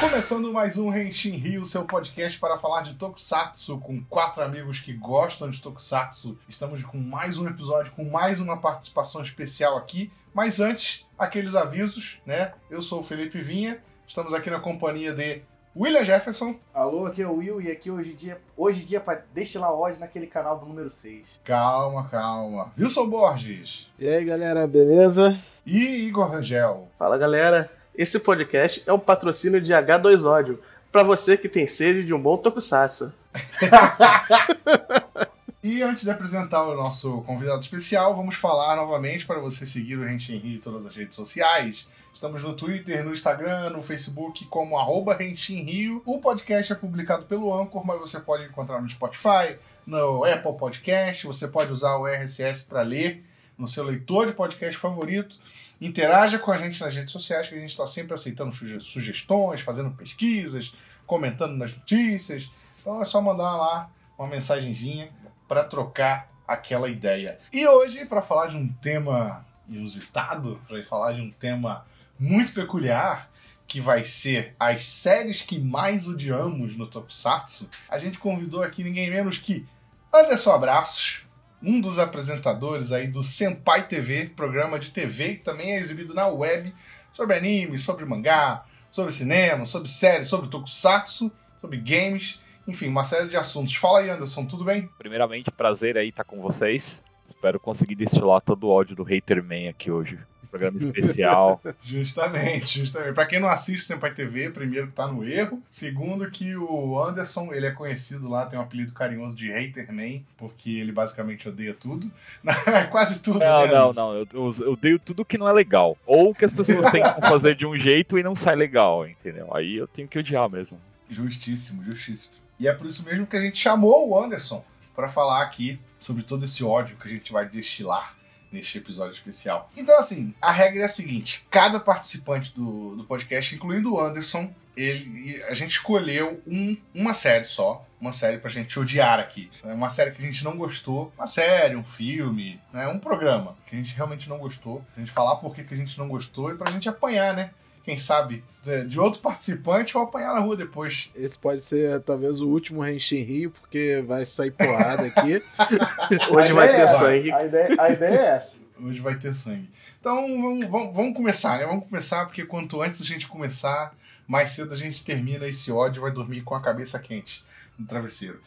Começando 0.00 0.50
mais 0.50 0.78
um 0.78 0.88
Renshin 0.88 1.36
Rio, 1.36 1.62
seu 1.62 1.84
podcast 1.84 2.40
para 2.40 2.56
falar 2.56 2.80
de 2.80 2.94
Tokusatsu 2.94 3.76
com 3.80 4.02
quatro 4.02 4.42
amigos 4.42 4.80
que 4.80 4.94
gostam 4.94 5.50
de 5.50 5.60
Tokusatsu. 5.60 6.38
Estamos 6.48 6.82
com 6.82 6.96
mais 6.96 7.36
um 7.36 7.46
episódio, 7.46 7.92
com 7.92 8.04
mais 8.04 8.40
uma 8.40 8.56
participação 8.56 9.22
especial 9.22 9.76
aqui. 9.76 10.10
Mas 10.32 10.58
antes, 10.58 11.06
aqueles 11.18 11.54
avisos, 11.54 12.18
né? 12.24 12.54
Eu 12.70 12.80
sou 12.80 13.00
o 13.00 13.02
Felipe 13.02 13.42
Vinha, 13.42 13.78
estamos 14.06 14.32
aqui 14.32 14.48
na 14.48 14.58
companhia 14.58 15.12
de 15.12 15.42
William 15.76 16.02
Jefferson. 16.02 16.56
Alô, 16.72 17.04
aqui 17.04 17.20
é 17.20 17.28
o 17.28 17.34
Will 17.34 17.60
e 17.60 17.70
aqui 17.70 17.90
hoje 17.90 18.12
em 18.12 18.16
dia, 18.16 18.40
hoje 18.56 18.82
em 18.82 18.86
dia 18.86 19.00
para 19.00 19.22
destilar 19.34 19.70
ódio 19.70 20.00
naquele 20.00 20.26
canal 20.26 20.58
do 20.58 20.64
número 20.64 20.88
6. 20.88 21.42
Calma, 21.44 22.08
calma. 22.08 22.72
Wilson 22.78 23.06
Borges. 23.06 23.92
E 23.98 24.08
aí, 24.08 24.24
galera, 24.24 24.66
beleza? 24.66 25.38
E 25.66 26.06
Igor 26.06 26.30
Rangel. 26.30 26.88
Fala, 26.98 27.18
galera. 27.18 27.79
Esse 28.00 28.18
podcast 28.18 28.82
é 28.86 28.92
um 28.94 28.98
patrocínio 28.98 29.60
de 29.60 29.74
H2 29.74 30.24
Ódio, 30.24 30.58
para 30.90 31.02
você 31.02 31.36
que 31.36 31.50
tem 31.50 31.66
sede 31.66 32.02
de 32.02 32.14
um 32.14 32.18
bom 32.18 32.38
tokusatsu. 32.38 33.12
E 35.62 35.82
antes 35.82 36.04
de 36.04 36.10
apresentar 36.10 36.64
o 36.64 36.74
nosso 36.74 37.20
convidado 37.20 37.60
especial, 37.60 38.16
vamos 38.16 38.34
falar 38.34 38.76
novamente 38.76 39.26
para 39.26 39.38
você 39.38 39.66
seguir 39.66 39.96
o 39.96 40.04
Rente 40.04 40.32
em 40.32 40.38
Rio 40.38 40.56
em 40.56 40.58
todas 40.60 40.86
as 40.86 40.96
redes 40.96 41.14
sociais. 41.14 41.86
Estamos 42.14 42.42
no 42.42 42.54
Twitter, 42.54 43.04
no 43.04 43.12
Instagram, 43.12 43.68
no 43.68 43.82
Facebook 43.82 44.46
como 44.46 44.78
arroba 44.78 45.14
Rio. 45.14 46.00
O 46.06 46.18
podcast 46.18 46.72
é 46.72 46.76
publicado 46.76 47.26
pelo 47.26 47.54
Anchor, 47.54 47.86
mas 47.86 48.00
você 48.00 48.18
pode 48.18 48.46
encontrar 48.46 48.80
no 48.80 48.88
Spotify, 48.88 49.58
no 49.86 50.24
Apple 50.24 50.56
Podcast, 50.58 51.26
você 51.26 51.46
pode 51.46 51.70
usar 51.70 51.96
o 51.96 52.06
RSS 52.06 52.64
para 52.64 52.80
ler 52.80 53.22
no 53.60 53.68
seu 53.68 53.84
leitor 53.84 54.26
de 54.26 54.32
podcast 54.32 54.76
favorito. 54.78 55.38
Interaja 55.80 56.38
com 56.38 56.50
a 56.50 56.56
gente 56.56 56.80
nas 56.80 56.94
redes 56.94 57.12
sociais, 57.12 57.48
que 57.48 57.54
a 57.54 57.58
gente 57.58 57.70
está 57.70 57.86
sempre 57.86 58.14
aceitando 58.14 58.52
suge- 58.52 58.80
sugestões, 58.80 59.60
fazendo 59.60 59.90
pesquisas, 59.92 60.74
comentando 61.06 61.56
nas 61.56 61.76
notícias. 61.76 62.50
Então 62.80 63.00
é 63.00 63.04
só 63.04 63.20
mandar 63.20 63.56
lá 63.56 63.90
uma 64.18 64.28
mensagenzinha 64.28 65.10
para 65.46 65.64
trocar 65.64 66.30
aquela 66.46 66.88
ideia. 66.88 67.38
E 67.52 67.66
hoje, 67.66 68.04
para 68.04 68.22
falar 68.22 68.48
de 68.48 68.56
um 68.56 68.68
tema 68.68 69.46
inusitado, 69.68 70.60
para 70.66 70.82
falar 70.84 71.12
de 71.12 71.20
um 71.20 71.30
tema 71.30 71.86
muito 72.18 72.52
peculiar, 72.52 73.30
que 73.66 73.80
vai 73.80 74.04
ser 74.04 74.54
as 74.58 74.84
séries 74.84 75.42
que 75.42 75.58
mais 75.58 76.08
odiamos 76.08 76.76
no 76.76 76.88
Tokusatsu, 76.88 77.68
a 77.88 77.98
gente 77.98 78.18
convidou 78.18 78.62
aqui 78.62 78.82
ninguém 78.82 79.08
menos 79.08 79.38
que 79.38 79.64
Anderson 80.12 80.52
Abraços, 80.52 81.24
um 81.62 81.80
dos 81.80 81.98
apresentadores 81.98 82.92
aí 82.92 83.06
do 83.06 83.22
Senpai 83.22 83.86
TV, 83.86 84.30
programa 84.34 84.78
de 84.78 84.90
TV 84.90 85.36
que 85.36 85.44
também 85.44 85.72
é 85.72 85.78
exibido 85.78 86.14
na 86.14 86.26
web 86.26 86.72
sobre 87.12 87.36
anime, 87.36 87.78
sobre 87.78 88.04
mangá, 88.04 88.64
sobre 88.90 89.12
cinema, 89.12 89.66
sobre 89.66 89.88
séries, 89.88 90.28
sobre 90.28 90.48
tokusatsu, 90.48 91.30
sobre 91.60 91.76
games, 91.78 92.40
enfim, 92.66 92.88
uma 92.88 93.04
série 93.04 93.28
de 93.28 93.36
assuntos. 93.36 93.74
Fala 93.74 94.00
aí, 94.00 94.10
Anderson, 94.10 94.46
tudo 94.46 94.64
bem? 94.64 94.88
Primeiramente, 94.98 95.50
prazer 95.50 95.96
aí 95.96 96.08
estar 96.08 96.24
com 96.24 96.40
vocês. 96.40 97.02
Espero 97.28 97.60
conseguir 97.60 97.94
destilar 97.94 98.40
todo 98.40 98.64
o 98.64 98.70
ódio 98.70 98.96
do 98.96 99.02
Haterman 99.02 99.68
aqui 99.68 99.90
hoje. 99.90 100.18
Programa 100.50 100.78
especial. 100.78 101.60
Justamente, 101.82 102.80
justamente. 102.80 103.14
Pra 103.14 103.24
quem 103.26 103.38
não 103.38 103.48
assiste 103.48 103.84
Senpai 103.84 104.12
TV, 104.12 104.50
primeiro 104.50 104.88
que 104.88 104.92
tá 104.92 105.06
no 105.06 105.24
erro. 105.24 105.62
Segundo 105.70 106.28
que 106.30 106.56
o 106.56 107.00
Anderson, 107.00 107.52
ele 107.52 107.66
é 107.66 107.70
conhecido 107.70 108.28
lá, 108.28 108.46
tem 108.46 108.58
um 108.58 108.62
apelido 108.62 108.92
carinhoso 108.92 109.36
de 109.36 109.52
Haterman, 109.52 110.24
porque 110.36 110.70
ele 110.70 110.90
basicamente 110.92 111.48
odeia 111.48 111.72
tudo. 111.74 112.10
Quase 112.90 113.20
tudo, 113.20 113.38
Não, 113.38 113.62
né, 113.66 113.72
não, 113.72 113.82
Anderson? 113.84 114.00
não. 114.00 114.14
Eu, 114.14 114.26
eu, 114.32 114.64
eu 114.66 114.72
odeio 114.72 114.98
tudo 114.98 115.24
que 115.24 115.38
não 115.38 115.48
é 115.48 115.52
legal. 115.52 115.96
Ou 116.06 116.34
que 116.34 116.44
as 116.44 116.52
pessoas 116.52 116.90
tentam 116.90 117.20
fazer 117.28 117.54
de 117.54 117.64
um 117.64 117.76
jeito 117.78 118.18
e 118.18 118.22
não 118.22 118.34
sai 118.34 118.56
legal, 118.56 119.06
entendeu? 119.06 119.48
Aí 119.54 119.76
eu 119.76 119.86
tenho 119.86 120.08
que 120.08 120.18
odiar 120.18 120.48
mesmo. 120.50 120.78
Justíssimo, 121.08 121.84
justíssimo. 121.84 122.34
E 122.58 122.66
é 122.68 122.72
por 122.72 122.86
isso 122.86 123.04
mesmo 123.04 123.26
que 123.26 123.36
a 123.36 123.40
gente 123.40 123.56
chamou 123.56 124.08
o 124.08 124.22
Anderson 124.22 124.64
para 124.94 125.08
falar 125.08 125.42
aqui 125.42 125.78
sobre 125.98 126.22
todo 126.22 126.44
esse 126.44 126.64
ódio 126.64 126.96
que 126.96 127.08
a 127.08 127.10
gente 127.10 127.32
vai 127.32 127.48
destilar 127.48 128.16
neste 128.52 128.78
episódio 128.78 129.12
especial. 129.12 129.70
Então, 129.76 129.98
assim, 129.98 130.34
a 130.40 130.50
regra 130.50 130.82
é 130.82 130.84
a 130.84 130.88
seguinte: 130.88 131.46
cada 131.50 131.78
participante 131.80 132.54
do, 132.54 132.96
do 132.96 133.04
podcast, 133.04 133.54
incluindo 133.54 133.94
o 133.94 134.00
Anderson, 134.00 134.52
ele, 134.76 135.42
a 135.44 135.54
gente 135.54 135.72
escolheu 135.72 136.42
um, 136.46 136.76
uma 136.94 137.14
série 137.14 137.44
só. 137.44 137.84
Uma 138.00 138.12
série 138.12 138.38
pra 138.38 138.50
gente 138.50 138.80
odiar 138.80 139.20
aqui. 139.20 139.50
É 139.62 139.74
Uma 139.74 139.90
série 139.90 140.10
que 140.12 140.22
a 140.22 140.24
gente 140.24 140.42
não 140.42 140.56
gostou. 140.56 141.12
Uma 141.18 141.26
série, 141.26 141.76
um 141.76 141.84
filme, 141.84 142.58
né? 142.72 142.88
um 142.88 142.98
programa 142.98 143.58
que 143.66 143.74
a 143.74 143.78
gente 143.78 143.94
realmente 143.94 144.26
não 144.26 144.38
gostou. 144.38 144.82
A 144.96 145.00
gente 145.00 145.12
falar 145.12 145.36
por 145.36 145.54
que 145.54 145.62
que 145.62 145.74
a 145.74 145.76
gente 145.76 145.98
não 145.98 146.08
gostou 146.08 146.50
e 146.50 146.56
pra 146.56 146.70
gente 146.70 146.88
apanhar, 146.88 147.34
né? 147.34 147.50
Quem 147.82 147.96
sabe 147.96 148.44
de- 148.62 148.84
de 148.84 149.00
outro 149.00 149.20
participante 149.20 149.96
ou 149.96 150.04
apanhar 150.04 150.34
na 150.34 150.40
rua 150.40 150.56
depois. 150.56 151.10
Esse 151.14 151.36
pode 151.38 151.60
ser 151.62 152.00
talvez 152.02 152.40
o 152.40 152.48
último 152.48 152.82
Renshin 152.82 153.22
Rio, 153.22 153.50
porque 153.50 154.04
vai 154.06 154.24
sair 154.26 154.50
porrada 154.50 155.06
aqui. 155.06 155.42
Hoje 156.30 156.50
A 156.50 156.54
vai 156.54 156.68
ter 156.68 156.80
é 156.80 156.86
sangue. 156.88 157.32
A 157.32 157.44
ideia, 157.44 157.76
a 157.78 157.90
ideia 157.90 158.18
é 158.18 158.26
essa. 158.36 158.58
Hoje 158.82 159.00
vai 159.00 159.14
ter 159.16 159.34
sangue. 159.34 159.70
Então 159.98 160.14
vamos, 160.40 160.66
vamos, 160.66 160.94
vamos 160.94 161.16
começar, 161.16 161.58
né? 161.58 161.66
Vamos 161.66 161.84
começar, 161.88 162.24
porque 162.26 162.44
quanto 162.44 162.80
antes 162.80 163.00
a 163.00 163.04
gente 163.04 163.26
começar, 163.26 163.94
mais 164.26 164.50
cedo 164.52 164.72
a 164.72 164.76
gente 164.76 165.04
termina 165.04 165.46
esse 165.46 165.70
ódio 165.72 166.00
e 166.00 166.02
vai 166.02 166.10
dormir 166.10 166.42
com 166.42 166.54
a 166.54 166.62
cabeça 166.62 166.98
quente 166.98 167.44
no 167.78 167.86
travesseiro. 167.86 168.40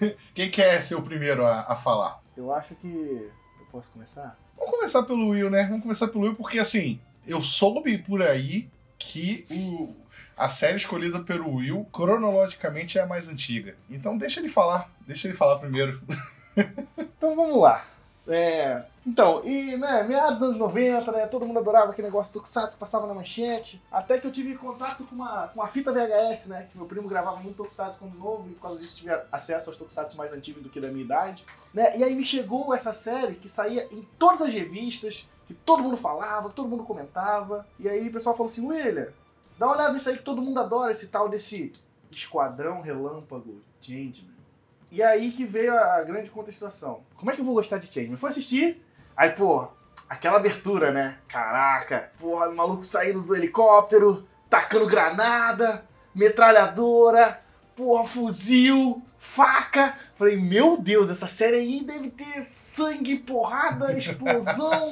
Quem 0.34 0.50
quer 0.50 0.80
ser 0.80 0.94
o 0.94 1.02
primeiro 1.02 1.44
a, 1.46 1.60
a 1.68 1.76
falar? 1.76 2.22
Eu 2.36 2.52
acho 2.52 2.74
que. 2.74 2.86
Eu 2.88 3.66
posso 3.72 3.92
começar? 3.92 4.38
Vamos 4.56 4.74
começar 4.74 5.02
pelo 5.02 5.28
Will, 5.30 5.50
né? 5.50 5.64
Vamos 5.64 5.82
começar 5.82 6.08
pelo 6.08 6.24
Will, 6.24 6.34
porque 6.34 6.58
assim, 6.58 6.98
eu 7.26 7.42
soube 7.42 7.98
por 7.98 8.22
aí 8.22 8.68
que 8.98 9.44
o, 9.50 9.94
a 10.36 10.48
série 10.48 10.76
escolhida 10.76 11.20
pelo 11.20 11.54
Will, 11.54 11.86
cronologicamente, 11.92 12.98
é 12.98 13.02
a 13.02 13.06
mais 13.06 13.28
antiga. 13.28 13.76
Então 13.90 14.16
deixa 14.16 14.40
ele 14.40 14.48
falar. 14.48 14.90
Deixa 15.06 15.28
ele 15.28 15.36
falar 15.36 15.58
primeiro. 15.58 16.00
Então 17.18 17.36
vamos 17.36 17.60
lá. 17.60 17.84
É, 18.28 18.82
então, 19.06 19.44
e 19.44 19.76
né, 19.76 20.02
meados 20.02 20.38
dos 20.38 20.48
anos 20.48 20.58
90, 20.58 21.12
né, 21.12 21.26
todo 21.26 21.46
mundo 21.46 21.60
adorava 21.60 21.92
aquele 21.92 22.08
negócio 22.08 22.32
do 22.32 22.40
Tokusatsu, 22.40 22.76
passava 22.76 23.06
na 23.06 23.14
manchete. 23.14 23.80
Até 23.90 24.18
que 24.18 24.26
eu 24.26 24.32
tive 24.32 24.56
contato 24.56 25.04
com 25.04 25.14
uma, 25.14 25.46
com 25.48 25.60
uma 25.60 25.68
fita 25.68 25.92
VHS, 25.92 26.48
né, 26.48 26.66
que 26.70 26.76
meu 26.76 26.88
primo 26.88 27.08
gravava 27.08 27.36
muito 27.36 27.56
Tokusatsu 27.56 28.00
quando 28.00 28.18
novo, 28.18 28.48
e 28.50 28.54
por 28.54 28.62
causa 28.62 28.80
disso 28.80 28.96
tive 28.96 29.12
acesso 29.30 29.70
aos 29.70 29.78
Tokusatsu 29.78 30.16
mais 30.16 30.32
antigos 30.32 30.60
do 30.60 30.68
que 30.68 30.80
da 30.80 30.88
minha 30.88 31.04
idade. 31.04 31.44
Né, 31.72 31.96
e 31.96 32.02
aí 32.02 32.16
me 32.16 32.24
chegou 32.24 32.74
essa 32.74 32.92
série 32.92 33.36
que 33.36 33.48
saía 33.48 33.86
em 33.92 34.02
todas 34.18 34.42
as 34.42 34.52
revistas, 34.52 35.28
que 35.46 35.54
todo 35.54 35.82
mundo 35.82 35.96
falava, 35.96 36.48
que 36.48 36.54
todo 36.54 36.68
mundo 36.68 36.84
comentava. 36.84 37.66
E 37.78 37.88
aí 37.88 38.08
o 38.08 38.12
pessoal 38.12 38.36
falou 38.36 38.48
assim, 38.48 38.66
William, 38.66 39.08
dá 39.58 39.66
uma 39.66 39.76
olhada 39.76 39.92
nisso 39.92 40.08
aí 40.08 40.16
que 40.16 40.22
todo 40.22 40.42
mundo 40.42 40.58
adora, 40.58 40.90
esse 40.92 41.08
tal 41.08 41.28
desse 41.28 41.72
Esquadrão 42.10 42.80
Relâmpago 42.80 43.62
Changeman. 43.80 44.34
E 44.90 45.02
aí 45.02 45.30
que 45.30 45.44
veio 45.44 45.76
a 45.78 46.02
grande 46.02 46.30
contestação. 46.30 47.00
Como 47.14 47.30
é 47.30 47.34
que 47.34 47.40
eu 47.40 47.44
vou 47.44 47.54
gostar 47.54 47.78
de 47.78 47.86
Changeman? 47.86 48.16
Fui 48.16 48.30
assistir, 48.30 48.82
aí, 49.16 49.30
pô, 49.30 49.68
aquela 50.08 50.36
abertura, 50.36 50.90
né? 50.90 51.18
Caraca, 51.28 52.10
porra, 52.18 52.48
o 52.48 52.56
maluco 52.56 52.84
saindo 52.84 53.22
do 53.22 53.36
helicóptero, 53.36 54.26
tacando 54.50 54.86
granada, 54.86 55.86
metralhadora, 56.14 57.42
porra, 57.74 58.04
fuzil, 58.04 59.02
faca. 59.26 59.94
Falei, 60.14 60.36
meu 60.36 60.76
Deus, 60.78 61.10
essa 61.10 61.26
série 61.26 61.56
aí 61.56 61.82
deve 61.84 62.10
ter 62.10 62.42
sangue, 62.42 63.18
porrada, 63.18 63.96
explosão, 63.98 64.90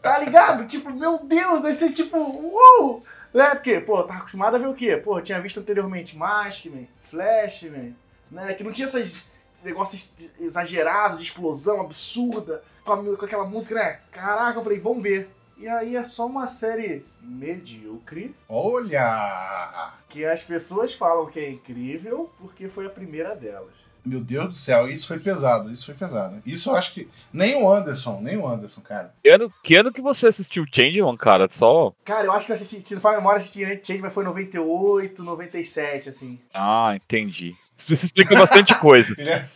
tá 0.00 0.18
ligado? 0.18 0.66
Tipo, 0.66 0.90
meu 0.90 1.18
Deus, 1.18 1.62
vai 1.62 1.72
ser 1.72 1.92
tipo, 1.92 2.16
uou! 2.18 3.02
Né? 3.32 3.50
Porque, 3.50 3.80
pô, 3.80 4.02
tava 4.04 4.20
acostumado 4.20 4.54
a 4.56 4.58
ver 4.58 4.68
o 4.68 4.74
quê? 4.74 4.96
Pô, 4.96 5.20
tinha 5.20 5.40
visto 5.40 5.60
anteriormente 5.60 6.16
Maskman, 6.16 6.88
Flashman, 7.02 7.94
né? 8.30 8.54
Que 8.54 8.62
não 8.64 8.72
tinha 8.72 8.86
esses 8.86 9.28
negócios 9.62 10.14
exagerados 10.40 11.18
de 11.18 11.24
explosão 11.24 11.80
absurda, 11.80 12.62
com, 12.84 12.92
a- 12.92 13.16
com 13.16 13.24
aquela 13.24 13.44
música, 13.44 13.74
né? 13.74 13.98
Caraca, 14.12 14.58
eu 14.58 14.62
falei, 14.62 14.78
vamos 14.78 15.02
ver. 15.02 15.28
E 15.56 15.68
aí 15.68 15.96
é 15.96 16.04
só 16.04 16.26
uma 16.26 16.48
série 16.48 17.04
medíocre, 17.20 18.34
Olha! 18.48 19.92
que 20.08 20.24
as 20.24 20.42
pessoas 20.42 20.94
falam 20.94 21.26
que 21.26 21.40
é 21.40 21.50
incrível 21.50 22.30
porque 22.38 22.68
foi 22.68 22.86
a 22.86 22.90
primeira 22.90 23.34
delas. 23.34 23.72
Meu 24.04 24.20
Deus 24.20 24.46
do 24.48 24.54
céu, 24.54 24.86
isso 24.86 25.08
foi 25.08 25.18
pesado, 25.18 25.72
isso 25.72 25.86
foi 25.86 25.94
pesado. 25.94 26.42
Isso 26.44 26.70
eu 26.70 26.76
acho 26.76 26.92
que. 26.92 27.08
Nem 27.32 27.54
o 27.54 27.72
Anderson, 27.72 28.20
nem 28.20 28.36
o 28.36 28.46
Anderson, 28.46 28.82
cara. 28.82 29.14
Que 29.22 29.30
ano 29.30 29.50
que, 29.62 29.76
ano 29.78 29.90
que 29.90 30.02
você 30.02 30.26
assistiu 30.26 30.66
Changeman, 30.70 31.16
cara? 31.16 31.48
Só. 31.50 31.90
Cara, 32.04 32.26
eu 32.26 32.32
acho 32.32 32.44
que 32.44 32.52
eu 32.52 32.56
assisti, 32.56 32.86
se 32.86 32.94
não 32.94 33.00
for 33.00 33.14
a 33.14 33.16
memória, 33.16 33.38
assisti 33.38 33.64
Change, 33.82 34.02
mas 34.02 34.12
foi 34.12 34.24
98, 34.24 35.22
97, 35.24 36.10
assim. 36.10 36.38
Ah, 36.52 36.92
entendi. 36.94 37.56
Isso 37.88 38.06
explica 38.06 38.34
bastante 38.34 38.74
coisa. 38.78 39.14
Ele, 39.18 39.30
é... 39.30 39.48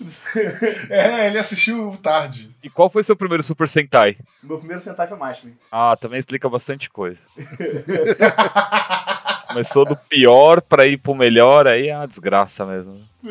é, 0.90 1.26
ele 1.28 1.38
assistiu 1.38 1.96
tarde. 2.02 2.54
E 2.62 2.68
qual 2.68 2.90
foi 2.90 3.02
seu 3.02 3.16
primeiro 3.16 3.42
Super 3.42 3.68
Sentai? 3.68 4.16
Meu 4.42 4.58
primeiro 4.58 4.82
Sentai 4.82 5.06
foi 5.06 5.16
Maskman. 5.16 5.56
Ah, 5.70 5.96
também 5.96 6.18
explica 6.18 6.48
bastante 6.48 6.90
coisa. 6.90 7.20
Começou 9.48 9.84
do 9.84 9.96
pior 9.96 10.60
pra 10.60 10.86
ir 10.86 10.98
pro 10.98 11.14
melhor, 11.14 11.66
aí 11.66 11.88
é 11.88 11.96
uma 11.96 12.06
desgraça 12.06 12.64
mesmo. 12.66 13.00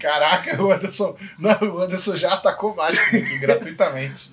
Caraca, 0.00 0.62
o 0.62 0.72
Anderson. 0.72 1.16
Não, 1.38 1.58
o 1.60 1.80
Anderson 1.80 2.16
já 2.16 2.34
atacou 2.34 2.74
mais 2.74 2.98
gratuitamente. 3.40 4.30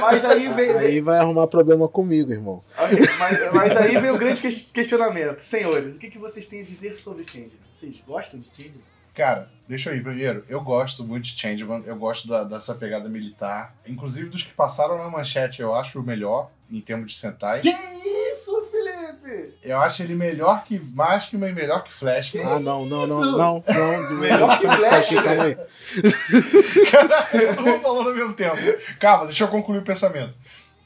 Mas 0.00 0.24
aí 0.24 0.48
vem, 0.54 0.70
Aí 0.70 1.00
vai 1.00 1.18
arrumar 1.18 1.46
problema 1.46 1.88
comigo, 1.88 2.32
irmão. 2.32 2.62
mas, 3.18 3.52
mas 3.52 3.76
aí 3.76 3.98
vem 3.98 4.10
o 4.10 4.18
grande 4.18 4.40
ques- 4.40 4.70
questionamento. 4.72 5.40
Senhores, 5.40 5.96
o 5.96 5.98
que, 5.98 6.10
que 6.10 6.18
vocês 6.18 6.46
têm 6.46 6.60
a 6.60 6.64
dizer 6.64 6.94
sobre 6.96 7.24
Changeman? 7.24 7.50
Vocês 7.70 8.00
gostam 8.06 8.38
de 8.40 8.46
Changeman? 8.48 8.80
Cara, 9.14 9.48
deixa 9.66 9.90
eu 9.90 9.96
ir 9.96 10.02
primeiro. 10.02 10.44
Eu 10.48 10.60
gosto 10.60 11.02
muito 11.02 11.24
de 11.24 11.40
Changeman, 11.40 11.82
eu 11.86 11.96
gosto 11.96 12.28
da- 12.28 12.44
dessa 12.44 12.74
pegada 12.74 13.08
militar. 13.08 13.74
Inclusive 13.86 14.28
dos 14.28 14.42
que 14.42 14.52
passaram 14.52 14.98
na 14.98 15.08
manchete, 15.10 15.62
eu 15.62 15.74
acho 15.74 15.98
o 15.98 16.02
melhor 16.02 16.50
em 16.70 16.80
termos 16.80 17.12
de 17.12 17.18
Sentai. 17.18 17.60
Que? 17.60 17.74
Eu 19.66 19.80
acho 19.80 20.02
ele 20.02 20.14
melhor 20.14 20.64
que. 20.64 20.78
Mais 20.78 21.26
que 21.26 21.36
melhor 21.36 21.82
que 21.84 21.92
Flashman. 21.92 22.44
Ah, 22.44 22.58
não, 22.60 22.86
não, 22.86 23.06
não, 23.06 23.20
não, 23.20 23.32
não. 23.32 24.08
do- 24.08 24.14
Melhor 24.20 24.58
que 24.60 24.66
Flash, 24.68 25.08
calma 25.22 25.42
aí. 25.44 25.56
Caralho, 26.90 27.54
todo 27.56 27.66
mundo 27.66 27.80
falando 27.82 28.08
ao 28.10 28.14
mesmo 28.14 28.32
tempo. 28.32 28.56
Calma, 28.98 29.26
deixa 29.26 29.44
eu 29.44 29.48
concluir 29.48 29.78
o 29.78 29.82
pensamento. 29.82 30.34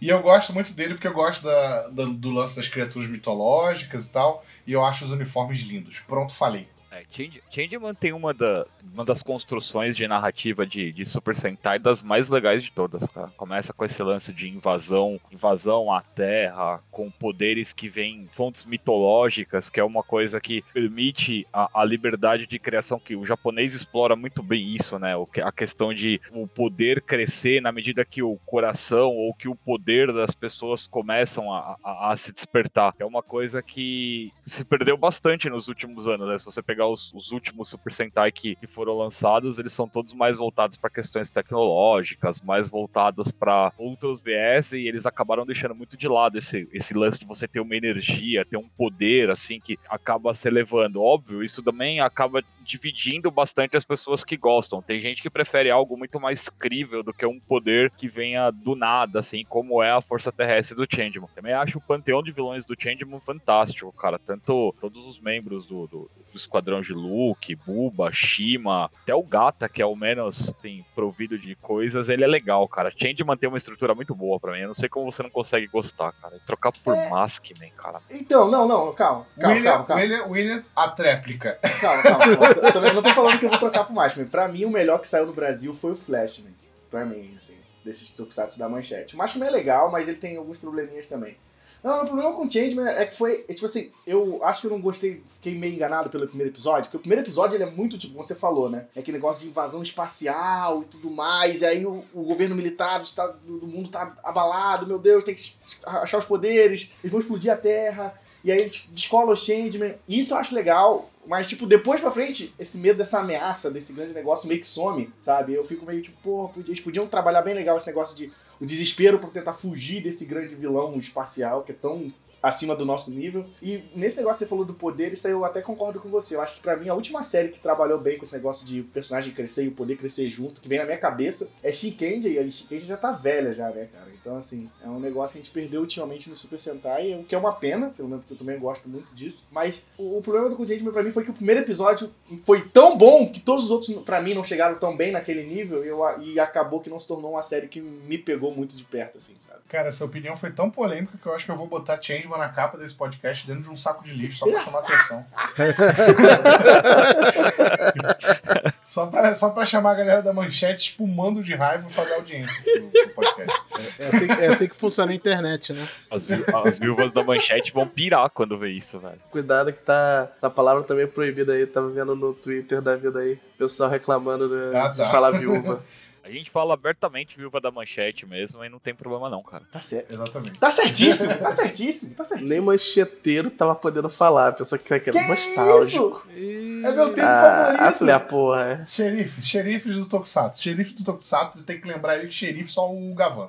E 0.01 0.09
eu 0.09 0.21
gosto 0.23 0.53
muito 0.55 0.73
dele 0.73 0.95
porque 0.95 1.07
eu 1.07 1.13
gosto 1.13 1.43
da, 1.45 1.89
da- 1.89 2.05
do 2.07 2.31
lance 2.31 2.57
das 2.57 2.69
criaturas 2.69 3.09
mitológicas 3.09 4.07
e 4.07 4.11
tal. 4.11 4.45
E 4.67 4.73
eu 4.73 4.83
acho 4.85 5.05
os 5.05 5.11
uniformes 5.11 5.59
lindos. 5.61 6.01
Pronto, 6.09 6.33
falei. 6.33 6.67
É, 6.93 7.05
Change- 7.13 7.41
Changeman 7.51 7.95
tem 7.95 8.13
uma, 8.13 8.35
da, 8.35 8.67
uma 8.93 9.05
das 9.05 9.23
construções 9.23 9.97
de 9.97 10.09
narrativa 10.09 10.67
de, 10.67 10.91
de 10.93 11.07
Super 11.07 11.37
Sentai 11.37 11.79
das 11.79 12.03
mais 12.03 12.29
legais 12.29 12.65
de 12.65 12.73
todas, 12.73 13.07
cara. 13.09 13.29
Começa 13.37 13.73
com 13.73 13.85
esse 13.85 14.03
lance 14.03 14.33
de 14.33 14.49
invasão, 14.49 15.21
invasão 15.31 15.93
à 15.93 16.01
Terra, 16.03 16.81
com 16.91 17.09
poderes 17.09 17.73
que 17.73 17.89
vêm 17.89 18.29
fontes 18.35 18.65
mitológicas, 18.65 19.71
que 19.71 19.79
é 19.79 19.85
uma 19.85 20.03
coisa 20.03 20.41
que 20.41 20.63
permite 20.75 21.47
a, 21.53 21.81
a 21.81 21.85
liberdade 21.85 22.45
de 22.47 22.59
criação, 22.59 22.99
que 22.99 23.15
o 23.15 23.25
japonês 23.25 23.73
explora 23.73 24.17
muito 24.17 24.43
bem 24.43 24.75
isso, 24.75 24.99
né? 24.99 25.17
O 25.17 25.29
a 25.45 25.53
questão 25.53 25.95
de 25.95 26.21
o 26.33 26.47
poder 26.49 27.03
crescer 27.03 27.63
na 27.63 27.71
medida 27.71 28.05
que 28.05 28.21
o 28.21 28.37
coração 28.45 29.11
ou 29.15 29.33
que 29.33 29.47
o 29.47 29.55
poder 29.55 30.13
das 30.13 30.33
pessoas 30.33 30.89
começam 30.89 31.53
a, 31.53 31.77
a- 31.85 32.11
a 32.11 32.17
se 32.17 32.33
despertar. 32.33 32.93
É 32.99 33.05
uma 33.05 33.23
coisa 33.23 33.63
que 33.63 34.33
se 34.45 34.65
perdeu 34.65 34.97
bastante 34.97 35.49
nos 35.49 35.69
últimos 35.69 36.09
anos, 36.09 36.27
né? 36.29 36.37
Se 36.39 36.45
você 36.45 36.61
pegar 36.61 36.80
os, 36.87 37.13
os 37.15 37.31
últimos 37.31 37.69
Super 37.69 37.93
Sentai 37.93 38.33
que, 38.33 38.57
que 38.57 38.67
foram 38.67 38.97
lançados, 38.97 39.59
eles 39.59 39.73
são 39.73 39.89
todos 39.89 40.13
mais 40.13 40.37
voltados 40.37 40.77
para 40.77 40.91
questões 40.91 41.31
tecnológicas, 41.31 42.41
mais 42.41 42.69
voltados 42.69 43.31
para 43.33 43.73
outros 43.79 44.21
VS, 44.21 44.73
e 44.73 44.87
eles 44.87 45.07
acabaram 45.07 45.47
deixando 45.47 45.75
muito 45.75 45.97
de 45.97 46.09
lado 46.09 46.39
esse, 46.39 46.69
esse 46.73 46.95
lance 46.95 47.19
de 47.19 47.27
você 47.27 47.47
ter 47.47 47.61
uma 47.61 47.77
energia, 47.77 48.45
ter 48.45 48.57
um 48.57 48.69
poder, 48.69 49.31
assim, 49.31 49.61
que 49.61 49.79
acaba 49.89 50.35
se 50.35 50.49
elevando. 50.49 51.03
Óbvio, 51.03 51.43
isso 51.43 51.63
também 51.63 52.01
acaba 52.01 52.43
dividindo 52.71 53.31
bastante 53.31 53.77
as 53.77 53.85
pessoas 53.85 54.23
que 54.23 54.37
gostam. 54.37 54.81
Tem 54.81 55.01
gente 55.01 55.21
que 55.21 55.31
prefere 55.31 55.71
algo 55.71 55.97
muito 55.97 56.21
mais 56.21 56.49
crível 56.49 57.03
do 57.03 57.13
que 57.13 57.27
um 57.27 57.41
poder 57.41 57.91
que 57.91 58.09
venha 58.09 58.51
do 58.51 58.77
nada, 58.77 59.19
assim, 59.19 59.45
como 59.49 59.83
é 59.83 59.91
a 59.91 60.01
Força 60.01 60.31
Terrestre 60.31 60.77
do 60.77 60.87
Changeman. 60.89 61.29
Também 61.35 61.53
acho 61.53 61.79
o 61.79 61.81
panteão 61.81 62.23
de 62.23 62.33
vilões 62.33 62.65
do 62.65 62.77
Changeman 62.79 63.21
fantástico, 63.21 63.93
cara. 63.93 64.19
Tanto 64.19 64.75
todos 64.81 65.05
os 65.07 65.21
membros 65.21 65.67
do, 65.67 65.87
do, 65.87 66.11
do 66.33 66.37
Esquadrão 66.37 66.81
de 66.81 66.93
Luke, 66.93 67.55
Buba, 67.55 68.13
Shima, 68.13 68.91
até 69.03 69.15
o 69.15 69.23
Gata, 69.23 69.69
que 69.69 69.83
é 69.83 69.87
o 69.87 69.97
menos 69.97 70.51
assim, 70.51 70.85
provido 70.95 71.39
de 71.39 71.55
coisas, 71.57 72.09
ele 72.09 72.25
é 72.25 72.27
legal, 72.27 72.67
cara. 72.69 72.93
Changeman 72.97 73.37
tem 73.37 73.49
uma 73.49 73.59
estrutura 73.59 73.95
muito 73.95 74.15
boa 74.15 74.39
pra 74.39 74.53
mim. 74.53 74.61
Eu 74.61 74.69
não 74.69 74.75
sei 74.75 74.89
como 74.89 75.11
você 75.11 75.23
não 75.23 75.31
consegue 75.31 75.67
gostar, 75.67 76.13
cara. 76.13 76.39
Trocar 76.47 76.73
por 76.73 76.97
Maskman, 77.11 77.71
cara. 77.77 78.01
Então, 78.11 78.51
não, 78.51 78.67
não, 78.67 78.93
calma. 78.93 79.27
Calma, 79.39 79.57
William, 79.57 79.71
calma, 79.71 79.87
calma. 79.87 80.03
William, 80.03 80.27
William, 80.27 80.65
a 80.77 80.89
tréplica. 80.89 81.59
Calma, 81.81 82.03
calma. 82.03 82.37
calma. 82.37 82.60
Eu 82.63 82.73
também 82.73 82.95
não 82.95 83.03
tô 83.03 83.13
falando 83.15 83.39
que 83.39 83.45
eu 83.45 83.51
vou 83.51 83.59
trocar 83.59 83.85
pro 83.85 83.95
Flashman. 83.95 84.27
Pra 84.27 84.49
mim, 84.49 84.65
o 84.65 84.71
melhor 84.71 84.99
que 84.99 85.09
saiu 85.09 85.27
no 85.27 85.33
Brasil 85.33 85.75
foi 85.75 85.93
o 85.93 85.97
Flashman. 85.97 86.55
Pra 86.91 87.05
mim, 87.05 87.35
assim, 87.37 87.57
desses 87.85 88.11
tokusatsu 88.11 88.59
da 88.59 88.69
manchete. 88.69 89.15
O 89.15 89.17
Flashman 89.17 89.49
é 89.49 89.51
legal, 89.51 89.91
mas 89.91 90.09
ele 90.09 90.19
tem 90.19 90.37
alguns 90.37 90.59
probleminhas 90.59 91.07
também. 91.07 91.37
Não, 91.83 92.03
o 92.03 92.07
problema 92.07 92.33
com 92.33 92.45
o 92.45 92.51
Changeman 92.51 92.87
é 92.89 93.07
que 93.07 93.15
foi, 93.15 93.45
é, 93.49 93.55
tipo 93.55 93.65
assim, 93.65 93.91
eu 94.07 94.45
acho 94.45 94.61
que 94.61 94.67
eu 94.67 94.71
não 94.71 94.81
gostei, 94.81 95.23
fiquei 95.29 95.55
meio 95.55 95.75
enganado 95.75 96.11
pelo 96.11 96.27
primeiro 96.27 96.53
episódio, 96.53 96.85
porque 96.85 96.99
o 96.99 97.01
primeiro 97.01 97.23
episódio 97.23 97.57
ele 97.57 97.65
é 97.65 97.71
muito, 97.71 97.97
tipo, 97.97 98.13
como 98.13 98.25
você 98.25 98.35
falou, 98.35 98.69
né? 98.69 98.87
É 98.95 99.01
aquele 99.01 99.17
negócio 99.17 99.43
de 99.43 99.49
invasão 99.49 99.83
espacial 99.83 100.83
e 100.83 100.85
tudo 100.85 101.11
mais, 101.11 101.63
e 101.63 101.67
aí 101.67 101.87
o, 101.87 102.05
o 102.13 102.23
governo 102.23 102.55
militar 102.55 103.01
do, 103.47 103.59
do 103.61 103.67
mundo 103.67 103.89
tá 103.89 104.15
abalado, 104.23 104.87
meu 104.87 104.99
Deus, 104.99 105.25
tem 105.25 105.35
que 105.35 105.43
achar 105.87 106.19
os 106.19 106.27
poderes, 106.27 106.91
eles 107.03 107.11
vão 107.11 107.21
explodir 107.21 107.51
a 107.51 107.57
Terra, 107.57 108.15
e 108.45 108.53
aí 108.53 108.59
eles 108.59 108.89
descolam 108.93 109.33
o 109.33 109.37
Changeman. 109.37 109.95
Isso 110.07 110.35
eu 110.35 110.39
acho 110.39 110.55
legal, 110.55 111.10
mas, 111.27 111.49
tipo, 111.49 111.67
depois 111.67 112.01
pra 112.01 112.11
frente, 112.11 112.55
esse 112.59 112.79
medo 112.79 112.99
dessa 112.99 113.21
ameaça, 113.21 113.71
desse 113.71 113.93
grande 113.93 114.13
negócio 114.15 114.49
meio 114.49 114.61
que 114.61 114.67
some, 114.67 115.13
sabe? 115.21 115.55
Eu 115.55 115.65
fico 115.65 115.85
meio 115.85 116.03
tipo, 116.03 116.19
pô, 116.23 116.51
eles 116.67 116.81
podiam 116.81 117.07
trabalhar 117.07 117.43
bem 117.43 117.55
legal 117.55 117.77
esse 117.77 117.87
negócio 117.87 118.17
de 118.17 118.33
o 118.61 118.67
desespero 118.67 119.19
pra 119.19 119.29
tentar 119.31 119.53
fugir 119.53 120.03
desse 120.03 120.27
grande 120.27 120.55
vilão 120.55 120.99
espacial 120.99 121.63
que 121.63 121.73
é 121.73 121.75
tão 121.75 122.13
acima 122.43 122.75
do 122.75 122.85
nosso 122.85 123.11
nível. 123.11 123.45
E 123.63 123.83
nesse 123.95 124.17
negócio 124.17 124.39
que 124.39 124.45
você 124.45 124.49
falou 124.49 124.65
do 124.65 124.75
poder, 124.75 125.13
isso 125.13 125.27
aí 125.27 125.33
eu 125.33 125.45
até 125.45 125.61
concordo 125.61 126.01
com 126.01 126.09
você. 126.09 126.37
Eu 126.37 126.41
acho 126.41 126.57
que 126.57 126.63
pra 126.63 126.77
mim 126.77 126.89
a 126.89 126.95
última 126.95 127.23
série 127.23 127.49
que 127.49 127.59
trabalhou 127.59 127.99
bem 127.99 128.17
com 128.17 128.25
esse 128.25 128.35
negócio 128.35 128.67
de 128.67 128.83
personagem 128.83 129.33
crescer 129.33 129.65
e 129.65 129.69
o 129.69 129.73
poder 129.73 129.97
crescer 129.97 130.29
junto, 130.29 130.61
que 130.61 130.69
vem 130.69 130.79
na 130.79 130.85
minha 130.85 130.99
cabeça, 130.99 131.51
é 131.63 131.73
Shinkendi, 131.73 132.29
e 132.29 132.39
a 132.39 132.51
Shinkendi 132.51 132.87
já 132.87 132.97
tá 132.97 133.13
velha 133.13 133.53
já, 133.53 133.71
né, 133.71 133.89
cara? 133.93 134.11
Então, 134.21 134.37
assim, 134.37 134.71
é 134.85 134.89
um 134.89 135.01
negócio 135.01 135.33
que 135.35 135.39
a 135.41 135.43
gente 135.43 135.53
perdeu 135.53 135.81
ultimamente 135.81 136.29
no 136.29 136.37
Super 136.37 136.59
Sentai, 136.59 137.15
o 137.15 137.25
que 137.25 137.35
é 137.35 137.39
uma 137.39 137.53
pena, 137.53 137.91
pelo 137.91 138.09
menos 138.09 138.23
porque 138.23 138.35
eu 138.35 138.39
também 138.39 138.59
gosto 138.59 138.89
muito 138.89 139.15
disso. 139.15 139.47
Mas 139.51 139.83
o, 139.97 140.19
o 140.19 140.23
problema 140.23 140.49
do 140.49 140.57
Kojima 140.57 140.93
pra 140.93 141.03
mim 141.03 141.11
foi 141.11 141.25
que 141.25 141.31
o 141.31 141.35
primeiro 141.35 141.63
episódio 141.63 142.13
foi 142.45 142.69
tão 142.69 142.99
bom 142.99 143.31
que 143.31 143.41
todos 143.41 143.65
os 143.65 143.71
outros, 143.71 143.95
pra 144.03 144.21
mim, 144.21 144.35
não 144.35 144.45
chegaram 144.45 144.79
tão 144.79 144.95
bem 144.95 145.11
naquele 145.11 145.43
nível 145.43 145.85
e, 145.85 145.89
eu, 145.89 146.01
e 146.21 146.39
acabou 146.39 146.81
que 146.81 146.91
não 146.91 146.99
se 146.99 147.09
tornou 147.09 147.33
uma 147.33 147.43
série 147.43 147.67
que 147.67 147.81
me 147.81 148.19
pegou 148.19 148.55
muito 148.55 148.77
de 148.77 148.85
perto, 148.85 149.17
assim, 149.19 149.35
sabe? 149.39 149.61
Cara, 149.69 149.89
essa 149.89 150.05
opinião 150.05 150.37
foi 150.37 150.53
tão 150.53 150.71
polêmica 150.71 151.17
que 151.17 151.27
eu 151.27 151.35
acho 151.35 151.47
que 151.47 151.51
eu 151.51 151.57
vou 151.57 151.67
botar 151.67 151.97
Na 152.39 152.49
capa 152.49 152.79
desse 152.79 152.95
podcast 152.95 153.47
dentro 153.47 153.65
de 153.65 153.71
um 153.71 153.77
saco 153.77 154.03
de 154.05 154.13
lixo 154.13 154.39
só 154.39 154.51
pra 154.51 154.61
chamar 154.63 154.79
atenção. 154.81 155.27
só, 158.85 159.07
pra, 159.07 159.35
só 159.35 159.51
pra 159.51 159.65
chamar 159.65 159.93
a 159.93 159.95
galera 159.95 160.23
da 160.23 160.33
manchete 160.33 160.91
espumando 160.91 161.43
de 161.43 161.55
raiva 161.55 161.87
e 161.89 161.93
fazer 161.93 162.15
audiência 162.15 162.61
pro, 162.63 162.91
pro 162.91 163.15
podcast. 163.15 163.61
É 163.99 164.07
assim, 164.07 164.27
é 164.43 164.47
assim 164.47 164.69
que 164.69 164.77
funciona 164.77 165.13
a 165.13 165.15
internet, 165.15 165.73
né? 165.73 165.87
As, 166.11 166.25
as 166.67 166.79
viúvas 166.79 167.13
da 167.13 167.25
manchete 167.25 167.73
vão 167.73 167.87
pirar 167.87 168.29
quando 168.31 168.59
ver 168.59 168.71
isso, 168.71 168.99
velho. 168.99 169.19
Cuidado 169.31 169.73
que 169.73 169.81
tá. 169.81 170.29
Essa 170.37 170.51
palavra 170.51 170.83
também 170.83 171.05
é 171.05 171.09
proibida 171.09 171.53
aí. 171.53 171.67
Tava 171.67 171.89
vendo 171.91 172.15
no 172.17 172.33
Twitter 172.35 172.81
da 172.81 172.97
vida 172.97 173.21
aí. 173.21 173.39
Pessoal 173.59 173.91
reclamando 173.91 174.49
de, 174.49 174.77
Ah, 174.77 174.89
de 174.89 174.97
tá. 174.99 175.07
falar 175.07 175.33
viúva. 175.33 175.83
A 176.23 176.31
gente 176.31 176.51
fala 176.51 176.75
abertamente 176.75 177.37
viúva 177.37 177.61
da 177.61 177.71
manchete 177.71 178.27
mesmo 178.27 178.63
e 178.65 178.69
não 178.69 178.79
tem 178.79 178.95
problema 178.95 179.29
não, 179.31 179.43
cara. 179.43 179.65
Tá 179.73 179.81
certo. 179.81 180.13
Exatamente. 180.13 180.59
Tá 180.61 180.71
certíssimo, 180.71 181.35
tá 181.39 181.51
certíssimo, 181.51 182.15
tá 182.15 182.25
certíssimo. 182.25 182.51
Nem 182.55 182.61
mancheteiro 182.61 183.51
tava 183.51 183.75
podendo 183.75 184.09
falar. 184.11 184.49
A 184.49 184.53
pessoa 184.53 184.79
que 184.79 184.89
tá 184.89 185.01
Que 185.01 185.11
nostálgico. 185.13 186.29
isso? 186.33 186.87
É 186.87 186.93
meu 186.93 187.13
tempo 187.15 187.27
Ah, 187.27 187.65
favorito. 187.65 187.83
ah, 187.83 187.93
falei, 187.93 188.15
ah, 188.15 188.21
porra, 188.21 188.63
é. 188.83 188.87
Xerife, 188.87 189.43
xerifes 189.43 189.97
do 189.97 190.07
Tokusatsu. 190.07 190.63
Xerife 190.63 190.93
do 190.95 191.05
Tokusatsu, 191.05 191.59
você 191.59 191.65
tem 191.65 191.81
que 191.81 191.89
lembrar 191.89 192.17
ele 192.19 192.29
que 192.29 192.35
xerife 192.35 192.71
só 192.71 192.89
o 192.93 193.15
Gavan. 193.15 193.49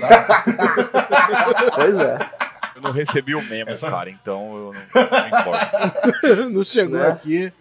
Tá? 0.00 0.44
Pois 1.74 1.98
é. 1.98 2.30
Eu 2.76 2.82
não 2.82 2.92
recebi 2.92 3.34
o 3.34 3.42
memo, 3.42 3.70
Essa- 3.70 3.90
cara, 3.90 4.10
então 4.10 4.54
eu 4.54 4.72
não, 4.72 5.10
não 5.10 5.40
importa. 5.40 5.92
Não 6.50 6.64
chegou 6.64 6.98
Né? 6.98 7.08
aqui. 7.08 7.52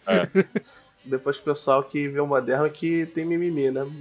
Depois 1.05 1.37
o 1.37 1.41
pessoal 1.41 1.83
que 1.83 2.07
vê 2.07 2.19
o 2.19 2.27
moderno 2.27 2.69
que 2.69 3.05
tem 3.07 3.25
mimimi, 3.25 3.69
né? 3.71 3.81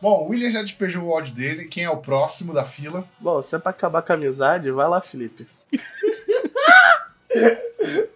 Bom, 0.00 0.24
o 0.24 0.28
William 0.28 0.50
já 0.50 0.62
despejou 0.62 1.04
o 1.04 1.10
ódio 1.10 1.34
dele. 1.34 1.64
Quem 1.66 1.84
é 1.84 1.90
o 1.90 1.96
próximo 1.96 2.52
da 2.52 2.64
fila? 2.64 3.08
Bom, 3.18 3.42
se 3.42 3.56
é 3.56 3.58
pra 3.58 3.70
acabar 3.70 4.02
com 4.02 4.12
a 4.12 4.14
amizade, 4.16 4.70
vai 4.70 4.88
lá, 4.88 5.00
Felipe. 5.00 5.46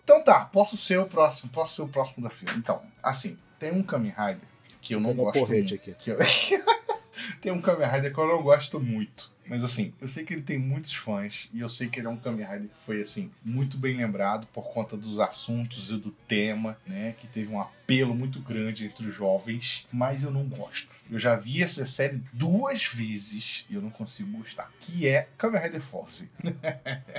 Então 0.03 0.23
tá, 0.25 0.41
posso 0.47 0.77
ser 0.77 0.99
o 0.99 1.07
próximo, 1.07 1.51
posso 1.53 1.77
ser 1.77 1.83
o 1.83 1.89
próximo 1.89 2.25
da 2.25 2.31
fila. 2.31 2.53
Então, 2.57 2.81
assim, 3.03 3.39
tem 3.59 3.71
um 3.71 3.83
Kamen 3.83 4.11
Rider 4.17 4.41
que 4.81 4.95
eu 4.95 5.01
não 5.01 5.11
Pega 5.11 5.23
gosto 5.23 5.47
muito. 5.47 5.75
aqui. 5.75 5.95
que 5.95 6.11
eu- 6.11 6.19
tem 7.41 7.53
um 7.53 7.61
Kamen 7.61 7.87
Rider 7.89 8.13
que 8.13 8.19
eu 8.19 8.27
não 8.27 8.43
gosto 8.43 8.81
muito. 8.81 9.31
Mas 9.47 9.65
assim, 9.65 9.93
eu 10.01 10.09
sei 10.09 10.25
que 10.25 10.33
ele 10.33 10.43
tem 10.43 10.59
muitos 10.59 10.95
fãs 10.95 11.49
e 11.53 11.61
eu 11.61 11.69
sei 11.69 11.89
que 11.89 11.99
ele 11.99 12.07
é 12.07 12.11
um 12.11 12.17
Kamen 12.17 12.47
Rider 12.47 12.69
que 12.69 12.85
foi 12.87 13.01
assim 13.01 13.31
muito 13.45 13.77
bem 13.77 13.97
lembrado 13.97 14.47
por 14.53 14.73
conta 14.73 14.97
dos 14.97 15.19
assuntos 15.19 15.91
e 15.91 15.97
do 15.97 16.11
tema, 16.11 16.79
né, 16.87 17.15
que 17.19 17.27
teve 17.27 17.53
um 17.53 17.61
apelo 17.61 18.15
muito 18.15 18.41
grande 18.41 18.87
entre 18.87 19.09
os 19.09 19.15
jovens, 19.15 19.87
mas 19.93 20.23
eu 20.23 20.31
não 20.31 20.45
gosto. 20.45 20.91
Eu 21.11 21.19
já 21.19 21.35
vi 21.35 21.63
essa 21.63 21.85
série 21.85 22.23
duas 22.33 22.85
vezes 22.85 23.67
e 23.69 23.75
eu 23.75 23.83
não 23.83 23.91
consigo 23.91 24.31
gostar, 24.39 24.71
que 24.79 25.09
é 25.09 25.29
Kamen 25.37 25.61
Rider 25.61 25.83
Force. 25.83 26.29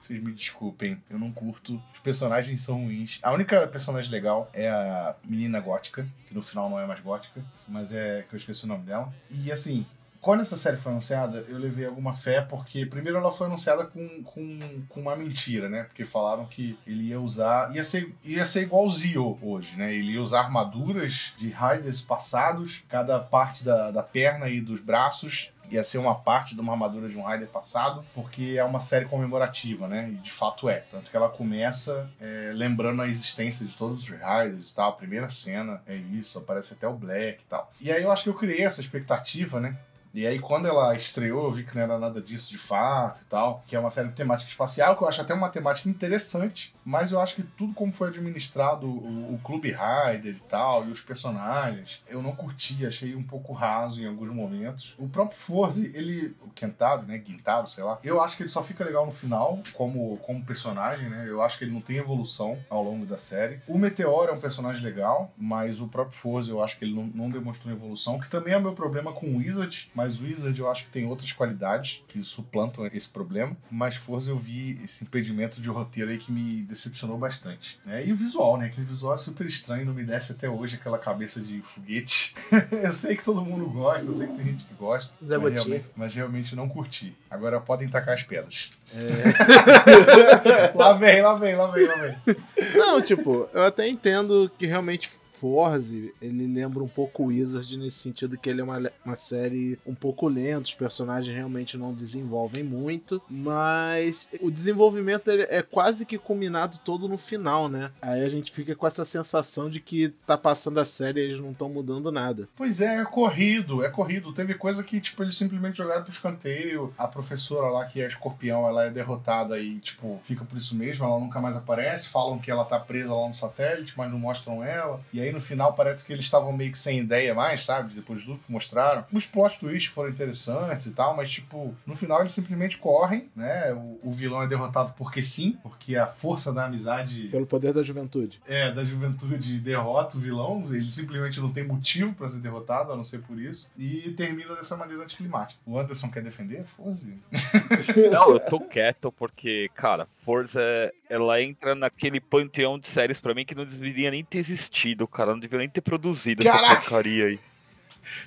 Vocês 0.00 0.22
me 0.22 0.32
desculpem, 0.32 1.02
eu 1.10 1.18
não 1.18 1.32
curto. 1.32 1.82
Os 1.92 2.00
personagens 2.00 2.62
são 2.62 2.84
ruins. 2.84 3.18
A 3.22 3.32
única 3.32 3.66
personagem 3.66 4.10
legal 4.10 4.48
é 4.52 4.68
a 4.68 5.16
menina 5.24 5.58
gótica, 5.58 6.06
que 6.28 6.34
no 6.34 6.42
final 6.42 6.70
não 6.70 6.78
é 6.78 6.86
mais 6.86 7.00
gótica, 7.00 7.44
mas 7.66 7.92
é 7.92 8.24
que 8.28 8.34
eu 8.34 8.38
esqueci 8.38 8.64
o 8.64 8.68
nome 8.68 8.84
dela. 8.84 9.12
E 9.30 9.50
assim, 9.50 9.84
quando 10.22 10.40
essa 10.40 10.56
série 10.56 10.76
foi 10.76 10.92
anunciada, 10.92 11.44
eu 11.48 11.58
levei 11.58 11.84
alguma 11.84 12.14
fé, 12.14 12.40
porque 12.40 12.86
primeiro 12.86 13.18
ela 13.18 13.32
foi 13.32 13.48
anunciada 13.48 13.84
com, 13.84 14.22
com, 14.22 14.84
com 14.88 15.00
uma 15.00 15.16
mentira, 15.16 15.68
né? 15.68 15.82
Porque 15.82 16.04
falaram 16.04 16.46
que 16.46 16.78
ele 16.86 17.08
ia 17.08 17.20
usar. 17.20 17.74
ia 17.74 17.82
ser, 17.82 18.14
ia 18.22 18.44
ser 18.44 18.62
igual 18.62 18.86
o 18.86 18.90
Zio 18.90 19.36
hoje, 19.42 19.76
né? 19.76 19.92
Ele 19.92 20.12
ia 20.12 20.22
usar 20.22 20.42
armaduras 20.42 21.34
de 21.36 21.50
Raiders 21.50 22.02
passados, 22.02 22.84
cada 22.88 23.18
parte 23.18 23.64
da, 23.64 23.90
da 23.90 24.02
perna 24.02 24.48
e 24.48 24.60
dos 24.60 24.80
braços 24.80 25.52
ia 25.68 25.82
ser 25.82 25.98
uma 25.98 26.14
parte 26.14 26.54
de 26.54 26.60
uma 26.60 26.74
armadura 26.74 27.08
de 27.08 27.16
um 27.16 27.22
Raider 27.22 27.48
passado, 27.48 28.04
porque 28.14 28.56
é 28.58 28.64
uma 28.64 28.78
série 28.78 29.06
comemorativa, 29.06 29.88
né? 29.88 30.08
E 30.10 30.16
de 30.16 30.30
fato 30.30 30.68
é. 30.68 30.80
Tanto 30.90 31.10
que 31.10 31.16
ela 31.16 31.30
começa 31.30 32.10
é, 32.20 32.52
lembrando 32.54 33.00
a 33.00 33.08
existência 33.08 33.64
de 33.64 33.74
todos 33.74 34.02
os 34.02 34.08
Raiders 34.10 34.70
e 34.70 34.76
tal. 34.76 34.90
A 34.90 34.92
primeira 34.92 35.30
cena 35.30 35.82
é 35.86 35.96
isso, 35.96 36.38
aparece 36.38 36.74
até 36.74 36.86
o 36.86 36.92
Black 36.92 37.42
e 37.42 37.46
tal. 37.48 37.72
E 37.80 37.90
aí 37.90 38.02
eu 38.02 38.12
acho 38.12 38.24
que 38.24 38.28
eu 38.28 38.34
criei 38.34 38.62
essa 38.62 38.82
expectativa, 38.82 39.58
né? 39.58 39.76
E 40.14 40.26
aí, 40.26 40.38
quando 40.38 40.66
ela 40.66 40.94
estreou, 40.94 41.44
eu 41.44 41.50
vi 41.50 41.64
que 41.64 41.74
não 41.74 41.82
era 41.82 41.98
nada 41.98 42.20
disso 42.20 42.50
de 42.50 42.58
fato 42.58 43.22
e 43.22 43.24
tal. 43.24 43.62
Que 43.66 43.76
é 43.76 43.78
uma 43.80 43.90
série 43.90 44.08
de 44.08 44.14
temática 44.14 44.50
espacial, 44.50 44.96
que 44.96 45.02
eu 45.02 45.08
acho 45.08 45.20
até 45.20 45.34
uma 45.34 45.48
temática 45.48 45.88
interessante. 45.88 46.74
Mas 46.84 47.12
eu 47.12 47.20
acho 47.20 47.36
que 47.36 47.42
tudo 47.42 47.72
como 47.74 47.92
foi 47.92 48.08
administrado, 48.08 48.86
o, 48.86 49.34
o 49.34 49.40
Clube 49.42 49.70
Rider 49.70 50.34
e 50.34 50.48
tal, 50.48 50.86
e 50.86 50.90
os 50.90 51.00
personagens, 51.00 52.02
eu 52.08 52.22
não 52.22 52.34
curti, 52.34 52.84
achei 52.84 53.14
um 53.14 53.22
pouco 53.22 53.52
raso 53.52 54.02
em 54.02 54.06
alguns 54.06 54.30
momentos. 54.30 54.94
O 54.98 55.08
próprio 55.08 55.38
Forze, 55.38 55.90
ele. 55.94 56.36
O 56.42 56.50
Kentaro, 56.50 57.02
né? 57.02 57.18
Guintaro, 57.18 57.68
sei 57.68 57.84
lá. 57.84 57.98
Eu 58.02 58.20
acho 58.20 58.36
que 58.36 58.42
ele 58.42 58.50
só 58.50 58.62
fica 58.62 58.84
legal 58.84 59.06
no 59.06 59.12
final, 59.12 59.62
como, 59.74 60.16
como 60.18 60.44
personagem, 60.44 61.08
né? 61.08 61.24
Eu 61.28 61.42
acho 61.42 61.58
que 61.58 61.64
ele 61.64 61.72
não 61.72 61.80
tem 61.80 61.96
evolução 61.96 62.58
ao 62.68 62.82
longo 62.82 63.06
da 63.06 63.18
série. 63.18 63.60
O 63.66 63.78
Meteoro 63.78 64.32
é 64.32 64.34
um 64.34 64.40
personagem 64.40 64.82
legal, 64.82 65.32
mas 65.36 65.80
o 65.80 65.86
próprio 65.86 66.18
Forze 66.18 66.50
eu 66.50 66.62
acho 66.62 66.78
que 66.78 66.84
ele 66.84 66.94
não, 66.94 67.04
não 67.04 67.30
demonstrou 67.30 67.72
evolução, 67.72 68.18
que 68.18 68.28
também 68.28 68.54
é 68.54 68.56
o 68.56 68.62
meu 68.62 68.72
problema 68.72 69.12
com 69.12 69.26
o 69.26 69.36
Wizard, 69.38 69.90
mas 69.94 70.01
o 70.06 70.24
Wizard 70.24 70.58
eu 70.58 70.70
acho 70.70 70.84
que 70.84 70.90
tem 70.90 71.06
outras 71.06 71.32
qualidades 71.32 72.02
que 72.08 72.22
suplantam 72.22 72.86
esse 72.86 73.08
problema. 73.08 73.56
Mas 73.70 73.96
Forza 73.96 74.30
eu 74.30 74.36
vi 74.36 74.80
esse 74.82 75.04
impedimento 75.04 75.60
de 75.60 75.68
roteiro 75.68 76.10
aí 76.10 76.18
que 76.18 76.32
me 76.32 76.62
decepcionou 76.62 77.18
bastante. 77.18 77.78
Né? 77.84 78.06
E 78.06 78.12
o 78.12 78.16
visual, 78.16 78.56
né? 78.56 78.66
Aquele 78.66 78.86
visual 78.86 79.14
é 79.14 79.18
super 79.18 79.46
estranho, 79.46 79.86
não 79.86 79.94
me 79.94 80.04
desce 80.04 80.32
até 80.32 80.48
hoje 80.48 80.76
aquela 80.76 80.98
cabeça 80.98 81.40
de 81.40 81.60
foguete. 81.62 82.34
eu 82.70 82.92
sei 82.92 83.16
que 83.16 83.24
todo 83.24 83.42
mundo 83.42 83.66
gosta, 83.66 84.04
eu 84.04 84.12
sei 84.12 84.26
que 84.26 84.34
tem 84.34 84.46
gente 84.46 84.64
que 84.64 84.74
gosta. 84.74 85.14
Zé 85.24 85.38
mas, 85.38 85.42
Botinha. 85.42 85.62
realmente, 85.62 85.86
mas 85.96 86.14
realmente 86.14 86.56
não 86.56 86.68
curti. 86.68 87.14
Agora 87.30 87.60
podem 87.60 87.88
tacar 87.88 88.14
as 88.14 88.22
pedras. 88.22 88.70
É. 88.94 90.72
lá 90.76 90.92
vem, 90.94 91.22
lá 91.22 91.34
vem, 91.34 91.56
lá 91.56 91.66
vem, 91.68 91.86
lá 91.86 91.94
vem. 91.96 92.36
Não, 92.74 93.00
tipo, 93.00 93.48
eu 93.52 93.64
até 93.64 93.88
entendo 93.88 94.50
que 94.58 94.66
realmente 94.66 95.10
Forze, 95.42 96.14
ele 96.22 96.46
lembra 96.46 96.84
um 96.84 96.88
pouco 96.88 97.24
Wizard 97.24 97.76
nesse 97.76 97.98
sentido 97.98 98.38
que 98.38 98.48
ele 98.48 98.60
é 98.60 98.64
uma, 98.64 98.80
uma 99.04 99.16
série 99.16 99.76
um 99.84 99.92
pouco 99.92 100.28
lenta, 100.28 100.68
os 100.68 100.74
personagens 100.74 101.34
realmente 101.34 101.76
não 101.76 101.92
desenvolvem 101.92 102.62
muito, 102.62 103.20
mas 103.28 104.28
o 104.40 104.52
desenvolvimento 104.52 105.28
é 105.30 105.60
quase 105.60 106.06
que 106.06 106.16
culminado 106.16 106.78
todo 106.84 107.08
no 107.08 107.18
final, 107.18 107.68
né? 107.68 107.90
Aí 108.00 108.24
a 108.24 108.28
gente 108.28 108.52
fica 108.52 108.76
com 108.76 108.86
essa 108.86 109.04
sensação 109.04 109.68
de 109.68 109.80
que 109.80 110.10
tá 110.24 110.38
passando 110.38 110.78
a 110.78 110.84
série 110.84 111.18
e 111.18 111.24
eles 111.24 111.40
não 111.40 111.50
estão 111.50 111.68
mudando 111.68 112.12
nada. 112.12 112.48
Pois 112.54 112.80
é, 112.80 113.00
é 113.00 113.04
corrido, 113.04 113.84
é 113.84 113.90
corrido. 113.90 114.32
Teve 114.32 114.54
coisa 114.54 114.84
que, 114.84 115.00
tipo, 115.00 115.24
eles 115.24 115.34
simplesmente 115.34 115.78
jogaram 115.78 116.04
pro 116.04 116.12
escanteio. 116.12 116.94
A 116.96 117.08
professora 117.08 117.66
lá, 117.66 117.84
que 117.84 118.00
é 118.00 118.06
escorpião, 118.06 118.68
ela 118.68 118.84
é 118.84 118.90
derrotada 118.90 119.58
e, 119.58 119.80
tipo, 119.80 120.20
fica 120.22 120.44
por 120.44 120.56
isso 120.56 120.76
mesmo, 120.76 121.04
ela 121.04 121.18
nunca 121.18 121.40
mais 121.40 121.56
aparece. 121.56 122.08
Falam 122.08 122.38
que 122.38 122.48
ela 122.48 122.64
tá 122.64 122.78
presa 122.78 123.12
lá 123.12 123.26
no 123.26 123.34
satélite, 123.34 123.94
mas 123.96 124.08
não 124.08 124.20
mostram 124.20 124.62
ela. 124.62 125.00
E 125.12 125.20
aí 125.20 125.31
no 125.32 125.40
final 125.40 125.72
parece 125.74 126.04
que 126.04 126.12
eles 126.12 126.24
estavam 126.24 126.52
meio 126.52 126.72
que 126.72 126.78
sem 126.78 126.98
ideia 126.98 127.34
mais, 127.34 127.62
sabe? 127.64 127.94
Depois 127.94 128.20
de 128.20 128.26
tudo 128.26 128.40
que 128.44 128.52
mostraram. 128.52 129.04
Os 129.12 129.26
plot 129.26 129.58
twists 129.58 129.92
foram 129.92 130.10
interessantes 130.10 130.86
e 130.86 130.90
tal, 130.92 131.16
mas, 131.16 131.30
tipo, 131.30 131.74
no 131.86 131.94
final 131.94 132.20
eles 132.20 132.32
simplesmente 132.32 132.78
correm, 132.78 133.30
né? 133.34 133.72
O, 133.72 134.00
o 134.04 134.10
vilão 134.12 134.42
é 134.42 134.46
derrotado 134.46 134.94
porque 134.96 135.22
sim, 135.22 135.58
porque 135.62 135.96
a 135.96 136.06
força 136.06 136.52
da 136.52 136.66
amizade 136.66 137.28
Pelo 137.28 137.46
poder 137.46 137.72
da 137.72 137.82
juventude. 137.82 138.40
é, 138.46 138.70
da 138.72 138.84
juventude 138.84 139.58
derrota 139.58 140.16
o 140.16 140.20
vilão, 140.20 140.64
ele 140.70 140.90
simplesmente 140.90 141.40
não 141.40 141.52
tem 141.52 141.64
motivo 141.64 142.14
pra 142.14 142.28
ser 142.28 142.38
derrotado, 142.40 142.92
a 142.92 142.96
não 142.96 143.04
ser 143.04 143.18
por 143.22 143.38
isso, 143.38 143.70
e 143.78 144.10
termina 144.16 144.54
dessa 144.54 144.76
maneira 144.76 145.02
anticlimática. 145.02 145.60
O 145.66 145.78
Anderson 145.78 146.10
quer 146.10 146.22
defender? 146.22 146.64
Foda-se. 146.76 147.18
Não, 148.10 148.30
eu 148.30 148.40
tô 148.40 148.60
quieto 148.60 149.10
porque, 149.12 149.70
cara, 149.74 150.06
Forza, 150.24 150.60
ela 151.08 151.40
entra 151.42 151.74
naquele 151.74 152.20
panteão 152.20 152.78
de 152.78 152.86
séries 152.86 153.20
pra 153.20 153.34
mim 153.34 153.44
que 153.44 153.54
não 153.54 153.64
deveria 153.64 154.10
nem 154.10 154.24
ter 154.24 154.38
existido, 154.38 155.06
cara. 155.06 155.21
Não 155.30 155.38
deveria 155.38 155.60
nem 155.60 155.68
ter 155.68 155.80
produzido 155.80 156.42
essa 156.42 156.52
Caraca! 156.52 156.80
porcaria 156.80 157.26
aí. 157.26 157.40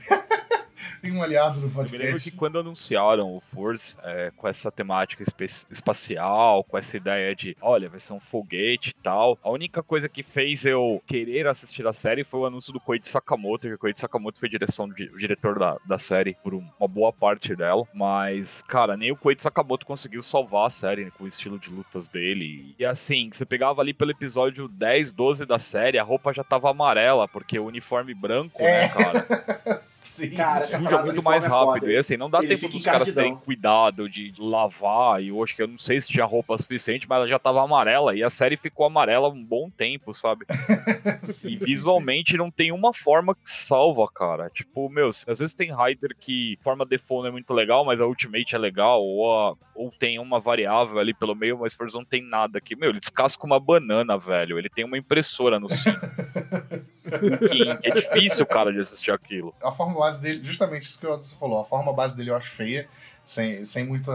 Tem 1.06 1.14
um 1.14 1.22
aliado 1.22 1.60
no 1.62 1.68
Eu 1.68 1.70
me 1.70 1.76
lembro 1.92 1.98
que 2.00 2.12
podcast. 2.14 2.32
quando 2.32 2.58
anunciaram 2.58 3.36
o 3.36 3.40
Forza 3.54 3.96
é, 4.04 4.32
com 4.36 4.48
essa 4.48 4.72
temática 4.72 5.24
espacial, 5.70 6.64
com 6.64 6.78
essa 6.78 6.98
ideia 6.98 7.36
de, 7.36 7.56
olha, 7.62 7.88
vai 7.88 8.00
ser 8.00 8.14
um 8.14 8.20
foguete 8.20 8.90
e 8.90 9.04
tal, 9.04 9.38
a 9.44 9.52
única 9.52 9.84
coisa 9.84 10.10
que 10.10 10.24
fez 10.24 10.66
eu 10.66 11.00
querer 11.06 11.46
assistir 11.48 11.86
a 11.86 11.94
série 11.94 12.24
foi 12.24 12.40
o 12.40 12.46
anúncio 12.48 12.74
do 12.74 12.80
Koichi 12.80 13.08
Sakamoto, 13.08 13.68
que 13.68 13.74
o 13.74 13.78
Koichi 13.78 14.00
Sakamoto 14.00 14.40
foi 14.40 14.50
direção 14.50 14.90
de- 14.90 15.10
o 15.14 15.18
diretor 15.20 15.60
da, 15.60 15.78
da 15.86 15.98
série 16.00 16.36
por 16.44 16.56
um- 16.56 16.68
uma 16.80 16.88
boa 16.88 17.14
parte 17.14 17.56
dela, 17.56 17.84
mas, 17.94 18.64
cara, 18.64 18.98
nem 18.98 19.12
o 19.12 19.16
Koichi 19.16 19.44
Sakamoto 19.44 19.86
conseguiu 19.86 20.24
salvar 20.24 20.66
a 20.66 20.70
série 20.72 21.06
né, 21.06 21.12
com 21.16 21.24
o 21.26 21.28
estilo 21.28 21.60
de 21.60 21.70
lutas 21.70 22.10
dele. 22.10 22.74
E 22.80 22.84
assim, 22.86 23.30
você 23.32 23.46
pegava 23.46 23.80
ali 23.80 23.94
pelo 23.94 24.10
episódio 24.10 24.68
10, 24.68 25.12
12 25.12 25.46
da 25.46 25.60
série, 25.60 26.00
a 26.00 26.04
roupa 26.04 26.34
já 26.34 26.44
tava 26.44 26.72
amarela, 26.72 27.28
porque 27.28 27.60
o 27.60 27.66
uniforme 27.68 28.16
branco, 28.16 28.62
né, 28.64 28.90
cara? 28.90 29.26
Sim. 29.82 30.32
Cara, 30.32 30.64
essa 30.64 30.80
Parada 30.98 31.12
muito 31.12 31.24
mais 31.24 31.44
é 31.44 31.48
rápido. 31.48 31.90
E 31.92 31.98
assim, 31.98 32.18
não 32.18 32.30
dá 32.30 32.40
Ele 32.40 32.56
tempo 32.58 32.74
dos 32.74 32.84
caras 32.84 33.14
terem 33.14 33.36
cuidado 33.36 34.10
de 34.10 34.34
lavar. 34.38 35.22
E 35.22 35.30
eu 35.30 35.44
acho 35.44 35.56
que 35.56 35.62
eu 35.62 35.68
não 35.68 35.78
sei 35.78 36.00
se 36.02 36.08
tinha 36.08 36.26
roupa 36.26 36.58
suficiente, 36.58 37.08
mas 37.08 37.18
ela 37.18 37.28
já 37.28 37.38
tava 37.40 37.62
amarela. 37.64 38.16
E 38.16 38.24
a 38.24 38.30
série 38.30 38.58
ficou 38.58 38.86
amarela 38.86 39.30
um 39.30 39.44
bom 39.44 39.70
tempo, 39.70 40.14
sabe? 40.14 40.46
Sim, 41.24 41.50
E 41.50 41.52
sim, 41.52 41.58
visualmente 41.58 42.38
não 42.38 42.50
tem 42.52 42.72
uma 42.72 42.94
forma 42.94 43.34
que 43.36 43.42
salva, 43.50 44.08
cara. 44.14 44.50
Tipo, 44.50 44.90
meu, 44.90 45.10
às 45.10 45.40
vezes 45.40 45.54
tem 45.54 45.72
Rider 45.76 46.16
que 46.20 46.58
forma 46.64 46.86
default 46.86 47.28
é 47.28 47.32
muito 47.32 47.54
legal, 47.54 47.84
mas 47.86 48.00
a 48.02 48.06
Ultimate 48.06 48.56
é 48.56 48.58
legal. 48.58 49.02
Ou, 49.04 49.32
a- 49.52 49.56
ou 49.74 49.92
tem 49.92 50.20
uma 50.20 50.40
variável 50.40 50.98
ali 51.00 51.14
pelo 51.14 51.36
meio, 51.36 51.60
mas 51.60 51.74
Forza 51.74 51.98
não 51.98 52.06
tem 52.06 52.22
nada 52.24 52.58
aqui. 52.58 52.76
Meu, 52.76 52.90
ele 52.90 53.00
descasca 53.00 53.46
uma 53.46 53.60
banana, 53.60 54.18
velho. 54.18 54.58
Ele 54.58 54.70
tem 54.70 54.86
uma 54.86 54.98
impressora 54.98 55.60
no 55.60 55.70
cinto. 55.70 56.00
É 57.84 57.92
difícil, 57.92 58.46
cara, 58.46 58.72
de 58.72 58.80
assistir 58.80 59.12
aquilo. 59.12 59.54
A 59.62 59.72
forma 59.72 60.00
base 60.00 60.22
dele, 60.22 60.42
justamente 60.44 60.84
isso 60.84 61.00
que 61.00 61.06
o 61.08 61.14
Anderson 61.14 61.38
falou, 61.38 61.60
a 61.62 61.66
forma 61.66 61.92
base 61.94 62.16
dele 62.16 62.30
eu 62.32 62.36
acho 62.36 62.52
feia, 62.52 62.88
sem, 63.24 63.64
sem 63.66 63.86
muita, 63.86 64.12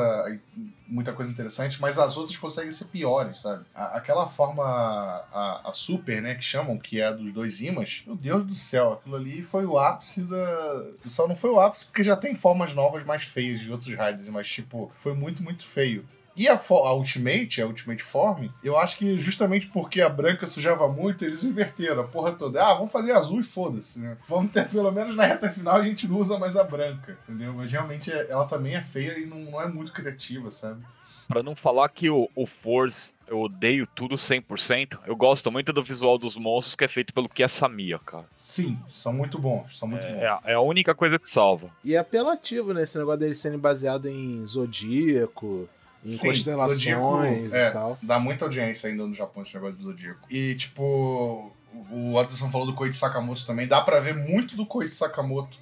muita 0.86 1.12
coisa 1.12 1.30
interessante, 1.30 1.80
mas 1.80 1.98
as 1.98 2.16
outras 2.16 2.36
conseguem 2.36 2.70
ser 2.70 2.86
piores, 2.86 3.40
sabe? 3.40 3.64
A- 3.74 3.96
aquela 3.96 4.26
forma, 4.26 4.62
a, 4.64 5.62
a 5.68 5.72
super, 5.72 6.20
né, 6.22 6.34
que 6.34 6.44
chamam, 6.44 6.78
que 6.78 7.00
é 7.00 7.06
a 7.06 7.12
dos 7.12 7.32
dois 7.32 7.60
imãs, 7.60 8.02
meu 8.06 8.16
Deus 8.16 8.44
do 8.44 8.54
céu, 8.54 8.94
aquilo 8.94 9.16
ali 9.16 9.42
foi 9.42 9.64
o 9.66 9.78
ápice 9.78 10.22
da. 10.22 10.84
Só 11.06 11.26
não 11.26 11.36
foi 11.36 11.50
o 11.50 11.60
ápice 11.60 11.86
porque 11.86 12.02
já 12.02 12.16
tem 12.16 12.34
formas 12.34 12.72
novas 12.72 13.04
mais 13.04 13.24
feias 13.24 13.60
de 13.60 13.70
outros 13.70 13.94
Raiders, 13.94 14.28
mas, 14.28 14.48
tipo, 14.48 14.90
foi 14.98 15.14
muito, 15.14 15.42
muito 15.42 15.66
feio. 15.66 16.04
E 16.36 16.48
a, 16.48 16.54
a 16.54 16.92
Ultimate, 16.94 17.60
a 17.60 17.66
Ultimate 17.66 18.02
Form, 18.02 18.48
eu 18.62 18.76
acho 18.78 18.96
que 18.96 19.18
justamente 19.18 19.66
porque 19.66 20.00
a 20.00 20.08
branca 20.08 20.46
sujava 20.46 20.88
muito, 20.88 21.24
eles 21.24 21.44
inverteram 21.44 22.02
a 22.02 22.06
porra 22.06 22.32
toda. 22.32 22.64
Ah, 22.64 22.74
vamos 22.74 22.92
fazer 22.92 23.12
azul 23.12 23.40
e 23.40 23.42
foda-se, 23.42 23.98
né? 24.00 24.16
Vamos 24.28 24.52
ter, 24.52 24.68
pelo 24.68 24.90
menos 24.92 25.14
na 25.16 25.24
reta 25.26 25.50
final, 25.50 25.76
a 25.76 25.82
gente 25.82 26.06
não 26.08 26.18
usa 26.18 26.38
mais 26.38 26.56
a 26.56 26.64
branca, 26.64 27.18
entendeu? 27.24 27.52
Mas 27.52 27.70
realmente 27.70 28.10
é- 28.12 28.30
ela 28.30 28.46
também 28.46 28.74
é 28.76 28.80
feia 28.80 29.18
e 29.18 29.26
não, 29.26 29.38
não 29.38 29.60
é 29.60 29.66
muito 29.68 29.92
criativa, 29.92 30.50
sabe? 30.50 30.82
Pra 31.28 31.42
não 31.44 31.54
falar 31.54 31.88
que 31.90 32.10
o, 32.10 32.28
o 32.34 32.44
Force 32.46 33.12
eu 33.28 33.40
odeio 33.42 33.86
tudo 33.86 34.16
100%, 34.16 34.98
eu 35.06 35.14
gosto 35.14 35.52
muito 35.52 35.72
do 35.72 35.84
visual 35.84 36.18
dos 36.18 36.36
monstros 36.36 36.74
que 36.74 36.84
é 36.84 36.88
feito 36.88 37.14
pelo 37.14 37.28
Kiasamiya, 37.28 38.00
cara. 38.04 38.24
Sim, 38.36 38.76
são 38.88 39.12
muito 39.12 39.38
bons, 39.38 39.78
são 39.78 39.86
muito 39.86 40.04
É, 40.04 40.12
bons. 40.12 40.20
é 40.22 40.26
a- 40.26 40.40
é 40.46 40.54
a 40.54 40.60
única 40.60 40.92
coisa 40.92 41.18
que 41.20 41.30
salva. 41.30 41.70
E 41.84 41.94
é 41.94 41.98
apelativo, 41.98 42.72
né? 42.74 42.82
Esse 42.82 42.98
negócio 42.98 43.20
deles 43.20 43.38
serem 43.38 43.58
baseado 43.60 44.06
em 44.08 44.44
zodíaco, 44.44 45.68
em 46.04 46.16
Sim, 46.16 46.28
constelações 46.28 46.78
Zodíaco, 46.78 47.56
é. 47.56 47.68
e 47.68 47.72
tal. 47.72 47.98
Dá 48.02 48.18
muita 48.18 48.44
audiência 48.44 48.88
ainda 48.88 49.06
no 49.06 49.14
Japão 49.14 49.42
esse 49.42 49.54
negócio 49.54 49.76
do 49.76 49.82
Zodíaco. 49.82 50.26
E, 50.30 50.54
tipo, 50.54 51.52
o 51.90 52.18
Anderson 52.18 52.50
falou 52.50 52.66
do 52.66 52.74
Koichi 52.74 52.98
Sakamoto 52.98 53.44
também. 53.46 53.66
Dá 53.66 53.80
pra 53.80 54.00
ver 54.00 54.14
muito 54.14 54.56
do 54.56 54.66
Koichi 54.66 54.94
Sakamoto 54.94 55.58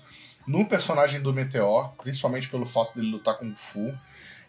no 0.46 0.64
personagem 0.66 1.20
do 1.20 1.32
Meteor, 1.34 1.92
principalmente 2.02 2.48
pelo 2.48 2.64
fato 2.64 2.94
dele 2.94 3.10
lutar 3.10 3.36
com 3.36 3.50
o 3.50 3.56
Fu. 3.56 3.92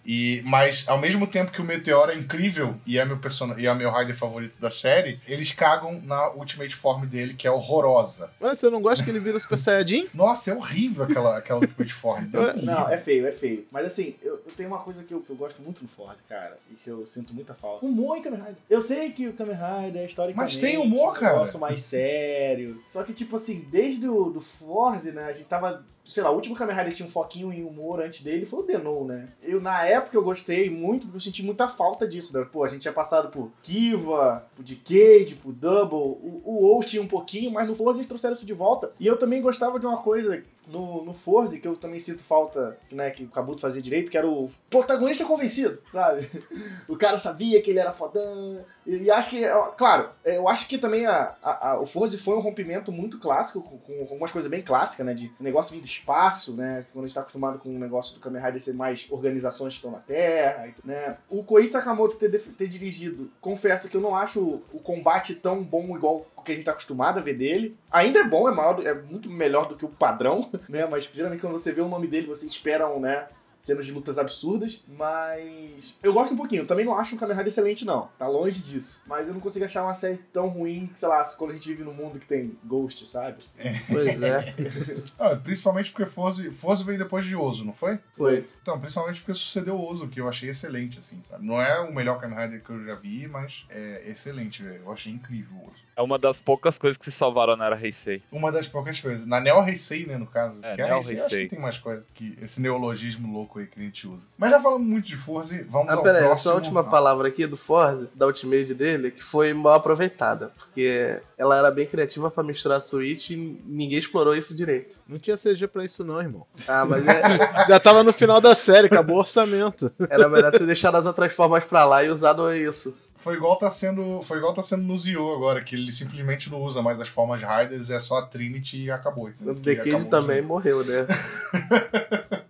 E, 0.05 0.41
mas, 0.45 0.85
ao 0.87 0.97
mesmo 0.97 1.27
tempo 1.27 1.51
que 1.51 1.61
o 1.61 1.65
Meteor 1.65 2.09
é 2.09 2.15
incrível 2.15 2.75
e 2.85 2.97
é 2.97 3.05
meu, 3.05 3.17
person... 3.17 3.53
e 3.57 3.67
é 3.67 3.73
meu 3.73 3.91
rider 3.91 4.15
favorito 4.15 4.59
da 4.59 4.69
série, 4.69 5.19
eles 5.27 5.51
cagam 5.51 6.01
na 6.03 6.31
Ultimate 6.31 6.75
Form 6.75 7.05
dele, 7.05 7.33
que 7.33 7.47
é 7.47 7.51
horrorosa. 7.51 8.31
Mas 8.39 8.59
você 8.59 8.69
não 8.69 8.81
gosta 8.81 9.03
que 9.03 9.09
ele 9.09 9.19
vira 9.19 9.39
Super 9.39 9.59
Saiyajin? 9.59 10.07
Nossa, 10.13 10.51
é 10.51 10.55
horrível 10.55 11.03
aquela, 11.03 11.37
aquela 11.37 11.59
Ultimate 11.59 11.93
Form. 11.93 12.23
Livre. 12.23 12.65
Não, 12.65 12.89
é 12.89 12.97
feio, 12.97 13.27
é 13.27 13.31
feio. 13.31 13.65
Mas 13.71 13.85
assim, 13.85 14.15
eu, 14.21 14.33
eu 14.33 14.51
tenho 14.55 14.69
uma 14.69 14.79
coisa 14.79 15.03
que 15.03 15.13
eu, 15.13 15.21
que 15.21 15.29
eu 15.29 15.35
gosto 15.35 15.61
muito 15.61 15.81
no 15.81 15.87
Forza, 15.87 16.23
cara, 16.27 16.57
e 16.71 16.75
que 16.75 16.89
eu 16.89 17.05
sinto 17.05 17.33
muita 17.33 17.53
falta. 17.53 17.85
Humor 17.85 18.17
em 18.17 18.21
Kamen 18.21 18.39
Rider. 18.39 18.55
Eu 18.69 18.81
sei 18.81 19.11
que 19.11 19.27
o 19.27 19.33
Kamen 19.33 19.55
Rider 19.55 20.01
é 20.01 20.05
historicamente 20.05 20.53
Mas 20.53 20.57
tem 20.57 20.77
humor, 20.77 21.11
um 21.11 21.13
cara. 21.13 21.33
negócio 21.33 21.59
mais 21.59 21.81
sério. 21.81 22.81
Só 22.87 23.03
que, 23.03 23.13
tipo 23.13 23.35
assim, 23.35 23.65
desde 23.71 24.07
o 24.07 24.29
do 24.29 24.41
Forza, 24.41 25.11
né, 25.11 25.25
a 25.25 25.33
gente 25.33 25.45
tava 25.45 25.83
sei 26.09 26.23
lá, 26.23 26.31
o 26.31 26.35
último 26.35 26.55
Kamen 26.55 26.75
Rider 26.75 26.93
tinha 26.93 27.07
um 27.07 27.11
foquinho 27.11 27.53
em 27.53 27.63
humor 27.63 28.01
antes 28.01 28.21
dele 28.21 28.45
foi 28.45 28.59
o 28.61 28.63
Denou, 28.63 29.05
né? 29.05 29.27
Eu, 29.43 29.61
na 29.61 29.85
época, 29.85 30.17
eu 30.17 30.23
gostei 30.23 30.69
muito, 30.69 31.03
porque 31.03 31.17
eu 31.17 31.21
senti 31.21 31.43
muita 31.43 31.67
falta 31.67 32.07
disso, 32.07 32.37
né? 32.37 32.45
Pô, 32.51 32.63
a 32.63 32.67
gente 32.67 32.81
tinha 32.81 32.93
passado 32.93 33.29
por 33.29 33.51
Kiva, 33.61 34.43
por 34.55 34.63
Decade, 34.63 35.35
por 35.35 35.53
Double, 35.53 35.97
o, 36.43 36.77
o 36.77 36.79
tinha 36.83 37.01
um 37.01 37.07
pouquinho, 37.07 37.51
mas 37.51 37.67
no 37.67 37.75
Forza 37.75 37.99
eles 37.99 38.07
trouxeram 38.07 38.33
isso 38.33 38.45
de 38.45 38.53
volta. 38.53 38.91
E 38.99 39.05
eu 39.05 39.17
também 39.17 39.41
gostava 39.41 39.79
de 39.79 39.85
uma 39.85 39.97
coisa 39.97 40.41
no, 40.69 41.03
no 41.03 41.13
Forza, 41.13 41.57
que 41.59 41.67
eu 41.67 41.75
também 41.75 41.99
sinto 41.99 42.23
falta, 42.23 42.77
né, 42.91 43.09
que 43.11 43.23
o 43.23 43.29
Kabuto 43.29 43.61
fazia 43.61 43.81
direito, 43.81 44.11
que 44.11 44.17
era 44.17 44.27
o 44.27 44.49
protagonista 44.69 45.25
convencido, 45.25 45.81
sabe? 45.91 46.27
O 46.87 46.97
cara 46.97 47.19
sabia 47.19 47.61
que 47.61 47.69
ele 47.69 47.79
era 47.79 47.91
fodão. 47.91 48.65
E, 48.85 49.03
e 49.03 49.11
acho 49.11 49.29
que, 49.29 49.41
claro, 49.77 50.09
eu 50.25 50.47
acho 50.47 50.67
que 50.67 50.77
também 50.77 51.05
a, 51.05 51.35
a, 51.41 51.71
a- 51.71 51.79
o 51.79 51.85
Forza 51.85 52.17
foi 52.17 52.35
um 52.35 52.39
rompimento 52.39 52.91
muito 52.91 53.19
clássico, 53.19 53.61
com, 53.61 53.77
com, 53.77 53.99
algumas 54.01 54.31
coisas 54.31 54.49
bem 54.49 54.61
clássicas, 54.61 55.05
né? 55.05 55.13
De 55.13 55.31
negócio 55.39 55.73
vindo 55.73 55.83
do 55.83 55.87
espaço, 55.87 56.55
né? 56.55 56.85
Quando 56.91 57.05
a 57.05 57.07
gente 57.07 57.15
tá 57.15 57.21
acostumado 57.21 57.59
com 57.59 57.69
o 57.69 57.79
negócio 57.79 58.15
do 58.15 58.19
Kamen 58.19 58.41
Rider 58.41 58.61
ser 58.61 58.73
mais 58.73 59.07
organizações 59.09 59.73
que 59.73 59.77
estão 59.77 59.91
na 59.91 59.99
Terra, 59.99 60.73
né? 60.83 61.17
O 61.29 61.43
Koichi 61.43 61.71
Sakamoto 61.71 62.17
ter, 62.17 62.31
ter 62.31 62.67
dirigido, 62.67 63.31
confesso 63.39 63.87
que 63.87 63.95
eu 63.95 64.01
não 64.01 64.15
acho 64.15 64.61
o, 64.73 64.79
combate 64.79 65.35
tão 65.35 65.63
bom 65.63 65.95
igual 65.95 66.25
que 66.49 66.53
a 66.53 66.55
gente 66.55 66.65
tá 66.65 66.71
acostumado 66.71 67.19
a 67.19 67.21
ver 67.21 67.35
dele. 67.35 67.77
Ainda 67.91 68.19
é 68.19 68.23
bom, 68.23 68.49
é, 68.49 68.53
maior, 68.53 68.85
é 68.85 68.93
muito 68.93 69.29
melhor 69.29 69.67
do 69.67 69.77
que 69.77 69.85
o 69.85 69.89
padrão, 69.89 70.49
né? 70.67 70.85
Mas 70.85 71.09
geralmente 71.13 71.41
quando 71.41 71.53
você 71.53 71.71
vê 71.71 71.81
o 71.81 71.87
nome 71.87 72.07
dele, 72.07 72.27
você 72.27 72.47
espera 72.47 72.87
um, 72.89 72.99
né? 72.99 73.27
Cenas 73.59 73.85
de 73.85 73.91
lutas 73.91 74.17
absurdas, 74.17 74.83
mas 74.87 75.97
eu 76.01 76.13
gosto 76.13 76.33
um 76.33 76.37
pouquinho. 76.37 76.65
Também 76.65 76.85
não 76.85 76.95
acho 76.97 77.15
um 77.15 77.17
Kamen 77.17 77.35
Rider 77.35 77.47
excelente, 77.49 77.85
não. 77.85 78.09
Tá 78.17 78.27
longe 78.27 78.61
disso. 78.61 79.01
Mas 79.05 79.27
eu 79.27 79.33
não 79.33 79.41
consigo 79.41 79.65
achar 79.65 79.83
uma 79.83 79.95
série 79.95 80.17
tão 80.31 80.47
ruim 80.47 80.87
que, 80.87 80.99
sei 80.99 81.09
lá, 81.09 81.23
quando 81.37 81.51
a 81.51 81.53
gente 81.53 81.67
vive 81.67 81.83
num 81.83 81.93
mundo 81.93 82.19
que 82.19 82.25
tem 82.25 82.57
Ghost, 82.63 83.05
sabe? 83.05 83.43
Pois 83.87 84.21
é. 84.21 84.55
Ah, 85.19 85.35
principalmente 85.35 85.91
porque 85.91 86.05
Forza, 86.09 86.49
Forza 86.51 86.83
veio 86.83 86.97
depois 86.97 87.25
de 87.25 87.35
Ozo, 87.35 87.65
não 87.65 87.73
foi? 87.73 87.99
Foi. 88.17 88.47
Então, 88.61 88.79
principalmente 88.79 89.19
porque 89.21 89.33
sucedeu 89.33 89.75
o 89.75 89.89
Ozo, 89.89 90.07
que 90.07 90.21
eu 90.21 90.27
achei 90.29 90.49
excelente, 90.49 90.99
assim, 90.99 91.19
sabe? 91.23 91.45
Não 91.45 91.61
é 91.61 91.79
o 91.81 91.93
melhor 91.93 92.19
Kamen 92.19 92.37
Rider 92.37 92.63
que 92.63 92.69
eu 92.69 92.83
já 92.85 92.95
vi, 92.95 93.27
mas 93.27 93.65
é 93.69 94.09
excelente, 94.09 94.63
velho. 94.63 94.83
Eu 94.85 94.91
achei 94.91 95.11
incrível 95.11 95.57
o 95.57 95.67
Ozo. 95.67 95.89
É 95.95 96.01
uma 96.01 96.17
das 96.17 96.39
poucas 96.39 96.77
coisas 96.77 96.97
que 96.97 97.05
se 97.05 97.11
salvaram 97.11 97.57
na 97.57 97.65
era 97.65 97.77
Heisei. 97.85 98.23
Uma 98.31 98.51
das 98.51 98.67
poucas 98.67 98.99
coisas. 99.01 99.25
Na 99.25 99.39
Neo 99.41 99.61
Heisei, 99.67 100.05
né, 100.05 100.17
no 100.17 100.27
caso. 100.27 100.63
É, 100.63 100.75
que 100.75 100.81
a 100.81 100.85
Neo 100.85 100.95
Heisei 100.95 101.19
eu 101.19 101.25
acho 101.25 101.35
Heisei. 101.35 101.47
que 101.47 101.55
tem 101.55 101.59
mais 101.59 101.77
coisa 101.77 102.05
que 102.13 102.37
esse 102.41 102.61
neologismo 102.61 103.31
louco 103.33 103.48
aí 103.57 103.65
que 103.65 103.79
a 103.79 103.83
gente 103.83 104.07
usa. 104.07 104.27
Mas 104.37 104.51
já 104.51 104.59
falamos 104.59 104.85
muito 104.85 105.07
de 105.07 105.17
Forza, 105.17 105.65
vamos 105.67 105.89
Ah, 105.91 105.95
ao 105.95 106.03
pera 106.03 106.19
próximo. 106.19 106.33
essa 106.51 106.53
última 106.53 106.83
palavra 106.83 107.27
aqui 107.29 107.47
do 107.47 107.57
Forza, 107.57 108.07
da 108.13 108.27
ultimate 108.27 108.73
dele, 108.75 109.09
que 109.09 109.23
foi 109.23 109.51
mal 109.53 109.73
aproveitada, 109.73 110.51
porque 110.59 111.19
ela 111.37 111.57
era 111.57 111.71
bem 111.71 111.87
criativa 111.87 112.29
pra 112.29 112.43
misturar 112.43 112.77
a 112.77 112.81
Switch 112.81 113.31
e 113.31 113.59
ninguém 113.65 113.97
explorou 113.97 114.35
isso 114.35 114.55
direito. 114.55 114.99
Não 115.07 115.17
tinha 115.17 115.37
CG 115.37 115.65
pra 115.67 115.83
isso 115.83 116.03
não, 116.03 116.19
irmão. 116.21 116.45
Ah, 116.67 116.85
mas 116.85 117.07
é- 117.07 117.21
Já 117.67 117.79
tava 117.79 118.03
no 118.03 118.13
final 118.13 118.39
da 118.39 118.53
série, 118.53 118.85
acabou 118.85 119.15
o 119.15 119.19
orçamento. 119.19 119.91
era 120.09 120.29
melhor 120.29 120.51
ter 120.51 120.65
deixado 120.67 120.95
as 120.97 121.05
outras 121.05 121.33
formas 121.33 121.63
pra 121.65 121.85
lá 121.85 122.03
e 122.03 122.09
usado 122.09 122.53
isso. 122.53 122.95
Foi 123.21 123.35
igual 123.35 123.57
tá 123.57 123.69
sendo, 123.69 124.21
foi 124.21 124.37
igual 124.37 124.53
tá 124.53 124.63
sendo 124.63 124.83
no 124.83 124.97
Zio 124.97 125.33
agora, 125.35 125.61
que 125.61 125.75
ele 125.75 125.91
simplesmente 125.91 126.49
não 126.49 126.61
usa 126.61 126.81
mais 126.81 127.01
as 127.01 127.09
formas 127.09 127.41
Riders, 127.41 127.89
é 127.89 127.99
só 127.99 128.15
a 128.17 128.21
Trinity 128.21 128.83
e 128.85 128.91
acabou. 128.91 129.29
O 129.41 129.53
Decade 129.55 129.89
acabou 129.93 130.09
também 130.09 130.41
de- 130.41 130.47
morreu, 130.47 130.85
né? 130.85 131.05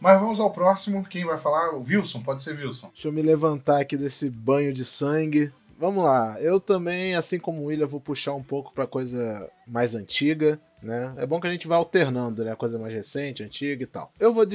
Mas 0.00 0.20
vamos 0.20 0.38
ao 0.38 0.50
próximo, 0.50 1.04
quem 1.04 1.24
vai 1.24 1.38
falar? 1.38 1.74
O 1.74 1.82
Wilson, 1.82 2.20
pode 2.20 2.42
ser 2.42 2.56
Wilson. 2.58 2.90
Deixa 2.92 3.08
eu 3.08 3.12
me 3.12 3.22
levantar 3.22 3.80
aqui 3.80 3.96
desse 3.96 4.30
banho 4.30 4.72
de 4.72 4.84
sangue. 4.84 5.50
Vamos 5.78 6.04
lá, 6.04 6.40
eu 6.40 6.60
também, 6.60 7.14
assim 7.14 7.38
como 7.38 7.62
o 7.62 7.64
William, 7.66 7.86
vou 7.86 8.00
puxar 8.00 8.34
um 8.34 8.42
pouco 8.42 8.72
pra 8.72 8.86
coisa 8.86 9.48
mais 9.66 9.94
antiga, 9.94 10.60
né? 10.82 11.14
É 11.16 11.26
bom 11.26 11.40
que 11.40 11.46
a 11.46 11.52
gente 11.52 11.68
vai 11.68 11.78
alternando, 11.78 12.44
né? 12.44 12.54
Coisa 12.54 12.78
mais 12.78 12.94
recente, 12.94 13.42
antiga 13.42 13.82
e 13.82 13.86
tal. 13.86 14.12
Eu 14.18 14.32
vou 14.32 14.46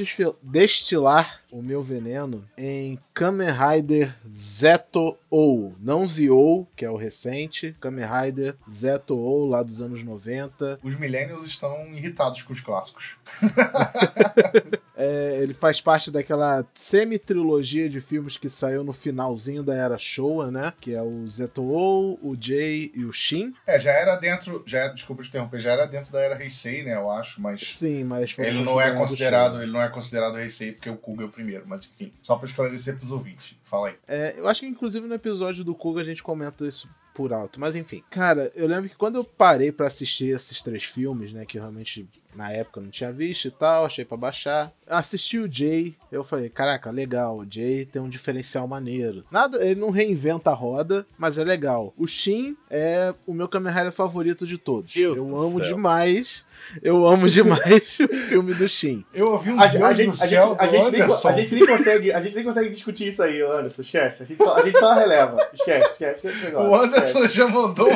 destilar 0.42 1.40
o 1.50 1.62
meu 1.62 1.82
veneno 1.82 2.44
em 2.58 2.98
Kamen 3.12 3.48
Rider 3.50 4.14
Zeto 4.28 5.16
ou 5.30 5.74
não 5.80 6.06
Zio, 6.06 6.66
que 6.74 6.84
é 6.84 6.90
o 6.90 6.96
recente, 6.96 7.76
Kamen 7.80 8.04
Rider 8.04 8.56
Zeto 8.68 9.16
ou 9.16 9.48
lá 9.48 9.62
dos 9.62 9.80
anos 9.80 10.02
90. 10.02 10.80
Os 10.82 10.96
millennials 10.96 11.44
estão 11.44 11.86
irritados 11.94 12.42
com 12.42 12.52
os 12.52 12.60
clássicos. 12.60 13.16
É, 14.96 15.40
ele 15.42 15.52
faz 15.52 15.80
parte 15.80 16.10
daquela 16.10 16.64
semi-trilogia 16.72 17.88
de 17.88 18.00
filmes 18.00 18.36
que 18.36 18.48
saiu 18.48 18.84
no 18.84 18.92
finalzinho 18.92 19.62
da 19.62 19.74
era 19.74 19.98
Showa, 19.98 20.50
né? 20.50 20.72
Que 20.80 20.94
é 20.94 21.02
o 21.02 21.26
Zeto-O, 21.26 22.18
o 22.22 22.36
Jay 22.40 22.92
e 22.94 23.04
o 23.04 23.12
Shin. 23.12 23.52
É, 23.66 23.78
já 23.80 23.90
era 23.90 24.14
dentro, 24.16 24.62
já 24.66 24.78
era, 24.78 24.94
desculpa 24.94 25.22
te 25.22 25.28
interromper, 25.28 25.58
já 25.58 25.72
era 25.72 25.86
dentro 25.86 26.12
da 26.14 26.20
era 26.20 26.42
Heisei, 26.42 26.82
né, 26.82 26.94
eu 26.94 27.10
acho, 27.10 27.42
mas 27.42 27.60
Sim, 27.60 28.04
mas 28.04 28.30
foi 28.30 28.46
ele 28.46 28.62
não 28.62 28.80
é 28.80 28.92
considerado, 28.92 29.60
ele 29.60 29.72
não 29.72 29.82
é 29.82 29.88
considerado 29.88 30.38
Heisei 30.38 30.72
porque 30.72 30.88
o 30.88 30.96
Kuga 30.96 31.24
é 31.24 31.26
o 31.26 31.30
primeiro, 31.30 31.64
mas 31.66 31.84
enfim, 31.84 32.12
só 32.22 32.36
pra 32.36 32.48
esclarecer 32.48 32.96
pros 32.96 33.10
ouvintes. 33.10 33.56
Fala 33.64 33.88
aí. 33.88 33.96
É, 34.06 34.34
eu 34.36 34.48
acho 34.48 34.60
que 34.60 34.66
inclusive 34.66 35.06
no 35.06 35.14
episódio 35.14 35.64
do 35.64 35.74
Kuga 35.74 36.00
a 36.00 36.04
gente 36.04 36.22
comenta 36.22 36.66
isso 36.66 36.88
por 37.14 37.32
alto, 37.32 37.60
mas 37.60 37.76
enfim. 37.76 38.02
Cara, 38.10 38.50
eu 38.54 38.66
lembro 38.66 38.88
que 38.88 38.96
quando 38.96 39.16
eu 39.16 39.24
parei 39.24 39.70
pra 39.70 39.86
assistir 39.86 40.34
esses 40.34 40.62
três 40.62 40.84
filmes, 40.84 41.32
né, 41.32 41.44
que 41.44 41.58
realmente 41.58 42.08
na 42.34 42.50
época 42.50 42.80
eu 42.80 42.84
não 42.84 42.90
tinha 42.90 43.12
visto 43.12 43.46
e 43.46 43.50
tal, 43.50 43.84
achei 43.84 44.04
pra 44.04 44.16
baixar. 44.16 44.72
Assisti 44.86 45.38
o 45.38 45.50
Jay, 45.50 45.94
eu 46.12 46.22
falei, 46.22 46.48
caraca, 46.48 46.90
legal, 46.90 47.38
o 47.38 47.46
Jay 47.48 47.84
tem 47.86 48.00
um 48.02 48.08
diferencial 48.08 48.68
maneiro. 48.68 49.24
Nada, 49.30 49.64
ele 49.64 49.80
não 49.80 49.90
reinventa 49.90 50.50
a 50.50 50.54
roda, 50.54 51.06
mas 51.16 51.38
é 51.38 51.44
legal. 51.44 51.92
O 51.96 52.06
Shin 52.06 52.56
é 52.70 53.14
o 53.26 53.32
meu 53.32 53.48
Kamen 53.48 53.72
Rider 53.72 53.92
favorito 53.92 54.46
de 54.46 54.58
todos. 54.58 54.92
Deus 54.92 55.16
eu 55.16 55.24
do 55.24 55.36
amo 55.36 55.58
céu. 55.58 55.74
demais, 55.74 56.44
eu 56.82 57.06
amo 57.06 57.28
demais 57.30 57.98
o 58.00 58.08
filme 58.08 58.52
do 58.54 58.68
Shin. 58.68 59.04
Eu 59.14 59.28
ouvi 59.32 59.50
um 59.50 59.60
A, 59.60 59.66
Deus 59.66 59.82
a 59.82 59.88
do 59.92 59.94
gente, 59.94 60.10
a, 60.10 60.14
céu 60.14 60.48
gente, 60.48 60.60
a, 60.60 60.66
do 60.66 60.70
gente 60.72 60.90
nem, 60.92 61.00
Anderson. 61.02 61.28
a 61.28 61.32
gente 61.32 61.54
nem 61.54 61.66
consegue, 61.66 62.12
a 62.12 62.20
gente 62.20 62.34
nem 62.36 62.44
consegue 62.44 62.68
discutir 62.70 63.08
isso 63.08 63.22
aí, 63.22 63.40
Anderson. 63.42 63.82
Esquece. 63.82 64.22
A 64.22 64.26
gente 64.26 64.44
só, 64.44 64.56
a 64.56 64.62
gente 64.62 64.78
só 64.78 64.94
releva. 64.94 65.48
Esquece, 65.52 65.92
esquece, 65.92 66.12
esquece 66.12 66.28
esse 66.28 66.44
negócio. 66.46 66.70
O 66.70 66.74
Anderson 66.74 67.28
já 67.28 67.48
mandou, 67.48 67.88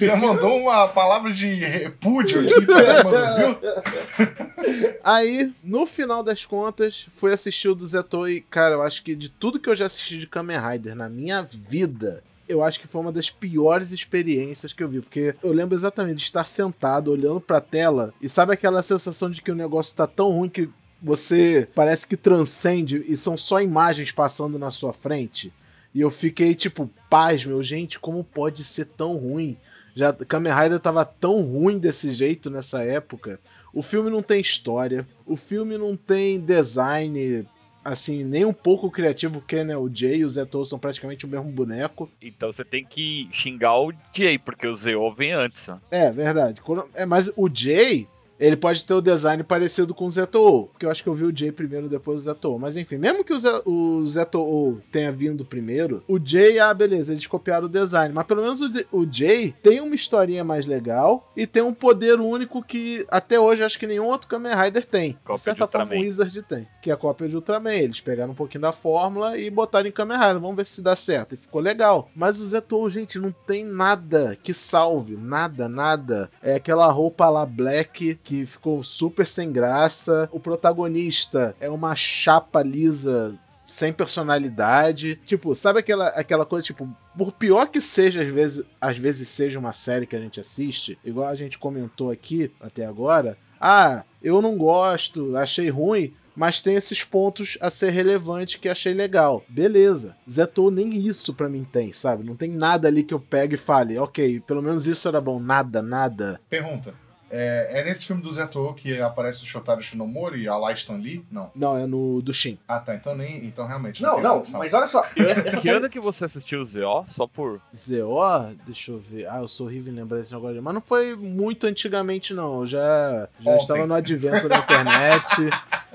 já 0.00 0.16
mandou 0.16 0.58
uma 0.58 0.88
palavra 0.88 1.32
de 1.32 1.46
repúdio 1.54 2.40
aqui 2.40 2.66
pra 2.66 2.96
cima 2.98 3.10
do 3.10 3.16
Wilson. 3.64 3.82
Aí, 5.02 5.52
no 5.62 5.86
final 5.86 6.22
das 6.22 6.44
contas, 6.44 7.06
fui 7.16 7.32
assistir 7.32 7.68
o 7.68 7.74
do 7.74 7.86
Zeto 7.86 8.28
e, 8.28 8.40
cara, 8.40 8.74
eu 8.74 8.82
acho 8.82 9.02
que 9.02 9.14
de 9.14 9.28
tudo 9.28 9.60
que 9.60 9.68
eu 9.68 9.76
já 9.76 9.86
assisti 9.86 10.18
de 10.18 10.26
Kamen 10.26 10.58
Rider 10.58 10.94
na 10.94 11.08
minha 11.08 11.42
vida, 11.42 12.22
eu 12.48 12.62
acho 12.62 12.80
que 12.80 12.86
foi 12.86 13.00
uma 13.00 13.12
das 13.12 13.30
piores 13.30 13.92
experiências 13.92 14.72
que 14.72 14.82
eu 14.82 14.88
vi, 14.88 15.00
porque 15.00 15.34
eu 15.42 15.52
lembro 15.52 15.76
exatamente 15.76 16.18
de 16.18 16.24
estar 16.24 16.44
sentado 16.44 17.10
olhando 17.10 17.40
pra 17.40 17.60
tela 17.60 18.12
e 18.20 18.28
sabe 18.28 18.52
aquela 18.52 18.82
sensação 18.82 19.30
de 19.30 19.42
que 19.42 19.50
o 19.50 19.56
negócio 19.56 19.96
tá 19.96 20.06
tão 20.06 20.30
ruim 20.30 20.48
que 20.48 20.68
você 21.02 21.68
parece 21.74 22.06
que 22.06 22.16
transcende 22.16 23.04
e 23.06 23.16
são 23.16 23.36
só 23.36 23.60
imagens 23.60 24.10
passando 24.10 24.58
na 24.58 24.70
sua 24.70 24.92
frente? 24.92 25.52
E 25.94 26.00
eu 26.00 26.10
fiquei 26.10 26.54
tipo, 26.54 26.90
paz, 27.08 27.44
meu, 27.44 27.62
gente, 27.62 28.00
como 28.00 28.24
pode 28.24 28.64
ser 28.64 28.86
tão 28.86 29.16
ruim? 29.16 29.56
Já 29.94 30.12
Kamen 30.12 30.52
Rider 30.52 30.80
tava 30.80 31.04
tão 31.04 31.42
ruim 31.42 31.78
desse 31.78 32.10
jeito 32.10 32.50
nessa 32.50 32.82
época. 32.82 33.38
O 33.74 33.82
filme 33.82 34.08
não 34.08 34.22
tem 34.22 34.40
história, 34.40 35.06
o 35.26 35.36
filme 35.36 35.76
não 35.76 35.96
tem 35.96 36.38
design 36.38 37.44
assim, 37.84 38.24
nem 38.24 38.44
um 38.46 38.52
pouco 38.52 38.90
criativo, 38.90 39.40
porque 39.40 39.62
né, 39.62 39.76
o 39.76 39.90
Jay 39.92 40.20
e 40.20 40.24
o 40.24 40.28
Zeto 40.30 40.64
são 40.64 40.78
praticamente 40.78 41.26
o 41.26 41.28
mesmo 41.28 41.50
boneco. 41.50 42.10
Então 42.22 42.50
você 42.50 42.64
tem 42.64 42.82
que 42.84 43.28
xingar 43.30 43.78
o 43.78 43.92
Jay, 44.14 44.38
porque 44.38 44.66
o 44.66 44.74
Zeo 44.74 45.12
vem 45.12 45.32
antes. 45.32 45.68
né? 45.68 45.78
É, 45.90 46.10
verdade. 46.10 46.62
É, 46.94 47.04
mas 47.04 47.30
o 47.36 47.48
Jay, 47.52 48.08
ele 48.38 48.56
pode 48.56 48.84
ter 48.84 48.94
o 48.94 49.00
design 49.00 49.42
parecido 49.42 49.94
com 49.94 50.06
o 50.06 50.10
Zeto, 50.10 50.68
porque 50.72 50.86
eu 50.86 50.90
acho 50.90 51.02
que 51.02 51.08
eu 51.08 51.14
vi 51.14 51.24
o 51.24 51.36
Jay 51.36 51.52
primeiro 51.52 51.88
depois 51.88 52.18
o 52.18 52.20
Zeto. 52.20 52.58
Mas 52.58 52.76
enfim, 52.76 52.96
mesmo 52.96 53.24
que 53.24 53.32
o, 53.32 53.38
Ze 53.38 53.48
o 53.64 54.06
Zeto 54.06 54.80
tenha 54.90 55.12
vindo 55.12 55.44
primeiro, 55.44 56.02
o 56.08 56.18
Jay, 56.22 56.58
ah, 56.58 56.72
beleza, 56.74 57.12
eles 57.12 57.26
copiaram 57.26 57.66
o 57.66 57.70
design, 57.70 58.12
mas 58.14 58.26
pelo 58.26 58.42
menos 58.42 58.60
o, 58.60 58.70
o 58.92 59.06
Jay 59.10 59.54
tem 59.62 59.80
uma 59.80 59.94
historinha 59.94 60.44
mais 60.44 60.66
legal 60.66 61.30
e 61.36 61.46
tem 61.46 61.62
um 61.62 61.74
poder 61.74 62.20
único 62.20 62.62
que 62.62 63.04
até 63.08 63.38
hoje 63.38 63.62
acho 63.62 63.78
que 63.78 63.86
nenhum 63.86 64.06
outro 64.06 64.28
Kamen 64.28 64.54
Rider 64.54 64.84
tem. 64.84 65.12
Cópia 65.24 65.36
de 65.36 65.42
certa 65.42 65.66
de 65.66 65.72
forma, 65.72 65.94
o. 65.94 66.00
Wizard 66.00 66.42
tem, 66.42 66.66
que 66.82 66.90
é 66.90 66.94
a 66.94 66.96
cópia 66.96 67.28
de 67.28 67.36
Ultraman. 67.36 67.74
Eles 67.74 68.00
pegaram 68.00 68.32
um 68.32 68.36
pouquinho 68.36 68.62
da 68.62 68.72
fórmula 68.72 69.38
e 69.38 69.50
botaram 69.50 69.88
em 69.88 69.92
Kamen 69.92 70.18
Rider. 70.18 70.40
Vamos 70.40 70.56
ver 70.56 70.66
se 70.66 70.82
dá 70.82 70.96
certo. 70.96 71.34
E 71.34 71.38
ficou 71.38 71.60
legal. 71.60 72.10
Mas 72.14 72.38
o 72.38 72.46
Zetou, 72.46 72.88
gente, 72.88 73.18
não 73.18 73.32
tem 73.46 73.64
nada 73.64 74.36
que 74.42 74.52
salve. 74.52 75.16
Nada, 75.16 75.68
nada. 75.68 76.30
É 76.42 76.54
aquela 76.54 76.90
roupa 76.90 77.28
lá 77.28 77.46
black 77.46 78.18
que 78.24 78.46
ficou 78.46 78.82
super 78.82 79.26
sem 79.26 79.52
graça. 79.52 80.28
O 80.32 80.40
protagonista 80.40 81.54
é 81.60 81.68
uma 81.68 81.94
chapa 81.94 82.62
lisa 82.62 83.38
sem 83.66 83.92
personalidade. 83.92 85.20
Tipo, 85.26 85.54
sabe 85.54 85.80
aquela, 85.80 86.08
aquela 86.08 86.46
coisa, 86.46 86.66
tipo, 86.66 86.88
por 87.16 87.32
pior 87.32 87.66
que 87.66 87.80
seja, 87.80 88.22
às 88.22 88.28
vezes, 88.28 88.64
às 88.80 88.98
vezes 88.98 89.28
seja 89.28 89.58
uma 89.58 89.72
série 89.72 90.06
que 90.06 90.16
a 90.16 90.20
gente 90.20 90.40
assiste, 90.40 90.98
igual 91.04 91.28
a 91.28 91.34
gente 91.34 91.58
comentou 91.58 92.10
aqui 92.10 92.50
até 92.60 92.84
agora, 92.84 93.38
ah, 93.60 94.04
eu 94.22 94.42
não 94.42 94.56
gosto, 94.56 95.36
achei 95.36 95.68
ruim, 95.68 96.12
mas 96.36 96.60
tem 96.60 96.74
esses 96.74 97.04
pontos 97.04 97.56
a 97.60 97.70
ser 97.70 97.90
relevante 97.90 98.58
que 98.58 98.68
achei 98.68 98.92
legal. 98.92 99.44
Beleza. 99.48 100.16
Zetou 100.30 100.70
nem 100.70 100.96
isso 100.96 101.32
pra 101.32 101.48
mim 101.48 101.64
tem, 101.64 101.92
sabe? 101.92 102.24
Não 102.24 102.34
tem 102.34 102.50
nada 102.50 102.88
ali 102.88 103.04
que 103.04 103.14
eu 103.14 103.20
pegue 103.20 103.54
e 103.54 103.58
fale, 103.58 103.96
ok, 103.98 104.40
pelo 104.40 104.62
menos 104.62 104.86
isso 104.86 105.06
era 105.08 105.20
bom. 105.20 105.38
Nada, 105.38 105.80
nada. 105.80 106.40
Pergunta. 106.50 107.03
É, 107.30 107.80
é 107.80 107.84
nesse 107.84 108.04
filme 108.06 108.22
do 108.22 108.30
Zeto 108.30 108.74
que 108.76 109.00
aparece 109.00 109.42
o 109.42 109.46
Shotaro 109.46 109.82
Shinomori, 109.82 110.46
a 110.48 110.56
Lai 110.56 110.74
Stan 110.74 110.96
Lee? 110.96 111.24
Não. 111.30 111.50
Não, 111.54 111.76
é 111.76 111.86
no 111.86 112.20
do 112.22 112.32
Shin. 112.32 112.58
Ah, 112.68 112.78
tá. 112.78 112.94
Então 112.94 113.16
nem. 113.16 113.44
Então 113.44 113.66
realmente. 113.66 114.02
Não, 114.02 114.14
tem 114.14 114.22
não, 114.22 114.34
condição. 114.36 114.58
mas 114.60 114.74
olha 114.74 114.86
só. 114.86 115.04
essa 115.16 115.50
Que 115.50 115.60
série- 115.60 115.76
ano 115.78 115.88
que 115.90 115.98
você 116.00 116.24
assistiu 116.26 116.60
o 116.60 116.64
ZO? 116.64 117.04
Só 117.08 117.26
por. 117.26 117.60
ZO, 117.74 118.56
deixa 118.66 118.92
eu 118.92 118.98
ver. 118.98 119.26
Ah, 119.28 119.38
eu 119.40 119.48
sou 119.48 119.66
horrível 119.66 119.92
em 119.92 119.96
lembrar 119.96 120.18
desse 120.18 120.32
negócio. 120.34 120.62
Mas 120.62 120.74
não 120.74 120.80
foi 120.80 121.16
muito 121.16 121.66
antigamente, 121.66 122.32
não. 122.34 122.60
Eu 122.60 122.66
já, 122.66 123.28
já 123.40 123.50
Ontem. 123.52 123.62
estava 123.62 123.86
no 123.86 123.94
advento 123.94 124.48
da 124.48 124.58
internet. 124.58 125.34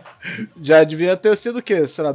já 0.62 0.84
devia 0.84 1.16
ter 1.16 1.36
sido 1.38 1.60
o 1.60 1.62
quê? 1.64 1.88
Sei 1.88 2.04
lá, 2.04 2.12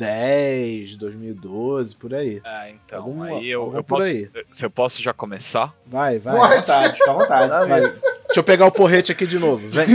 2010, 0.00 0.96
2012, 0.96 1.96
por 1.96 2.14
aí. 2.14 2.40
É, 2.44 2.70
então. 2.70 2.98
Alguma- 2.98 3.26
aí 3.28 3.48
eu, 3.50 3.60
alguma 3.60 3.78
eu 3.80 3.84
posso. 3.84 4.02
aí. 4.06 4.30
Se 4.52 4.64
eu 4.64 4.70
posso 4.70 5.02
já 5.02 5.12
começar? 5.12 5.74
Vai, 5.86 6.18
vai. 6.18 6.34
Fica 6.34 6.40
à 6.44 6.60
vontade, 6.60 6.98
fica 6.98 7.10
à 7.10 7.14
vontade. 7.14 7.68
vai. 7.68 7.80
Deixa 7.80 8.40
eu 8.40 8.44
pegar 8.44 8.66
o 8.66 8.72
porrete 8.72 9.12
aqui 9.12 9.26
de 9.26 9.38
novo. 9.38 9.68
Vem. 9.68 9.86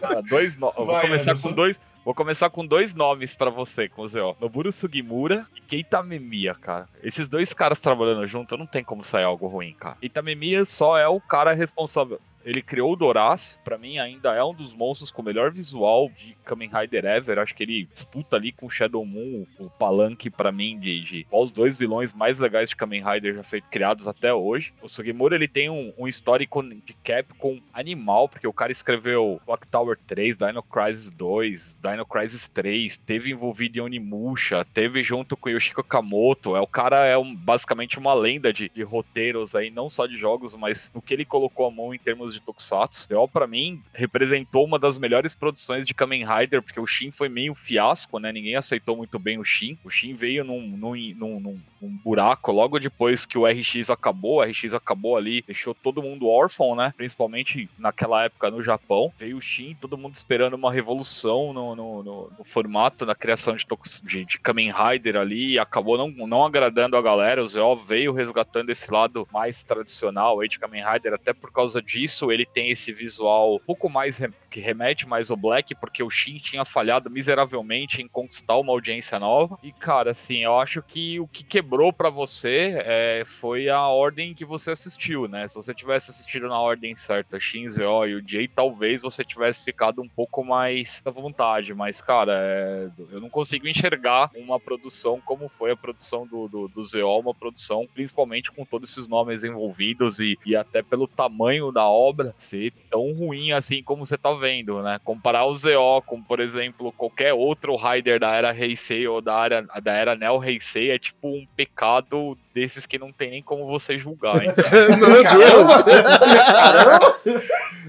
Cara, 0.00 0.22
dois 0.22 0.56
no... 0.56 0.66
eu 0.68 0.72
vou 0.84 0.86
Vai, 0.86 1.02
começar 1.02 1.30
Anderson. 1.32 1.48
com 1.48 1.54
dois. 1.54 1.80
Vou 2.04 2.14
começar 2.14 2.50
com 2.50 2.66
dois 2.66 2.92
nomes 2.94 3.34
pra 3.36 3.48
você, 3.48 3.88
com 3.88 4.02
o 4.02 4.08
ZO. 4.08 4.36
Noburo 4.40 4.72
Sugimura 4.72 5.46
e 5.56 5.60
Keita 5.60 6.02
Memiya, 6.02 6.52
cara. 6.54 6.88
Esses 7.02 7.28
dois 7.28 7.52
caras 7.54 7.78
trabalhando 7.78 8.26
junto, 8.26 8.56
não 8.56 8.66
tem 8.66 8.82
como 8.82 9.04
sair 9.04 9.22
algo 9.22 9.46
ruim, 9.46 9.72
cara. 9.78 9.96
Keita 10.00 10.20
Memiya 10.20 10.64
só 10.64 10.98
é 10.98 11.06
o 11.06 11.20
cara 11.20 11.52
responsável. 11.52 12.20
Ele 12.44 12.62
criou 12.62 12.92
o 12.92 12.96
Doraz, 12.96 13.60
pra 13.64 13.78
mim 13.78 13.98
ainda 13.98 14.34
é 14.34 14.42
um 14.42 14.54
dos 14.54 14.72
monstros 14.72 15.10
com 15.10 15.22
o 15.22 15.24
melhor 15.24 15.50
visual 15.50 16.10
de 16.16 16.36
Kamen 16.44 16.70
Rider 16.72 17.04
ever. 17.04 17.38
Acho 17.38 17.54
que 17.54 17.62
ele 17.62 17.88
disputa 17.92 18.36
ali 18.36 18.52
com 18.52 18.68
Shadow 18.68 19.04
Moon, 19.04 19.46
o 19.58 19.70
palanque 19.70 20.28
pra 20.30 20.50
mim 20.52 20.78
de, 20.78 21.00
de 21.04 21.26
os 21.30 21.50
dois 21.50 21.78
vilões 21.78 22.12
mais 22.12 22.38
legais 22.40 22.68
de 22.70 22.76
Kamen 22.76 23.02
Rider 23.04 23.34
já 23.36 23.42
feitos 23.42 23.70
criados 23.70 24.08
até 24.08 24.32
hoje. 24.34 24.72
O 24.82 24.88
Sugimura 24.88 25.34
ele 25.36 25.48
tem 25.48 25.70
um, 25.70 25.92
um 25.98 26.08
histórico 26.08 26.62
de 26.62 26.92
Capcom 27.04 27.60
animal, 27.72 28.28
porque 28.28 28.46
o 28.46 28.52
cara 28.52 28.72
escreveu 28.72 29.40
Clock 29.44 29.66
Tower 29.68 29.98
3, 30.06 30.36
Dino 30.36 30.62
Crisis 30.62 31.10
2, 31.10 31.78
Dino 31.82 32.06
Crisis 32.06 32.48
3, 32.48 32.96
teve 32.98 33.30
envolvido 33.30 33.78
em 33.78 33.80
Onimusha, 33.80 34.64
teve 34.74 35.02
junto 35.02 35.36
com 35.36 35.48
Yoshiko 35.48 35.82
Kamoto. 35.84 36.56
É, 36.56 36.60
o 36.60 36.66
cara 36.66 37.06
é 37.06 37.16
um- 37.16 37.34
basicamente 37.34 37.98
uma 37.98 38.14
lenda 38.14 38.52
de, 38.52 38.68
de 38.68 38.82
roteiros 38.82 39.54
aí, 39.54 39.70
não 39.70 39.88
só 39.88 40.06
de 40.06 40.16
jogos, 40.16 40.54
mas 40.54 40.90
no 40.94 41.00
que 41.02 41.14
ele 41.14 41.24
colocou 41.24 41.66
a 41.66 41.70
mão 41.70 41.94
em 41.94 41.98
termos 41.98 42.31
de 42.32 42.40
Tokusatsu. 42.40 43.06
O 43.14 43.28
pra 43.28 43.46
mim, 43.46 43.82
representou 43.92 44.64
uma 44.64 44.78
das 44.78 44.98
melhores 44.98 45.34
produções 45.34 45.86
de 45.86 45.94
Kamen 45.94 46.24
Rider, 46.26 46.62
porque 46.62 46.80
o 46.80 46.86
Shin 46.86 47.10
foi 47.10 47.28
meio 47.28 47.54
fiasco, 47.54 48.18
né? 48.18 48.32
Ninguém 48.32 48.56
aceitou 48.56 48.96
muito 48.96 49.18
bem 49.18 49.38
o 49.38 49.44
Shin. 49.44 49.78
O 49.84 49.90
Shin 49.90 50.14
veio 50.14 50.44
num, 50.44 50.60
num, 50.60 50.94
num, 51.16 51.40
num- 51.40 51.60
num 51.80 51.96
buraco 52.04 52.52
logo 52.52 52.78
depois 52.78 53.26
que 53.26 53.36
o 53.38 53.46
RX 53.46 53.90
acabou. 53.90 54.38
O 54.38 54.42
RX 54.42 54.72
acabou 54.74 55.16
ali, 55.16 55.42
deixou 55.46 55.74
todo 55.74 56.02
mundo 56.02 56.28
órfão, 56.28 56.74
né? 56.76 56.92
Principalmente 56.96 57.68
naquela 57.78 58.24
época 58.24 58.50
no 58.50 58.62
Japão. 58.62 59.12
Veio 59.18 59.36
o 59.36 59.40
Shin, 59.40 59.76
todo 59.80 59.98
mundo 59.98 60.14
esperando 60.14 60.54
uma 60.54 60.72
revolução 60.72 61.52
no, 61.52 61.74
no, 61.74 62.02
no- 62.02 62.32
no 62.38 62.44
formato, 62.44 63.04
na 63.06 63.14
criação 63.14 63.56
de, 63.56 63.66
de, 64.04 64.24
de 64.24 64.38
Kamen 64.38 64.72
Rider 64.72 65.16
ali. 65.16 65.52
E 65.54 65.58
acabou 65.58 65.96
não, 65.98 66.08
não 66.26 66.44
agradando 66.44 66.96
a 66.96 67.02
galera. 67.02 67.42
O 67.42 67.46
Zeo 67.46 67.74
veio 67.76 68.12
resgatando 68.12 68.70
esse 68.70 68.90
lado 68.90 69.26
mais 69.32 69.62
tradicional 69.62 70.40
aí 70.40 70.48
de 70.48 70.58
Kamen 70.58 70.84
Rider. 70.84 71.14
Até 71.14 71.32
por 71.32 71.50
causa 71.52 71.82
disso, 71.82 72.21
ele 72.30 72.44
tem 72.46 72.70
esse 72.70 72.92
visual 72.92 73.56
um 73.56 73.58
pouco 73.58 73.88
mais 73.88 74.18
re- 74.18 74.30
que 74.50 74.60
remete 74.60 75.06
mais 75.08 75.30
ao 75.30 75.36
Black, 75.36 75.74
porque 75.74 76.02
o 76.02 76.10
Shin 76.10 76.38
tinha 76.38 76.64
falhado 76.64 77.10
miseravelmente 77.10 78.02
em 78.02 78.06
conquistar 78.06 78.58
uma 78.58 78.72
audiência 78.72 79.18
nova. 79.18 79.58
E, 79.62 79.72
cara, 79.72 80.10
assim, 80.10 80.44
eu 80.44 80.58
acho 80.58 80.82
que 80.82 81.18
o 81.18 81.26
que 81.26 81.42
quebrou 81.42 81.92
pra 81.92 82.10
você 82.10 82.74
é, 82.84 83.24
foi 83.40 83.68
a 83.70 83.88
ordem 83.88 84.34
que 84.34 84.44
você 84.44 84.72
assistiu, 84.72 85.26
né? 85.26 85.48
Se 85.48 85.54
você 85.54 85.72
tivesse 85.74 86.10
assistido 86.10 86.48
na 86.48 86.60
ordem 86.60 86.94
certa, 86.94 87.40
Shin, 87.40 87.66
Zeo 87.68 88.06
e 88.06 88.14
o 88.14 88.22
Jay, 88.28 88.46
talvez 88.46 89.00
você 89.00 89.24
tivesse 89.24 89.64
ficado 89.64 90.02
um 90.02 90.08
pouco 90.08 90.44
mais 90.44 91.00
à 91.04 91.10
vontade. 91.10 91.72
Mas, 91.72 92.02
cara, 92.02 92.32
é, 92.36 92.88
eu 93.10 93.20
não 93.20 93.30
consigo 93.30 93.66
enxergar 93.66 94.30
uma 94.36 94.60
produção 94.60 95.20
como 95.24 95.48
foi 95.48 95.70
a 95.70 95.76
produção 95.76 96.26
do, 96.26 96.46
do, 96.46 96.68
do 96.68 96.84
Zeo, 96.84 97.08
uma 97.18 97.34
produção 97.34 97.88
principalmente 97.94 98.50
com 98.50 98.64
todos 98.64 98.90
esses 98.90 99.08
nomes 99.08 99.44
envolvidos 99.44 100.18
e, 100.18 100.38
e 100.44 100.54
até 100.54 100.82
pelo 100.82 101.06
tamanho 101.06 101.72
da 101.72 101.86
obra 101.88 102.11
ser 102.36 102.72
tão 102.90 103.12
ruim 103.12 103.52
assim 103.52 103.82
como 103.82 104.06
você 104.06 104.16
tá 104.16 104.32
vendo, 104.34 104.82
né? 104.82 105.00
Comparar 105.04 105.46
o 105.46 105.54
Zeo 105.54 106.02
com, 106.06 106.22
por 106.22 106.40
exemplo, 106.40 106.92
qualquer 106.92 107.32
outro 107.32 107.76
Rider 107.76 108.20
da 108.20 108.34
era 108.34 108.56
Heisei 108.56 109.06
ou 109.06 109.20
da 109.20 109.44
era, 109.44 109.62
da 109.62 109.92
era 109.92 110.14
Neo 110.14 110.42
Heisei 110.42 110.90
é 110.90 110.98
tipo 110.98 111.28
um 111.28 111.46
pecado 111.56 112.36
desses 112.54 112.86
que 112.86 112.98
não 112.98 113.12
tem 113.12 113.30
nem 113.30 113.42
como 113.42 113.66
você 113.66 113.98
julgar. 113.98 114.36
Então. 114.44 114.62
Caramba! 115.22 115.82
Caramba! 115.82 117.18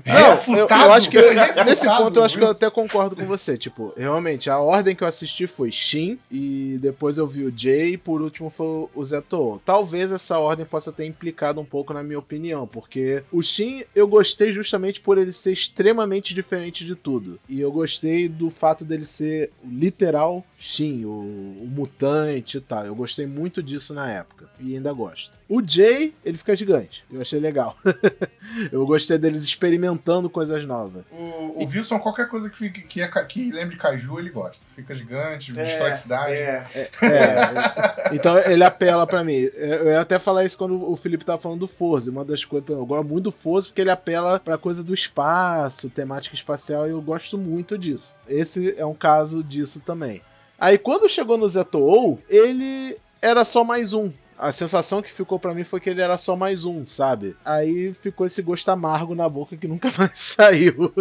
Não, 0.05 0.57
eu, 0.57 0.67
eu 0.67 0.93
acho 0.93 1.09
que 1.09 1.19
foi 1.19 1.33
refutado, 1.33 1.69
nesse 1.69 1.87
ponto 1.87 2.19
eu 2.19 2.23
acho 2.23 2.37
que 2.37 2.43
eu 2.43 2.49
até 2.49 2.69
concordo 2.69 3.15
com 3.15 3.25
você. 3.25 3.57
Tipo, 3.57 3.93
realmente, 3.95 4.49
a 4.49 4.59
ordem 4.59 4.95
que 4.95 5.03
eu 5.03 5.07
assisti 5.07 5.47
foi 5.47 5.71
Shin, 5.71 6.19
e 6.29 6.77
depois 6.81 7.17
eu 7.17 7.25
vi 7.25 7.45
o 7.45 7.53
Jay, 7.55 7.93
e 7.93 7.97
por 7.97 8.21
último 8.21 8.49
foi 8.49 8.87
o 8.93 9.05
Zeto. 9.05 9.61
Talvez 9.65 10.11
essa 10.11 10.37
ordem 10.37 10.65
possa 10.65 10.91
ter 10.91 11.05
implicado 11.05 11.61
um 11.61 11.65
pouco 11.65 11.93
na 11.93 12.03
minha 12.03 12.19
opinião, 12.19 12.67
porque 12.67 13.23
o 13.31 13.41
Shin 13.41 13.83
eu 13.95 14.07
gostei 14.13 14.53
justamente 14.53 15.01
por 15.01 15.17
ele 15.17 15.33
ser 15.33 15.51
extremamente 15.51 16.35
diferente 16.35 16.85
de 16.85 16.95
tudo. 16.95 17.39
E 17.49 17.59
eu 17.59 17.71
gostei 17.71 18.29
do 18.29 18.51
fato 18.51 18.85
dele 18.85 19.05
ser 19.05 19.51
o 19.63 19.67
literal 19.67 20.45
Shin, 20.57 21.03
o, 21.03 21.09
o 21.09 21.67
mutante 21.67 22.57
e 22.57 22.61
tal. 22.61 22.85
Eu 22.85 22.95
gostei 22.95 23.25
muito 23.25 23.61
disso 23.61 23.93
na 23.93 24.09
época, 24.09 24.47
e 24.59 24.75
ainda 24.75 24.93
gosto. 24.93 25.37
O 25.49 25.61
Jay, 25.61 26.13
ele 26.23 26.37
fica 26.37 26.55
gigante. 26.55 27.03
Eu 27.11 27.21
achei 27.21 27.39
legal. 27.39 27.75
eu 28.71 28.85
gostei 28.85 29.17
deles 29.17 29.43
experimentando 29.43 30.29
coisas 30.29 30.65
novas. 30.65 31.03
O, 31.11 31.63
o 31.63 31.65
Wilson, 31.65 31.99
qualquer 31.99 32.29
coisa 32.29 32.49
que, 32.49 32.57
fique, 32.57 32.81
que, 32.81 33.01
é, 33.01 33.07
que 33.25 33.51
lembre 33.51 33.75
de 33.75 33.81
Caju, 33.81 34.19
ele 34.19 34.29
gosta. 34.29 34.63
Fica 34.75 34.93
gigante, 34.95 35.51
É, 35.51 35.63
destrói 35.63 35.89
a 35.89 35.93
cidade. 35.93 36.33
É, 36.35 36.65
É, 37.01 38.13
então 38.15 38.37
ele 38.39 38.63
apela 38.63 39.05
pra 39.05 39.23
mim. 39.23 39.49
Eu 39.55 39.87
ia 39.87 40.01
até 40.01 40.19
falar 40.19 40.45
isso 40.45 40.57
quando 40.57 40.89
o 40.89 40.95
Felipe 40.95 41.25
tava 41.25 41.41
falando 41.41 41.59
do 41.59 41.67
Forza. 41.67 42.11
Uma 42.11 42.23
das 42.23 42.45
coisas, 42.45 42.69
eu 42.69 42.85
gosto 42.85 43.07
muito 43.07 43.23
do 43.25 43.31
Forza 43.31 43.67
porque 43.67 43.81
ele 43.81 43.89
apela 43.89 44.02
pra 44.43 44.57
coisa 44.57 44.83
do 44.83 44.93
espaço, 44.93 45.89
temática 45.89 46.35
espacial, 46.35 46.87
e 46.87 46.91
eu 46.91 47.01
gosto 47.01 47.37
muito 47.37 47.77
disso. 47.77 48.15
Esse 48.27 48.75
é 48.77 48.85
um 48.85 48.93
caso 48.93 49.43
disso 49.43 49.81
também. 49.81 50.21
Aí 50.59 50.77
quando 50.77 51.09
chegou 51.09 51.37
no 51.37 51.49
Zetou, 51.49 52.19
ele 52.29 52.97
era 53.21 53.43
só 53.45 53.63
mais 53.63 53.93
um. 53.93 54.11
A 54.37 54.51
sensação 54.51 55.01
que 55.01 55.11
ficou 55.11 55.39
pra 55.39 55.53
mim 55.53 55.63
foi 55.63 55.79
que 55.79 55.89
ele 55.89 56.01
era 56.01 56.17
só 56.17 56.35
mais 56.35 56.65
um, 56.65 56.85
sabe? 56.85 57.37
Aí 57.45 57.93
ficou 57.93 58.25
esse 58.25 58.41
gosto 58.41 58.67
amargo 58.69 59.15
na 59.15 59.29
boca 59.29 59.55
que 59.55 59.67
nunca 59.67 59.89
mais 59.97 60.19
saiu. 60.19 60.93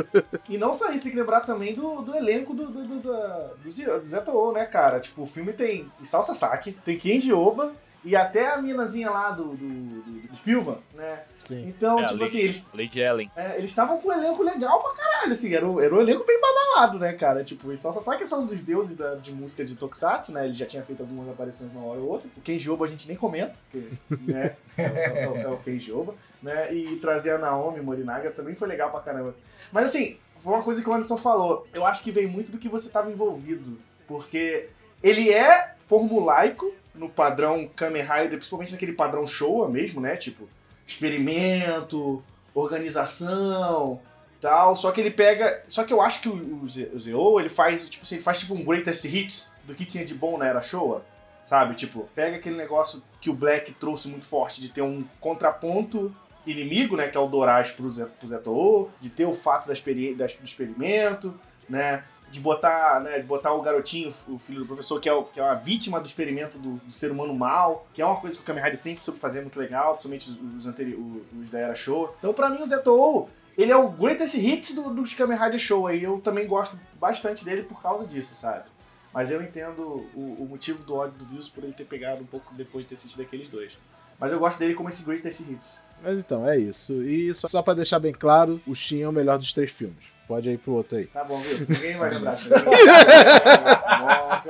E 0.48 0.58
não 0.58 0.74
só 0.74 0.90
isso, 0.90 1.04
tem 1.04 1.12
que 1.12 1.18
lembrar 1.18 1.40
também 1.40 1.74
do, 1.74 2.02
do 2.02 2.14
elenco 2.14 2.54
do, 2.54 2.66
do, 2.66 2.82
do, 2.84 3.00
do, 3.00 4.24
do 4.24 4.52
né, 4.52 4.66
cara? 4.66 5.00
Tipo, 5.00 5.22
o 5.22 5.26
filme 5.26 5.52
tem 5.52 5.86
Isao 6.00 6.22
Sasaki, 6.22 6.72
tem 6.72 6.98
Kenji 6.98 7.32
Oba 7.32 7.72
e 8.04 8.16
até 8.16 8.48
a 8.52 8.60
minazinha 8.60 9.10
lá 9.10 9.30
do, 9.30 9.54
do, 9.54 9.56
do, 9.56 10.02
do 10.28 10.36
Spilvan, 10.36 10.78
né? 10.94 11.22
Sim. 11.38 11.68
Então, 11.68 12.00
É, 12.00 12.06
tipo 12.06 12.18
Lady- 12.18 12.24
assim, 12.30 12.38
eles 12.40 12.70
Lady 12.74 13.00
Ellen. 13.00 13.30
é, 13.36 13.56
eles 13.58 13.70
estavam 13.70 13.98
com 13.98 14.08
um 14.08 14.12
elenco 14.12 14.42
legal 14.42 14.80
pra 14.80 14.92
caralho, 14.94 15.32
assim, 15.32 15.54
era, 15.54 15.66
um- 15.68 15.80
era 15.80 15.94
um 15.94 16.00
elenco 16.00 16.24
bem 16.26 16.40
badalado, 16.40 16.98
né, 16.98 17.12
cara? 17.12 17.44
Tipo, 17.44 17.68
o 17.68 17.76
Sasaki 17.76 18.24
é 18.24 18.36
um 18.36 18.46
dos 18.46 18.60
deuses 18.60 18.96
da- 18.96 19.14
de 19.14 19.32
música 19.32 19.64
de 19.64 19.76
Tokusatsu, 19.76 20.32
né? 20.32 20.44
Ele 20.46 20.54
já 20.54 20.66
tinha 20.66 20.82
feito 20.82 21.00
algumas 21.02 21.28
aparições 21.28 21.70
uma 21.72 21.84
hora 21.86 22.00
ou 22.00 22.08
outra. 22.08 22.28
O 22.36 22.40
Kenji 22.40 22.68
Oba 22.70 22.84
a 22.84 22.88
gente 22.88 23.06
nem 23.06 23.16
comenta, 23.16 23.54
porque, 23.70 23.86
né, 24.22 24.56
é, 24.76 24.82
é- 24.82 25.42
é 25.42 25.48
o 25.48 25.56
Kenji 25.58 25.92
Oba, 25.92 26.14
né? 26.42 26.74
E 26.74 26.96
trazer 26.96 27.30
a 27.32 27.38
Naomi 27.38 27.80
Morinaga 27.80 28.30
também 28.30 28.54
foi 28.54 28.66
legal 28.68 28.90
pra 28.90 29.00
caramba. 29.00 29.34
Mas 29.70 29.86
assim, 29.86 30.16
foi 30.38 30.54
uma 30.54 30.62
coisa 30.62 30.82
que 30.82 30.88
o 30.90 30.92
Anderson 30.92 31.16
falou. 31.16 31.66
Eu 31.72 31.86
acho 31.86 32.02
que 32.02 32.10
veio 32.10 32.28
muito 32.28 32.50
do 32.50 32.58
que 32.58 32.68
você 32.68 32.88
estava 32.88 33.10
envolvido. 33.12 33.78
Porque 34.08 34.68
ele 35.02 35.32
é 35.32 35.74
formulaico 35.86 36.72
no 36.94 37.09
padrão 37.09 37.68
Kamen 37.74 38.02
Rider, 38.02 38.31
principalmente 38.38 38.72
naquele 38.72 38.92
padrão 38.92 39.26
Showa 39.26 39.68
mesmo, 39.68 40.00
né? 40.00 40.16
Tipo, 40.16 40.48
experimento, 40.87 42.22
organização, 42.55 44.00
tal. 44.40 44.74
Só 44.76 44.90
que 44.92 45.00
ele 45.00 45.11
pega. 45.11 45.62
Só 45.66 45.85
que 45.85 45.92
eu 45.92 46.00
acho 46.00 46.20
que 46.20 46.28
o, 46.28 46.62
o, 46.62 46.68
Ze- 46.68 46.90
o 46.94 47.00
Zeo, 47.00 47.40
ele 47.40 47.48
faz, 47.48 47.88
tipo, 47.88 48.02
assim, 48.05 48.16
ele 48.16 48.24
faz 48.24 48.40
tipo 48.40 48.55
um 48.55 48.64
greatest 48.64 49.05
hits 49.05 49.57
do 49.64 49.74
que 49.74 49.85
tinha 49.85 50.05
de 50.05 50.14
bom 50.14 50.37
na 50.38 50.46
era 50.46 50.62
Showa. 50.62 51.05
Sabe? 51.44 51.74
Tipo, 51.74 52.09
pega 52.14 52.37
aquele 52.37 52.57
negócio 52.57 53.02
que 53.20 53.28
o 53.28 53.35
Black 53.35 53.72
trouxe 53.74 54.09
muito 54.09 54.24
forte 54.24 54.61
de 54.61 54.68
ter 54.68 54.83
um 54.83 55.05
contraponto 55.20 56.14
inimigo, 56.46 56.96
né? 56.96 57.09
Que 57.09 57.16
é 57.16 57.20
o 57.20 57.26
Doraz 57.26 57.70
pro, 57.70 57.88
Zé, 57.90 58.05
pro 58.07 58.28
Zetou, 58.28 58.90
de 59.00 59.11
ter 59.11 59.24
o 59.26 59.33
fato 59.33 59.66
da 59.66 59.72
experi 59.72 60.14
da- 60.14 60.26
do 60.26 60.44
experimento, 60.44 61.35
né? 61.68 62.05
De 62.32 62.40
botar, 62.40 63.00
né, 63.00 63.18
de 63.18 63.26
botar 63.26 63.52
o 63.52 63.60
garotinho, 63.60 64.08
o 64.26 64.38
filho 64.38 64.60
do 64.60 64.66
professor, 64.66 64.98
que 64.98 65.06
é, 65.06 65.12
o, 65.12 65.22
que 65.22 65.38
é 65.38 65.42
uma 65.42 65.54
vítima 65.54 66.00
do 66.00 66.06
experimento 66.06 66.58
do, 66.58 66.76
do 66.76 66.90
ser 66.90 67.12
humano 67.12 67.34
mal, 67.34 67.86
que 67.92 68.00
é 68.00 68.06
uma 68.06 68.16
coisa 68.16 68.36
que 68.36 68.42
o 68.42 68.46
Kamen 68.46 68.64
Rider 68.64 68.78
sempre 68.78 69.04
soube 69.04 69.20
fazer 69.20 69.42
muito 69.42 69.60
legal, 69.60 69.92
principalmente 69.92 70.30
os, 70.30 70.66
os, 70.66 71.42
os 71.44 71.50
da 71.50 71.58
era 71.58 71.74
show. 71.74 72.14
Então, 72.18 72.32
pra 72.32 72.48
mim, 72.48 72.62
o 72.62 72.66
Zetou, 72.66 73.28
ele 73.56 73.70
é 73.70 73.76
o 73.76 73.90
greatest 73.90 74.34
hits 74.34 74.74
do, 74.74 74.88
dos 74.88 75.12
Kamen 75.12 75.38
Rider 75.38 75.58
Show, 75.58 75.90
e 75.90 76.02
eu 76.02 76.18
também 76.18 76.46
gosto 76.46 76.78
bastante 76.98 77.44
dele 77.44 77.64
por 77.64 77.82
causa 77.82 78.06
disso, 78.06 78.34
sabe? 78.34 78.64
Mas 79.12 79.30
eu 79.30 79.42
entendo 79.42 80.08
o, 80.14 80.36
o 80.40 80.46
motivo 80.48 80.82
do 80.84 80.94
ódio 80.94 81.18
do 81.18 81.26
Vils 81.26 81.50
por 81.50 81.62
ele 81.62 81.74
ter 81.74 81.84
pegado 81.84 82.22
um 82.22 82.26
pouco 82.26 82.54
depois 82.54 82.84
de 82.84 82.88
ter 82.88 82.94
assistido 82.94 83.20
aqueles 83.20 83.46
dois. 83.46 83.78
Mas 84.18 84.32
eu 84.32 84.38
gosto 84.38 84.58
dele 84.58 84.74
como 84.74 84.88
esse 84.88 85.04
greatest 85.04 85.40
hits. 85.40 85.82
Mas 86.02 86.18
então, 86.18 86.48
é 86.48 86.56
isso. 86.56 87.02
E 87.02 87.34
só, 87.34 87.46
só 87.46 87.60
pra 87.60 87.74
deixar 87.74 87.98
bem 87.98 88.12
claro, 88.12 88.60
o 88.66 88.74
Shin 88.74 89.02
é 89.02 89.08
o 89.08 89.12
melhor 89.12 89.36
dos 89.36 89.52
três 89.52 89.70
filmes. 89.70 90.12
Pode 90.26 90.50
ir 90.50 90.58
pro 90.58 90.72
outro 90.72 90.98
aí. 90.98 91.06
Tá 91.06 91.24
bom, 91.24 91.40
viu? 91.40 91.58
Ninguém 91.68 91.96
vai 91.96 92.11
lembrar. 92.11 92.32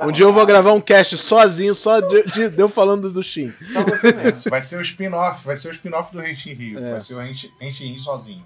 Um 0.01 0.11
dia 0.11 0.25
eu 0.25 0.33
vou 0.33 0.45
gravar 0.45 0.73
um 0.73 0.81
cast 0.81 1.17
sozinho, 1.17 1.73
só 1.75 1.99
de, 1.99 2.23
de, 2.23 2.49
de 2.49 2.59
eu 2.59 2.67
falando 2.67 3.11
do 3.11 3.21
Shin. 3.21 3.53
Só 3.71 3.83
você 3.83 4.11
mesmo. 4.11 4.49
Vai 4.49 4.61
ser 4.61 4.77
o 4.77 4.81
spin-off, 4.81 5.45
vai 5.45 5.55
ser 5.55 5.67
o 5.67 5.71
spin-off 5.71 6.11
do 6.11 6.19
Renshin 6.19 6.53
Rio. 6.53 6.79
É. 6.79 6.91
Vai 6.91 6.99
ser 6.99 7.13
o 7.13 7.19
Renshin 7.19 7.51
Rio 7.59 7.99
sozinho. 7.99 8.43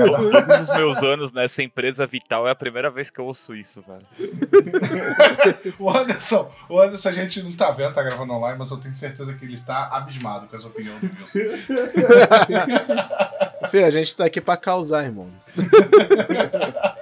Ao 0.00 0.06
longo 0.06 0.30
dos 0.30 0.76
meus 0.76 1.02
anos 1.02 1.32
nessa 1.32 1.62
empresa 1.62 2.06
vital 2.06 2.48
é 2.48 2.50
a 2.50 2.54
primeira 2.54 2.90
vez 2.90 3.10
que 3.10 3.18
eu 3.18 3.26
ouço 3.26 3.54
isso, 3.54 3.82
velho. 3.86 4.06
O 5.78 5.90
Anderson, 5.90 6.50
o 6.68 6.80
Anderson 6.80 7.08
a 7.08 7.12
gente 7.12 7.42
não 7.42 7.52
tá 7.52 7.70
vendo, 7.70 7.92
tá 7.92 8.02
gravando 8.02 8.32
online, 8.32 8.58
mas 8.58 8.70
eu 8.70 8.78
tenho 8.78 8.94
certeza 8.94 9.34
que 9.34 9.44
ele 9.44 9.58
tá 9.58 9.88
abismado 9.92 10.46
com 10.46 10.56
essa 10.56 10.66
opinião 10.66 10.94
do 10.98 11.06
Wilson. 11.06 11.36
Fê, 13.70 13.84
a 13.84 13.90
gente 13.90 14.16
tá 14.16 14.24
aqui 14.24 14.40
pra 14.40 14.56
causar, 14.56 15.04
irmão. 15.04 15.30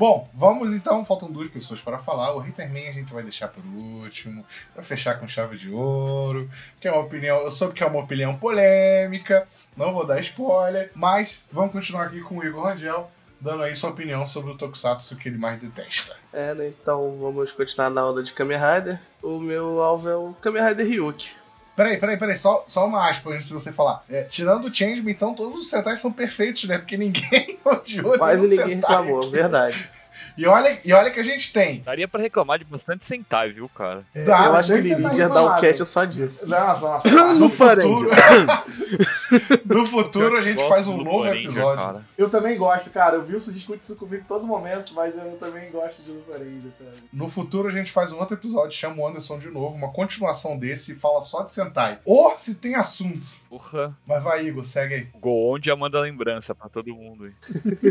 Bom, 0.00 0.30
vamos 0.32 0.72
então, 0.72 1.04
faltam 1.04 1.30
duas 1.30 1.48
pessoas 1.48 1.82
para 1.82 1.98
falar. 1.98 2.34
O 2.34 2.42
Hitterman 2.46 2.88
a 2.88 2.92
gente 2.92 3.12
vai 3.12 3.22
deixar 3.22 3.48
por 3.48 3.62
último, 3.62 4.46
pra 4.72 4.82
fechar 4.82 5.20
com 5.20 5.28
chave 5.28 5.58
de 5.58 5.70
ouro, 5.70 6.48
que 6.80 6.88
é 6.88 6.90
uma 6.90 7.02
opinião, 7.02 7.38
eu 7.42 7.50
soube 7.50 7.74
que 7.74 7.82
é 7.82 7.86
uma 7.86 8.00
opinião 8.00 8.34
polêmica, 8.34 9.46
não 9.76 9.92
vou 9.92 10.06
dar 10.06 10.18
spoiler, 10.20 10.90
mas 10.94 11.42
vamos 11.52 11.72
continuar 11.72 12.04
aqui 12.04 12.22
com 12.22 12.38
o 12.38 12.42
Igor 12.42 12.64
Rangel, 12.64 13.10
dando 13.38 13.62
aí 13.62 13.74
sua 13.74 13.90
opinião 13.90 14.26
sobre 14.26 14.52
o 14.52 14.56
Tokusatsu 14.56 15.16
que 15.16 15.28
ele 15.28 15.36
mais 15.36 15.58
detesta. 15.58 16.16
É, 16.32 16.54
né? 16.54 16.68
Então 16.68 17.18
vamos 17.20 17.52
continuar 17.52 17.90
na 17.90 18.06
onda 18.06 18.22
de 18.22 18.32
Kamen 18.32 18.56
Rider. 18.56 18.98
O 19.22 19.38
meu 19.38 19.82
alvo 19.82 20.08
é 20.08 20.16
o 20.16 20.32
Kamen 20.40 20.64
Rider 20.66 20.86
Ryuki. 20.86 21.39
Peraí, 21.80 21.96
peraí, 21.96 22.18
peraí, 22.18 22.36
só, 22.36 22.62
só 22.66 22.86
uma 22.86 23.08
aspa 23.08 23.30
antes 23.30 23.48
de 23.48 23.54
você 23.54 23.72
falar. 23.72 24.04
É, 24.10 24.24
tirando 24.24 24.66
o 24.66 24.74
Changeman, 24.74 25.12
então 25.12 25.32
todos 25.32 25.60
os 25.60 25.70
Sentais 25.70 25.98
são 25.98 26.12
perfeitos, 26.12 26.64
né? 26.64 26.76
Porque 26.76 26.94
ninguém 26.98 27.58
odiou 27.64 28.18
Quase 28.18 28.42
ninguém 28.42 28.58
Sentai 28.58 28.74
reclamou, 28.74 29.20
aqui. 29.20 29.30
verdade. 29.30 29.90
E 30.36 30.46
olha, 30.46 30.78
e 30.84 30.92
olha 30.92 31.10
que 31.10 31.20
a 31.20 31.22
gente 31.22 31.52
tem. 31.52 31.80
Daria 31.80 32.08
pra 32.08 32.20
reclamar 32.20 32.58
de 32.58 32.64
bastante 32.64 33.04
Sentai, 33.06 33.50
viu, 33.52 33.68
cara? 33.68 34.04
Dá, 34.14 34.46
eu 34.46 34.54
acho 34.54 34.68
que 34.68 34.74
ele 34.74 34.88
Sentai 34.88 35.12
iria 35.14 35.28
dar 35.28 35.42
um 35.56 35.60
cast 35.60 35.86
só 35.86 36.04
disso. 36.04 36.48
Nossa, 36.48 36.80
nossa. 36.80 37.08
No 37.40 37.48
futuro, 37.48 38.10
no 39.64 39.86
futuro 39.86 40.36
a 40.36 40.40
gente 40.40 40.66
faz 40.68 40.86
um 40.86 40.96
novo 40.96 41.10
Poranger, 41.10 41.44
episódio. 41.44 41.84
cara. 41.84 42.04
Eu 42.18 42.28
também 42.30 42.56
gosto, 42.56 42.90
cara. 42.90 43.18
O 43.18 43.26
Wilson 43.26 43.52
discute 43.52 43.82
isso 43.82 43.96
comigo 43.96 44.24
todo 44.26 44.46
momento, 44.46 44.92
mas 44.94 45.16
eu 45.16 45.36
também 45.38 45.70
gosto 45.70 46.02
de 46.02 46.10
Lupa 46.10 46.32
Ranger, 46.32 46.70
sabe? 46.78 46.96
No 47.12 47.30
futuro 47.30 47.68
a 47.68 47.70
gente 47.70 47.90
faz 47.92 48.12
um 48.12 48.18
outro 48.18 48.36
episódio, 48.36 48.76
chama 48.76 49.02
o 49.02 49.06
Anderson 49.06 49.38
de 49.38 49.48
novo, 49.48 49.74
uma 49.74 49.90
continuação 49.92 50.58
desse 50.58 50.92
e 50.92 50.94
fala 50.96 51.22
só 51.22 51.42
de 51.42 51.52
Sentai. 51.52 51.98
Ou 52.04 52.34
se 52.38 52.54
tem 52.54 52.74
assunto. 52.74 53.39
Porra. 53.50 53.98
Mas 54.06 54.22
vai, 54.22 54.46
Igor, 54.46 54.64
segue 54.64 54.94
aí. 54.94 55.08
Go 55.20 55.52
onde 55.52 55.74
manda 55.74 55.98
lembrança 55.98 56.54
pra 56.54 56.68
todo 56.68 56.94
mundo 56.94 57.24
aí. 57.24 57.32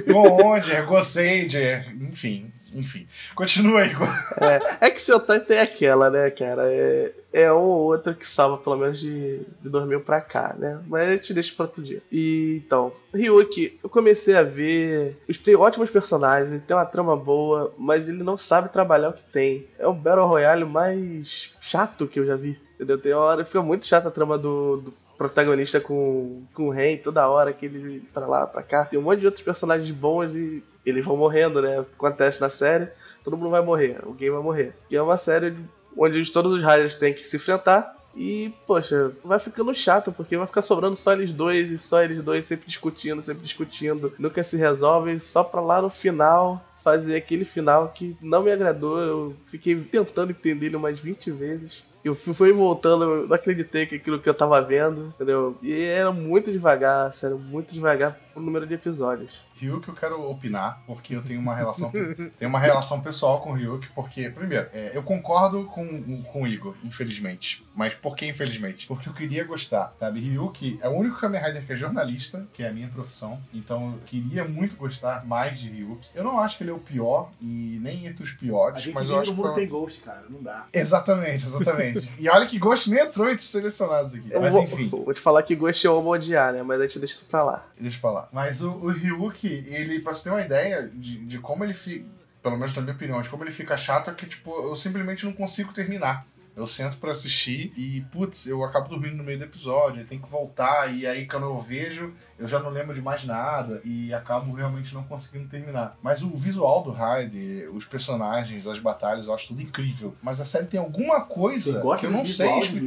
Goonder, 0.08 0.86
Gossager, 0.86 1.93
enfim, 2.02 2.50
enfim. 2.74 3.08
Continua, 3.36 3.86
Igor. 3.86 4.08
É, 4.40 4.88
é 4.88 4.90
que 4.90 5.02
Sentai 5.02 5.40
tem 5.40 5.60
aquela, 5.60 6.10
né, 6.10 6.30
cara? 6.30 6.64
É, 6.66 7.12
é 7.32 7.54
um 7.54 7.58
ou 7.58 7.84
outro 7.86 8.16
que 8.16 8.26
salva 8.26 8.58
pelo 8.58 8.78
menos 8.78 9.00
de, 9.00 9.40
de 9.62 9.70
2000 9.70 10.02
pra 10.02 10.22
cá, 10.22 10.56
né? 10.58 10.82
Mas 10.88 11.08
a 11.08 11.16
gente 11.16 11.34
deixa 11.34 11.54
pra 11.56 11.66
outro 11.66 11.84
dia. 11.84 12.02
E 12.12 12.62
então, 12.66 12.92
Ryuki, 13.14 13.80
eu 13.84 13.90
comecei 13.90 14.36
a 14.36 14.44
ver. 14.44 15.18
Tem 15.44 15.56
ótimos 15.56 15.90
personagens, 15.90 16.52
ele 16.52 16.62
tem 16.62 16.76
uma 16.76 16.86
trama 16.86 17.16
boa, 17.16 17.74
mas 17.78 18.10
ele 18.10 18.24
não 18.24 18.38
sabe 18.38 18.70
trabalhar 18.70 19.10
o 19.10 19.14
que 19.14 19.24
tem. 19.24 19.68
É 19.78 19.88
o 19.88 19.94
Battle 19.94 20.28
Royale 20.28 20.66
mais 20.66 21.54
chato 21.60 22.08
que 22.08 22.20
eu 22.20 22.26
já 22.26 22.36
vi. 22.36 22.60
Entendeu? 22.76 22.98
Tem 22.98 23.14
hora, 23.14 23.44
fica 23.44 23.62
muito 23.62 23.86
chata 23.86 24.08
a 24.08 24.12
trama 24.12 24.38
do, 24.38 24.78
do 24.78 24.94
protagonista 25.18 25.82
com, 25.82 26.44
com 26.54 26.68
o 26.68 26.70
Ren 26.70 26.96
toda 26.96 27.28
hora 27.28 27.52
que 27.52 27.66
ele 27.66 28.00
pra 28.14 28.26
lá, 28.26 28.48
pra 28.48 28.64
cá. 28.64 28.86
Tem 28.86 28.98
um 28.98 29.02
monte 29.02 29.20
de 29.20 29.26
outros 29.26 29.44
personagens 29.44 29.92
bons 29.92 30.34
e 30.34 30.64
eles 30.86 31.06
vão 31.06 31.18
morrendo, 31.18 31.62
né? 31.62 31.80
Acontece 31.80 32.42
na 32.42 32.50
série, 32.50 32.89
todo 33.24 33.38
mundo 33.38 33.50
vai 33.50 33.62
morrer, 33.62 33.98
alguém 34.04 34.30
vai 34.30 34.42
morrer. 34.42 34.74
E 34.89 34.96
é 34.96 35.02
uma 35.02 35.18
série 35.18 35.56
onde 35.98 36.32
todos 36.32 36.54
os 36.54 36.62
Riders 36.62 36.96
têm 36.96 37.13
que 37.13 37.28
se 37.28 37.36
enfrentar. 37.36 37.98
E, 38.15 38.52
poxa, 38.65 39.12
vai 39.24 39.38
ficando 39.39 39.74
chato, 39.74 40.12
porque 40.12 40.36
vai 40.36 40.48
ficar 40.48 40.62
sobrando 40.62 40.96
só 40.96 41.13
eles 41.13 41.32
dois 41.32 41.70
e 41.70 41.78
só 41.78 42.02
eles 42.04 42.24
dois 42.24 42.46
sempre 42.46 42.68
discutindo, 42.68 43.22
sempre 43.22 43.44
discutindo. 43.44 44.12
Nunca 44.18 44.44
se 44.44 44.58
resolve, 44.58 45.20
só 45.20 45.44
pra 45.44 45.62
lá 45.62 45.82
no 45.82 45.89
final 45.89 46.65
fazer 46.84 47.15
aquele 47.15 47.46
final 47.46 47.89
que 47.89 48.18
não 48.22 48.44
me 48.44 48.52
agradou. 48.52 49.00
Eu 49.00 49.36
fiquei 49.46 49.76
tentando 49.76 50.32
entender 50.32 50.68
ele 50.68 50.76
umas 50.76 51.00
20 51.00 51.32
vezes. 51.32 51.88
Eu 52.04 52.16
fui 52.16 52.54
voltando, 52.54 53.04
eu 53.04 53.28
não 53.28 53.36
acreditei 53.36 53.86
que 53.86 53.96
aquilo 53.96 54.20
que 54.20 54.30
eu 54.30 54.34
tava 54.34 54.62
vendo, 54.62 55.08
entendeu? 55.08 55.58
E 55.62 55.84
era 55.84 56.12
muito 56.12 56.52
devagar, 56.52 57.14
sério, 57.14 57.38
muito 57.38 57.74
devagar 57.74 58.18
o 58.36 58.40
número 58.40 58.66
de 58.66 58.74
episódios. 58.74 59.42
Ryuk 59.56 59.88
eu 59.88 59.94
quero 59.94 60.30
opinar, 60.30 60.82
porque 60.88 61.16
eu 61.16 61.22
tenho 61.22 61.40
uma 61.40 61.54
relação 61.54 61.92
tenho 61.92 62.50
uma 62.50 62.60
relação 62.60 63.02
pessoal 63.02 63.42
com 63.42 63.52
o 63.52 63.54
Ryuk, 63.54 63.90
porque, 63.94 64.30
primeiro, 64.30 64.68
é, 64.74 64.92
eu 64.94 65.04
concordo 65.04 65.66
com, 65.66 66.24
com 66.24 66.44
o 66.44 66.48
Igor, 66.48 66.76
infelizmente. 66.84 67.66
Mas 67.76 67.94
por 67.94 68.16
que 68.16 68.26
infelizmente? 68.26 68.88
Porque 68.88 69.10
eu 69.10 69.14
queria 69.14 69.44
gostar, 69.44 69.94
sabe? 70.00 70.22
Ryuk 70.22 70.80
é 70.82 70.88
o 70.88 70.94
único 70.94 71.20
Kamen 71.20 71.42
Rider 71.42 71.66
que 71.66 71.74
é 71.74 71.76
jornalista, 71.76 72.48
que 72.54 72.64
é 72.64 72.70
a 72.70 72.74
minha 72.74 72.88
profissão, 72.88 73.40
então 73.54 73.94
eu 73.94 74.00
queria 74.06 74.46
muito 74.46 74.78
gostar 74.78 75.26
mais 75.26 75.60
de 75.60 75.70
Ryuk. 75.70 76.08
Eu 76.16 76.24
não 76.24 76.40
acho 76.40 76.58
que 76.58 76.64
ele 76.64 76.72
é 76.72 76.74
o 76.74 76.80
pior, 76.80 77.32
e 77.42 77.78
nem 77.82 78.08
entre 78.08 78.24
os 78.24 78.32
A 78.32 78.38
piores, 78.38 78.84
gente 78.84 78.94
mas 78.94 79.04
vive 79.04 79.14
eu 79.14 79.22
acho 79.22 79.32
no 79.32 79.36
que... 79.36 79.42
mundo 79.44 79.56
tem 79.56 79.68
Ghost, 79.68 80.04
cara. 80.04 80.24
Não 80.30 80.42
dá. 80.42 80.66
Exatamente, 80.72 81.46
exatamente. 81.46 81.88
E 82.17 82.30
olha 82.30 82.45
que 82.45 82.58
Ghost 82.60 82.89
nem 82.89 82.99
entrou 83.02 83.28
entre 83.28 83.43
os 83.43 83.49
selecionados 83.49 84.13
aqui. 84.13 84.28
Eu 84.32 84.41
Mas 84.41 84.54
vou, 84.54 84.63
enfim. 84.63 84.89
vou 84.89 85.13
te 85.13 85.19
falar 85.19 85.43
que 85.43 85.56
Ghost 85.56 85.86
é 85.86 85.89
homo 85.89 86.10
odiar, 86.10 86.54
né? 86.54 86.63
Mas 86.63 86.80
a 86.80 86.84
gente 86.84 86.99
deixa 86.99 87.13
isso 87.15 87.30
pra 87.30 87.43
lá. 87.43 87.65
Deixa 87.80 87.97
eu 87.97 88.02
falar. 88.02 88.30
Mas 88.32 88.62
o, 88.62 88.71
o 88.71 88.88
Ryuk, 88.89 89.45
ele, 89.47 89.99
pra 89.99 90.13
você 90.13 90.23
ter 90.23 90.30
uma 90.30 90.41
ideia 90.41 90.89
de, 90.93 91.25
de 91.25 91.39
como 91.39 91.63
ele 91.63 91.73
fica, 91.73 92.06
pelo 92.41 92.58
menos 92.58 92.73
na 92.75 92.82
minha 92.82 92.93
opinião, 92.93 93.21
de 93.21 93.30
como 93.30 93.43
ele 93.43 93.52
fica 93.52 93.75
chato, 93.78 94.10
é 94.10 94.13
que, 94.13 94.25
tipo, 94.25 94.52
eu 94.52 94.75
simplesmente 94.75 95.25
não 95.25 95.34
consigo 95.34 95.73
terminar. 95.73 96.25
Eu 96.56 96.67
sento 96.67 96.97
pra 96.97 97.12
assistir 97.12 97.71
e, 97.78 98.02
putz, 98.12 98.45
eu 98.47 98.63
acabo 98.63 98.89
dormindo 98.89 99.15
no 99.15 99.23
meio 99.23 99.38
do 99.38 99.45
episódio, 99.45 100.06
tenho 100.06 100.21
que 100.21 100.30
voltar, 100.30 100.93
e 100.93 101.08
aí 101.08 101.25
quando 101.25 101.45
eu 101.45 101.58
vejo, 101.58 102.13
eu 102.39 102.47
já 102.47 102.60
não 102.60 102.69
lembro 102.69 102.93
de 102.95 103.02
mais 103.02 103.23
nada, 103.25 103.82
e 103.84 104.13
acabo 104.13 104.54
realmente 104.54 104.93
não 104.93 105.04
conseguindo 105.04 105.47
terminar. 105.49 105.97
Mas 106.02 106.21
o 106.23 106.30
visual 106.36 106.82
do 106.84 106.91
Raid, 106.91 107.67
os 107.73 107.86
personagens, 107.86 108.65
as 108.67 108.80
batalhas, 108.80 109.28
eu 109.28 109.34
acho 109.34 109.47
tudo 109.49 109.62
incrível. 109.62 110.15
Mas 110.21 110.39
a 110.41 110.45
série 110.45 110.65
tem 110.65 110.80
alguma 110.80 111.21
coisa 111.21 111.82
que 112.02 112.06
eu 112.08 112.12
não 112.12 112.25
sei 112.25 112.47
explicar. 112.60 112.86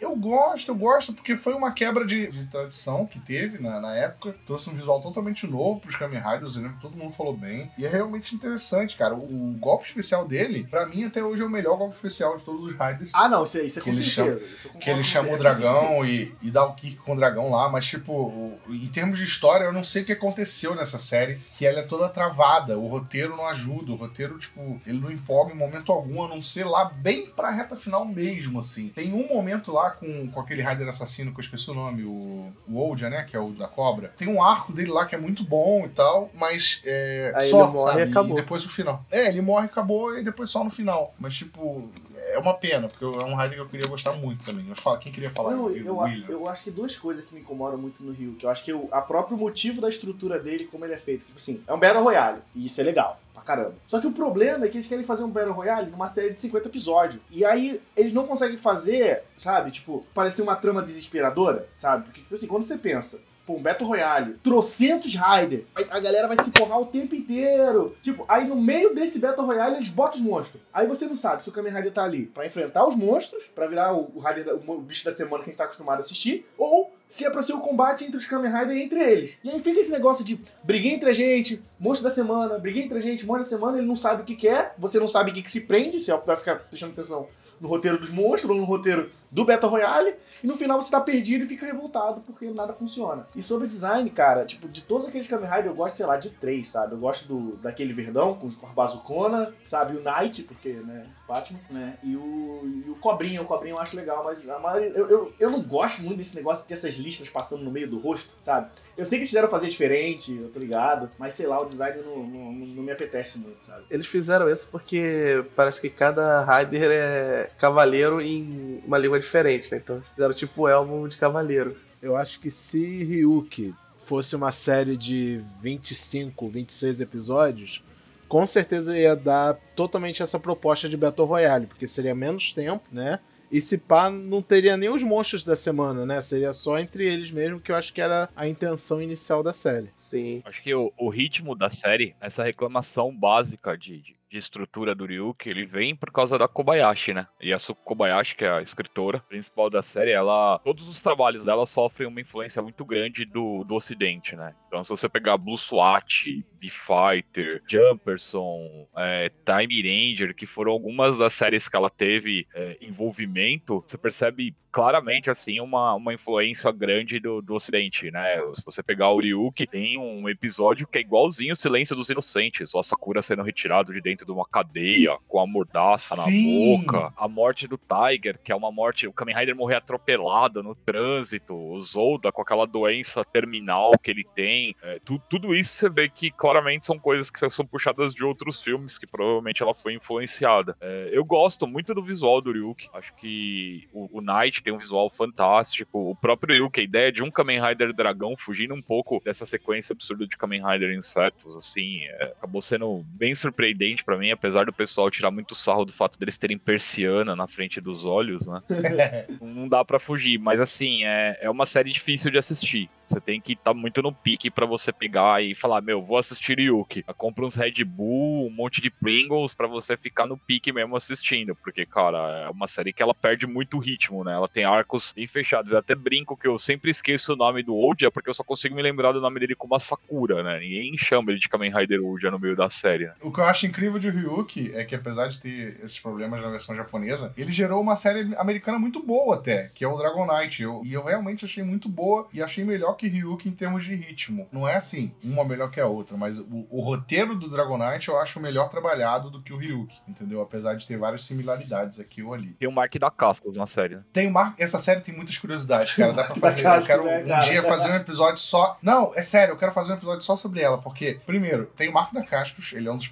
Eu 0.00 0.14
gosto, 0.16 0.68
eu 0.70 0.74
gosto, 0.74 1.12
porque 1.12 1.36
foi 1.36 1.54
uma 1.54 1.72
quebra 1.72 2.04
de, 2.04 2.30
de 2.30 2.44
tradição 2.46 3.06
que 3.06 3.18
teve 3.18 3.58
na, 3.62 3.80
na 3.80 3.94
época. 3.96 4.34
Trouxe 4.46 4.68
um 4.70 4.74
visual 4.74 5.00
totalmente 5.00 5.46
novo 5.46 5.80
pros 5.80 5.96
Kamen 5.96 6.20
Riders, 6.20 6.56
eu 6.56 6.62
lembro 6.62 6.76
que 6.76 6.82
todo 6.82 6.96
mundo 6.96 7.12
falou 7.12 7.36
bem. 7.36 7.70
E 7.78 7.84
é 7.84 7.88
realmente 7.88 8.34
interessante, 8.34 8.96
cara. 8.96 9.14
O, 9.14 9.50
o 9.50 9.52
golpe 9.58 9.86
especial 9.86 10.26
dele, 10.26 10.66
pra 10.70 10.86
mim, 10.86 11.04
até 11.04 11.22
hoje 11.22 11.42
é 11.42 11.44
o 11.44 11.50
melhor 11.50 11.76
golpe 11.76 11.96
especial 11.96 12.36
de 12.36 12.44
todos 12.44 12.62
os 12.64 12.72
Riders. 12.72 13.10
Ah, 13.14 13.28
não, 13.28 13.44
isso, 13.44 13.58
é- 13.58 13.62
isso 13.64 13.78
é 13.78 13.82
com 13.82 13.92
certeza. 13.92 14.44
Isso 14.44 14.68
eu 14.68 14.72
concordo 14.72 14.78
que 14.84 14.90
ele 14.90 14.98
com 14.98 15.04
chama 15.04 15.32
o 15.32 15.38
dragão 15.38 16.04
e, 16.06 16.34
e 16.42 16.50
dá 16.50 16.64
o 16.64 16.74
kick 16.74 16.96
com 16.96 17.12
o 17.14 17.16
dragão 17.16 17.50
lá, 17.50 17.68
mas, 17.68 17.86
tipo, 17.86 18.12
o- 18.12 18.58
em 18.68 18.86
termos 18.90 19.18
de 19.18 19.24
história, 19.24 19.64
eu 19.64 19.72
não 19.72 19.84
sei 19.84 20.02
o 20.02 20.04
que 20.04 20.12
aconteceu 20.12 20.74
nessa 20.74 20.98
série, 20.98 21.38
que 21.56 21.66
ela 21.66 21.80
é 21.80 21.82
toda 21.82 22.08
travada, 22.08 22.78
o 22.78 22.86
roteiro 22.88 23.36
não 23.36 23.46
ajuda, 23.46 23.92
o 23.92 23.96
roteiro, 23.96 24.38
tipo, 24.38 24.80
ele 24.86 25.00
não 25.00 25.10
empolga 25.10 25.52
em 25.52 25.56
momento 25.56 25.92
algum, 25.92 26.22
a 26.24 26.28
não 26.28 26.42
ser 26.42 26.64
lá 26.64 26.84
bem 26.84 27.26
pra 27.30 27.50
reta 27.50 27.76
final 27.76 28.04
mesmo, 28.04 28.60
assim. 28.60 28.88
Tem 28.88 29.12
um 29.12 29.28
momento 29.28 29.72
lá 29.72 29.90
com, 29.90 30.28
com 30.28 30.40
aquele 30.40 30.62
Rider 30.62 30.88
assassino, 30.88 31.32
que 31.32 31.40
eu 31.40 31.44
esqueci 31.44 31.70
o 31.70 31.74
nome, 31.74 32.04
o, 32.04 32.52
o 32.68 32.78
Olja, 32.78 33.08
né, 33.08 33.22
que 33.22 33.36
é 33.36 33.40
o 33.40 33.50
da 33.50 33.68
cobra. 33.68 34.12
Tem 34.16 34.28
um 34.28 34.42
arco 34.42 34.72
dele 34.72 34.90
lá 34.90 35.06
que 35.06 35.14
é 35.14 35.18
muito 35.18 35.44
bom 35.44 35.84
e 35.84 35.88
tal, 35.88 36.30
mas 36.34 36.80
é, 36.84 37.32
Aí 37.34 37.50
só, 37.50 37.64
ele 37.64 37.72
morre 37.72 37.90
e 37.90 37.98
sabe? 37.98 38.10
acabou. 38.10 38.38
E 38.38 38.40
depois 38.40 38.64
o 38.64 38.68
final. 38.68 39.04
É, 39.10 39.28
ele 39.28 39.40
morre, 39.40 39.66
acabou, 39.66 40.18
e 40.18 40.24
depois 40.24 40.50
só 40.50 40.64
no 40.64 40.70
final. 40.70 41.14
Mas, 41.18 41.34
tipo, 41.34 41.90
é 42.32 42.38
uma 42.38 42.54
pena, 42.54 42.88
porque 42.88 43.04
é 43.04 43.08
um 43.08 43.36
Rider 43.36 43.54
que 43.54 43.60
eu 43.60 43.68
queria 43.68 43.86
gostar 43.86 44.12
muito 44.12 44.44
também. 44.44 44.64
Mas 44.68 44.78
fala, 44.78 44.98
quem 44.98 45.12
queria 45.12 45.30
falar? 45.30 45.52
Não, 45.52 45.70
eu, 45.70 45.98
William. 45.98 46.26
eu 46.28 46.48
acho 46.48 46.64
que 46.64 46.70
duas 46.70 46.96
coisas 46.96 47.24
que 47.24 47.34
me 47.34 47.40
incomodam 47.40 47.78
muito 47.78 48.02
no 48.02 48.12
Rio, 48.12 48.34
que 48.34 48.46
eu 48.46 48.50
acho 48.50 48.64
que 48.64 48.72
o 48.72 48.88
a 48.92 49.00
próprio 49.02 49.36
motivo 49.36 49.80
da 49.80 49.88
estrutura 49.88 50.38
dele, 50.38 50.64
como 50.64 50.84
ele 50.84 50.94
é 50.94 50.98
feito, 50.98 51.24
tipo 51.24 51.36
assim, 51.36 51.62
é 51.66 51.72
um 51.72 51.78
Battle 51.78 52.02
Royale, 52.02 52.40
e 52.54 52.66
isso 52.66 52.80
é 52.80 52.84
legal, 52.84 53.20
pra 53.32 53.42
caramba. 53.42 53.74
Só 53.86 54.00
que 54.00 54.06
o 54.06 54.12
problema 54.12 54.64
é 54.64 54.68
que 54.68 54.76
eles 54.76 54.86
querem 54.86 55.04
fazer 55.04 55.24
um 55.24 55.30
Battle 55.30 55.54
Royale 55.54 55.90
numa 55.90 56.08
série 56.08 56.30
de 56.30 56.38
50 56.38 56.68
episódios. 56.68 57.22
E 57.30 57.44
aí 57.44 57.80
eles 57.96 58.12
não 58.12 58.26
conseguem 58.26 58.58
fazer, 58.58 59.22
sabe, 59.36 59.70
tipo, 59.70 60.06
parecer 60.14 60.42
uma 60.42 60.56
trama 60.56 60.82
desesperadora, 60.82 61.66
sabe? 61.72 62.04
Porque, 62.04 62.20
tipo 62.20 62.34
assim, 62.34 62.46
quando 62.46 62.62
você 62.62 62.78
pensa, 62.78 63.20
pô, 63.50 63.56
um 63.56 63.62
Battle 63.62 63.88
Royale, 63.88 64.34
trocentos 64.42 65.14
Raider, 65.14 65.64
a 65.90 65.98
galera 65.98 66.28
vai 66.28 66.36
se 66.36 66.50
porrar 66.52 66.80
o 66.80 66.86
tempo 66.86 67.14
inteiro. 67.14 67.96
Tipo, 68.02 68.24
aí 68.28 68.46
no 68.46 68.54
meio 68.54 68.94
desse 68.94 69.18
Battle 69.18 69.46
Royale 69.46 69.76
eles 69.76 69.88
botam 69.88 70.20
os 70.20 70.24
monstros. 70.24 70.62
Aí 70.72 70.86
você 70.86 71.06
não 71.06 71.16
sabe 71.16 71.42
se 71.42 71.48
o 71.48 71.52
Kamen 71.52 71.72
Rider 71.72 71.92
tá 71.92 72.04
ali 72.04 72.26
pra 72.26 72.46
enfrentar 72.46 72.86
os 72.86 72.96
monstros, 72.96 73.44
pra 73.54 73.66
virar 73.66 73.92
o, 73.94 74.10
o, 74.14 74.20
Rider 74.20 74.54
o 74.54 74.80
bicho 74.80 75.04
da 75.04 75.12
semana 75.12 75.42
que 75.42 75.50
a 75.50 75.52
gente 75.52 75.58
tá 75.58 75.64
acostumado 75.64 75.98
a 75.98 76.00
assistir, 76.00 76.46
ou 76.56 76.92
se 77.08 77.26
é 77.26 77.30
pra 77.30 77.42
ser 77.42 77.54
o 77.54 77.60
combate 77.60 78.04
entre 78.04 78.16
os 78.16 78.24
Kamen 78.24 78.52
Rider 78.52 78.76
e 78.76 78.82
entre 78.82 79.00
eles. 79.00 79.34
E 79.42 79.50
aí 79.50 79.58
fica 79.60 79.80
esse 79.80 79.90
negócio 79.90 80.24
de 80.24 80.40
briguei 80.62 80.92
entre 80.92 81.10
a 81.10 81.14
gente, 81.14 81.60
monstro 81.78 82.08
da 82.08 82.14
semana, 82.14 82.58
briguei 82.58 82.84
entre 82.84 82.98
a 82.98 83.02
gente, 83.02 83.26
monstro 83.26 83.44
da 83.44 83.56
semana, 83.56 83.78
ele 83.78 83.86
não 83.86 83.96
sabe 83.96 84.22
o 84.22 84.24
que, 84.24 84.36
que 84.36 84.48
é, 84.48 84.72
você 84.78 85.00
não 85.00 85.08
sabe 85.08 85.30
o 85.30 85.34
que, 85.34 85.42
que 85.42 85.50
se 85.50 85.62
prende, 85.62 85.98
se 85.98 86.12
vai 86.24 86.36
ficar 86.36 86.56
prestando 86.56 86.92
atenção 86.92 87.28
no 87.60 87.68
roteiro 87.68 87.98
dos 87.98 88.10
monstros 88.10 88.50
ou 88.50 88.56
no 88.56 88.64
roteiro 88.64 89.10
do 89.30 89.44
Battle 89.44 89.70
Royale, 89.70 90.14
e 90.42 90.46
no 90.46 90.56
final 90.56 90.80
você 90.80 90.90
tá 90.90 91.00
perdido 91.00 91.44
e 91.44 91.48
fica 91.48 91.66
revoltado 91.66 92.20
porque 92.22 92.50
nada 92.50 92.72
funciona. 92.72 93.26
E 93.36 93.42
sobre 93.42 93.66
design, 93.66 94.08
cara, 94.10 94.44
tipo, 94.44 94.68
de 94.68 94.82
todos 94.82 95.06
aqueles 95.06 95.28
Kamen 95.28 95.48
Rider 95.48 95.66
eu 95.66 95.74
gosto, 95.74 95.96
sei 95.96 96.06
lá, 96.06 96.16
de 96.16 96.30
três, 96.30 96.68
sabe? 96.68 96.94
Eu 96.94 96.98
gosto 96.98 97.28
do, 97.28 97.56
daquele 97.56 97.92
verdão 97.92 98.34
com, 98.34 98.50
com 98.50 98.66
a 98.66 98.70
bazucona, 98.70 99.54
sabe? 99.64 99.96
O 99.96 100.02
Knight, 100.02 100.42
porque, 100.44 100.72
né, 100.72 101.06
Batman, 101.30 101.60
né? 101.70 101.96
E 102.02 102.16
o, 102.16 102.82
e 102.86 102.90
o 102.90 102.96
Cobrinha, 102.96 103.40
o 103.40 103.44
Cobrinha 103.44 103.74
eu 103.74 103.78
acho 103.78 103.94
legal, 103.94 104.24
mas 104.24 104.48
a 104.48 104.58
maioria, 104.58 104.88
eu, 104.88 105.08
eu, 105.08 105.32
eu 105.38 105.50
não 105.50 105.62
gosto 105.62 106.02
muito 106.02 106.18
desse 106.18 106.34
negócio 106.34 106.64
de 106.64 106.68
ter 106.68 106.74
essas 106.74 106.96
listas 106.96 107.28
passando 107.28 107.62
no 107.62 107.70
meio 107.70 107.88
do 107.88 108.00
rosto, 108.00 108.34
sabe? 108.44 108.68
Eu 108.96 109.06
sei 109.06 109.20
que 109.20 109.26
quiseram 109.26 109.48
fazer 109.48 109.68
diferente, 109.68 110.36
eu 110.36 110.50
tô 110.50 110.58
ligado, 110.58 111.08
mas 111.16 111.34
sei 111.34 111.46
lá, 111.46 111.60
o 111.60 111.64
design 111.64 112.02
não, 112.02 112.16
não, 112.24 112.52
não 112.52 112.82
me 112.82 112.90
apetece 112.90 113.38
muito, 113.38 113.62
sabe? 113.62 113.84
Eles 113.88 114.06
fizeram 114.06 114.50
isso 114.50 114.68
porque 114.70 115.44
parece 115.54 115.80
que 115.80 115.88
cada 115.88 116.44
Rider 116.44 116.90
é 116.90 117.50
cavaleiro 117.56 118.20
em 118.20 118.82
uma 118.84 118.98
língua 118.98 119.20
diferente, 119.20 119.70
né? 119.70 119.80
Então 119.82 120.02
fizeram 120.10 120.34
tipo 120.34 120.66
elmo 120.66 121.08
de 121.08 121.16
cavaleiro. 121.16 121.76
Eu 122.02 122.16
acho 122.16 122.40
que 122.40 122.50
se 122.50 123.04
Ryuki 123.04 123.74
fosse 124.04 124.34
uma 124.34 124.50
série 124.50 124.96
de 124.96 125.40
25, 125.62 126.48
26 126.48 127.00
episódios, 127.00 127.82
com 128.30 128.46
certeza 128.46 128.96
ia 128.96 129.16
dar 129.16 129.54
totalmente 129.74 130.22
essa 130.22 130.38
proposta 130.38 130.88
de 130.88 130.96
Battle 130.96 131.26
Royale, 131.26 131.66
porque 131.66 131.84
seria 131.84 132.14
menos 132.14 132.52
tempo, 132.52 132.84
né? 132.92 133.18
E 133.50 133.60
se 133.60 133.76
pá, 133.76 134.08
não 134.08 134.40
teria 134.40 134.76
nem 134.76 134.88
os 134.88 135.02
monstros 135.02 135.44
da 135.44 135.56
semana, 135.56 136.06
né? 136.06 136.20
Seria 136.20 136.52
só 136.52 136.78
entre 136.78 137.04
eles 137.04 137.32
mesmo, 137.32 137.58
que 137.58 137.72
eu 137.72 137.76
acho 137.76 137.92
que 137.92 138.00
era 138.00 138.28
a 138.36 138.46
intenção 138.46 139.02
inicial 139.02 139.42
da 139.42 139.52
série. 139.52 139.88
Sim. 139.96 140.40
Acho 140.44 140.62
que 140.62 140.72
o, 140.72 140.92
o 140.96 141.08
ritmo 141.08 141.56
da 141.56 141.68
série, 141.68 142.14
essa 142.20 142.44
reclamação 142.44 143.12
básica 143.12 143.76
de, 143.76 143.98
de, 144.00 144.16
de 144.30 144.38
estrutura 144.38 144.94
do 144.94 145.04
Ryuki, 145.04 145.50
ele 145.50 145.66
vem 145.66 145.94
por 145.94 146.12
causa 146.12 146.38
da 146.38 146.46
Kobayashi, 146.46 147.12
né? 147.12 147.26
E 147.40 147.52
a 147.52 147.58
Kobayashi, 147.84 148.36
que 148.36 148.44
é 148.44 148.50
a 148.50 148.62
escritora 148.62 149.20
principal 149.28 149.68
da 149.68 149.82
série, 149.82 150.12
ela. 150.12 150.60
Todos 150.64 150.88
os 150.88 151.00
trabalhos 151.00 151.44
dela 151.44 151.66
sofrem 151.66 152.08
uma 152.08 152.20
influência 152.20 152.62
muito 152.62 152.84
grande 152.84 153.24
do, 153.24 153.64
do 153.64 153.74
ocidente, 153.74 154.36
né? 154.36 154.54
Então, 154.68 154.84
se 154.84 154.90
você 154.90 155.08
pegar 155.08 155.36
Blue 155.36 155.58
SWAT, 155.58 156.44
B-Fighter, 156.60 157.60
Jumperson, 157.66 158.86
é, 158.96 159.30
Time 159.44 159.82
Ranger, 159.82 160.34
que 160.34 160.46
foram 160.46 160.70
algumas 160.70 161.18
das 161.18 161.32
séries 161.32 161.68
que 161.68 161.74
ela 161.74 161.90
teve 161.90 162.46
é, 162.54 162.78
envolvimento, 162.80 163.82
você 163.84 163.98
percebe 163.98 164.54
claramente, 164.70 165.28
assim, 165.28 165.58
uma, 165.58 165.94
uma 165.94 166.14
influência 166.14 166.70
grande 166.70 167.18
do, 167.18 167.42
do 167.42 167.54
ocidente, 167.54 168.10
né? 168.10 168.38
Se 168.54 168.64
você 168.64 168.82
pegar 168.82 169.10
o 169.10 169.18
Ryuki, 169.18 169.66
tem 169.66 169.98
um 169.98 170.28
episódio 170.28 170.86
que 170.86 170.98
é 170.98 171.00
igualzinho 171.00 171.52
o 171.52 171.56
Silêncio 171.56 171.96
dos 171.96 172.08
Inocentes, 172.08 172.72
o 172.72 172.78
Asakura 172.78 173.22
sendo 173.22 173.42
retirado 173.42 173.92
de 173.92 174.00
dentro 174.00 174.19
de 174.24 174.32
uma 174.32 174.44
cadeia, 174.46 175.16
com 175.28 175.40
a 175.40 175.46
mordaça 175.46 176.16
Sim. 176.16 176.76
na 176.76 176.82
boca, 176.82 177.12
a 177.16 177.28
morte 177.28 177.66
do 177.66 177.78
Tiger, 177.78 178.38
que 178.42 178.52
é 178.52 178.54
uma 178.54 178.70
morte, 178.72 179.06
o 179.06 179.12
Kamen 179.12 179.34
Rider 179.36 179.56
morrer 179.56 179.76
atropelado 179.76 180.62
no 180.62 180.74
trânsito, 180.74 181.54
o 181.54 181.80
Zolda 181.80 182.30
com 182.32 182.42
aquela 182.42 182.66
doença 182.66 183.24
terminal 183.24 183.92
que 184.02 184.10
ele 184.10 184.24
tem, 184.34 184.74
é, 184.82 184.98
tu- 185.04 185.20
tudo 185.28 185.54
isso 185.54 185.72
você 185.74 185.88
vê 185.88 186.08
que 186.08 186.30
claramente 186.30 186.86
são 186.86 186.98
coisas 186.98 187.30
que 187.30 187.50
são 187.50 187.66
puxadas 187.66 188.14
de 188.14 188.24
outros 188.24 188.62
filmes 188.62 188.98
que 188.98 189.06
provavelmente 189.06 189.62
ela 189.62 189.74
foi 189.74 189.94
influenciada. 189.94 190.76
É, 190.80 191.10
eu 191.12 191.24
gosto 191.24 191.66
muito 191.66 191.94
do 191.94 192.02
visual 192.02 192.40
do 192.40 192.52
Ryuki, 192.52 192.88
acho 192.94 193.14
que 193.14 193.88
o, 193.92 194.18
o 194.18 194.20
Knight 194.20 194.62
tem 194.62 194.72
um 194.72 194.78
visual 194.78 195.08
fantástico, 195.10 196.10
o 196.10 196.14
próprio 196.16 196.54
Ryuki, 196.54 196.80
a 196.80 196.84
ideia 196.84 197.12
de 197.12 197.22
um 197.22 197.30
Kamen 197.30 197.60
Rider 197.60 197.92
dragão 197.92 198.36
fugindo 198.36 198.74
um 198.74 198.82
pouco 198.82 199.20
dessa 199.24 199.44
sequência 199.46 199.92
absurda 199.92 200.26
de 200.26 200.36
Kamen 200.36 200.62
Rider 200.64 200.92
insetos, 200.96 201.56
assim, 201.56 202.04
é, 202.04 202.24
acabou 202.36 202.60
sendo 202.60 203.04
bem 203.08 203.34
surpreendente 203.34 204.04
pra 204.10 204.18
mim, 204.18 204.32
apesar 204.32 204.66
do 204.66 204.72
pessoal 204.72 205.08
tirar 205.08 205.30
muito 205.30 205.54
sarro 205.54 205.84
do 205.84 205.92
fato 205.92 206.18
deles 206.18 206.36
terem 206.36 206.58
persiana 206.58 207.36
na 207.36 207.46
frente 207.46 207.80
dos 207.80 208.04
olhos, 208.04 208.44
né? 208.44 208.60
não 209.40 209.68
dá 209.68 209.84
pra 209.84 210.00
fugir, 210.00 210.36
mas 210.36 210.60
assim, 210.60 211.04
é, 211.04 211.38
é 211.42 211.48
uma 211.48 211.64
série 211.64 211.92
difícil 211.92 212.28
de 212.28 212.38
assistir. 212.38 212.90
Você 213.06 213.20
tem 213.20 213.40
que 213.40 213.54
estar 213.54 213.74
muito 213.74 214.02
no 214.02 214.12
pique 214.12 214.50
pra 214.50 214.66
você 214.66 214.92
pegar 214.92 215.42
e 215.42 215.54
falar, 215.54 215.80
meu, 215.80 216.00
vou 216.00 216.16
assistir 216.16 216.58
Yuki. 216.60 217.04
Compra 217.16 217.44
uns 217.44 217.56
Red 217.56 217.84
Bull, 217.84 218.46
um 218.46 218.50
monte 218.50 218.80
de 218.80 218.88
Pringles 218.88 219.52
pra 219.52 219.66
você 219.66 219.96
ficar 219.96 220.26
no 220.26 220.38
pique 220.38 220.72
mesmo 220.72 220.94
assistindo, 220.94 221.56
porque, 221.56 221.84
cara, 221.84 222.46
é 222.46 222.50
uma 222.50 222.68
série 222.68 222.92
que 222.92 223.02
ela 223.02 223.12
perde 223.12 223.48
muito 223.48 223.78
ritmo, 223.78 224.22
né? 224.22 224.32
Ela 224.32 224.48
tem 224.48 224.64
arcos 224.64 225.12
bem 225.12 225.26
fechados. 225.26 225.72
Eu 225.72 225.78
até 225.78 225.94
brinco 225.96 226.36
que 226.36 226.46
eu 226.46 226.56
sempre 226.56 226.90
esqueço 226.90 227.32
o 227.32 227.36
nome 227.36 227.64
do 227.64 227.76
Odia, 227.76 228.12
porque 228.12 228.30
eu 228.30 228.34
só 228.34 228.44
consigo 228.44 228.76
me 228.76 228.82
lembrar 228.82 229.10
do 229.10 229.20
nome 229.20 229.40
dele 229.40 229.56
como 229.56 229.74
a 229.74 229.80
Sakura, 229.80 230.44
né? 230.44 230.60
Ninguém 230.60 230.96
chama 230.96 231.32
ele 231.32 231.40
de 231.40 231.48
Kamen 231.48 231.72
Rider 231.74 232.04
Odia 232.04 232.30
no 232.30 232.38
meio 232.38 232.54
da 232.54 232.70
série. 232.70 233.06
né? 233.06 233.14
O 233.20 233.32
que 233.32 233.40
eu 233.40 233.44
acho 233.44 233.66
incrível 233.66 233.98
de 234.00 234.10
Ryuki 234.10 234.72
é 234.74 234.84
que, 234.84 234.94
apesar 234.94 235.28
de 235.28 235.38
ter 235.38 235.78
esses 235.82 235.98
problemas 235.98 236.42
na 236.42 236.48
versão 236.48 236.74
japonesa, 236.74 237.32
ele 237.36 237.52
gerou 237.52 237.80
uma 237.80 237.94
série 237.96 238.34
americana 238.36 238.78
muito 238.78 239.02
boa 239.02 239.36
até, 239.36 239.70
que 239.74 239.84
é 239.84 239.88
o 239.88 239.96
Dragon 239.96 240.26
Knight. 240.26 240.62
Eu, 240.62 240.82
e 240.84 240.92
eu 240.92 241.04
realmente 241.04 241.44
achei 241.44 241.62
muito 241.62 241.88
boa 241.88 242.28
e 242.32 242.42
achei 242.42 242.64
melhor 242.64 242.94
que 242.94 243.08
Ryuki 243.08 243.48
em 243.48 243.52
termos 243.52 243.84
de 243.84 243.94
ritmo. 243.94 244.48
Não 244.50 244.66
é 244.66 244.76
assim, 244.76 245.12
uma 245.22 245.44
melhor 245.44 245.70
que 245.70 245.80
a 245.80 245.86
outra, 245.86 246.16
mas 246.16 246.38
o, 246.38 246.66
o 246.70 246.80
roteiro 246.80 247.34
do 247.36 247.48
Dragon 247.48 247.78
Knight 247.78 248.08
eu 248.08 248.18
acho 248.18 248.40
melhor 248.40 248.68
trabalhado 248.68 249.30
do 249.30 249.42
que 249.42 249.52
o 249.52 249.56
Ryuki, 249.56 250.00
entendeu? 250.08 250.40
Apesar 250.40 250.74
de 250.74 250.86
ter 250.86 250.96
várias 250.96 251.24
similaridades 251.24 252.00
aqui 252.00 252.22
ou 252.22 252.32
ali. 252.34 252.52
Tem 252.58 252.68
o 252.68 252.72
Mark 252.72 252.94
da 252.98 253.10
Cascos 253.10 253.56
na 253.56 253.66
série. 253.66 253.96
né? 253.96 254.02
Tem 254.12 254.26
uma, 254.26 254.54
essa 254.58 254.78
série 254.78 255.00
tem 255.00 255.14
muitas 255.14 255.36
curiosidades, 255.38 255.92
cara. 255.94 256.12
Dá 256.12 256.24
pra 256.24 256.34
fazer. 256.40 256.66
Eu 256.66 256.82
quero 256.82 257.04
né, 257.04 257.22
um 257.24 257.28
cara? 257.28 257.46
dia 257.46 257.62
fazer 257.62 257.90
um 257.92 257.96
episódio 257.96 258.38
só. 258.38 258.78
Não, 258.82 259.12
é 259.14 259.22
sério, 259.22 259.52
eu 259.52 259.58
quero 259.58 259.72
fazer 259.72 259.92
um 259.92 259.96
episódio 259.96 260.22
só 260.22 260.36
sobre 260.36 260.60
ela, 260.60 260.78
porque, 260.78 261.20
primeiro, 261.26 261.66
tem 261.76 261.88
o 261.88 261.92
Marco 261.92 262.14
da 262.14 262.22
Cascos, 262.22 262.72
ele 262.72 262.88
é 262.88 262.92
um 262.92 262.96
dos 262.96 263.08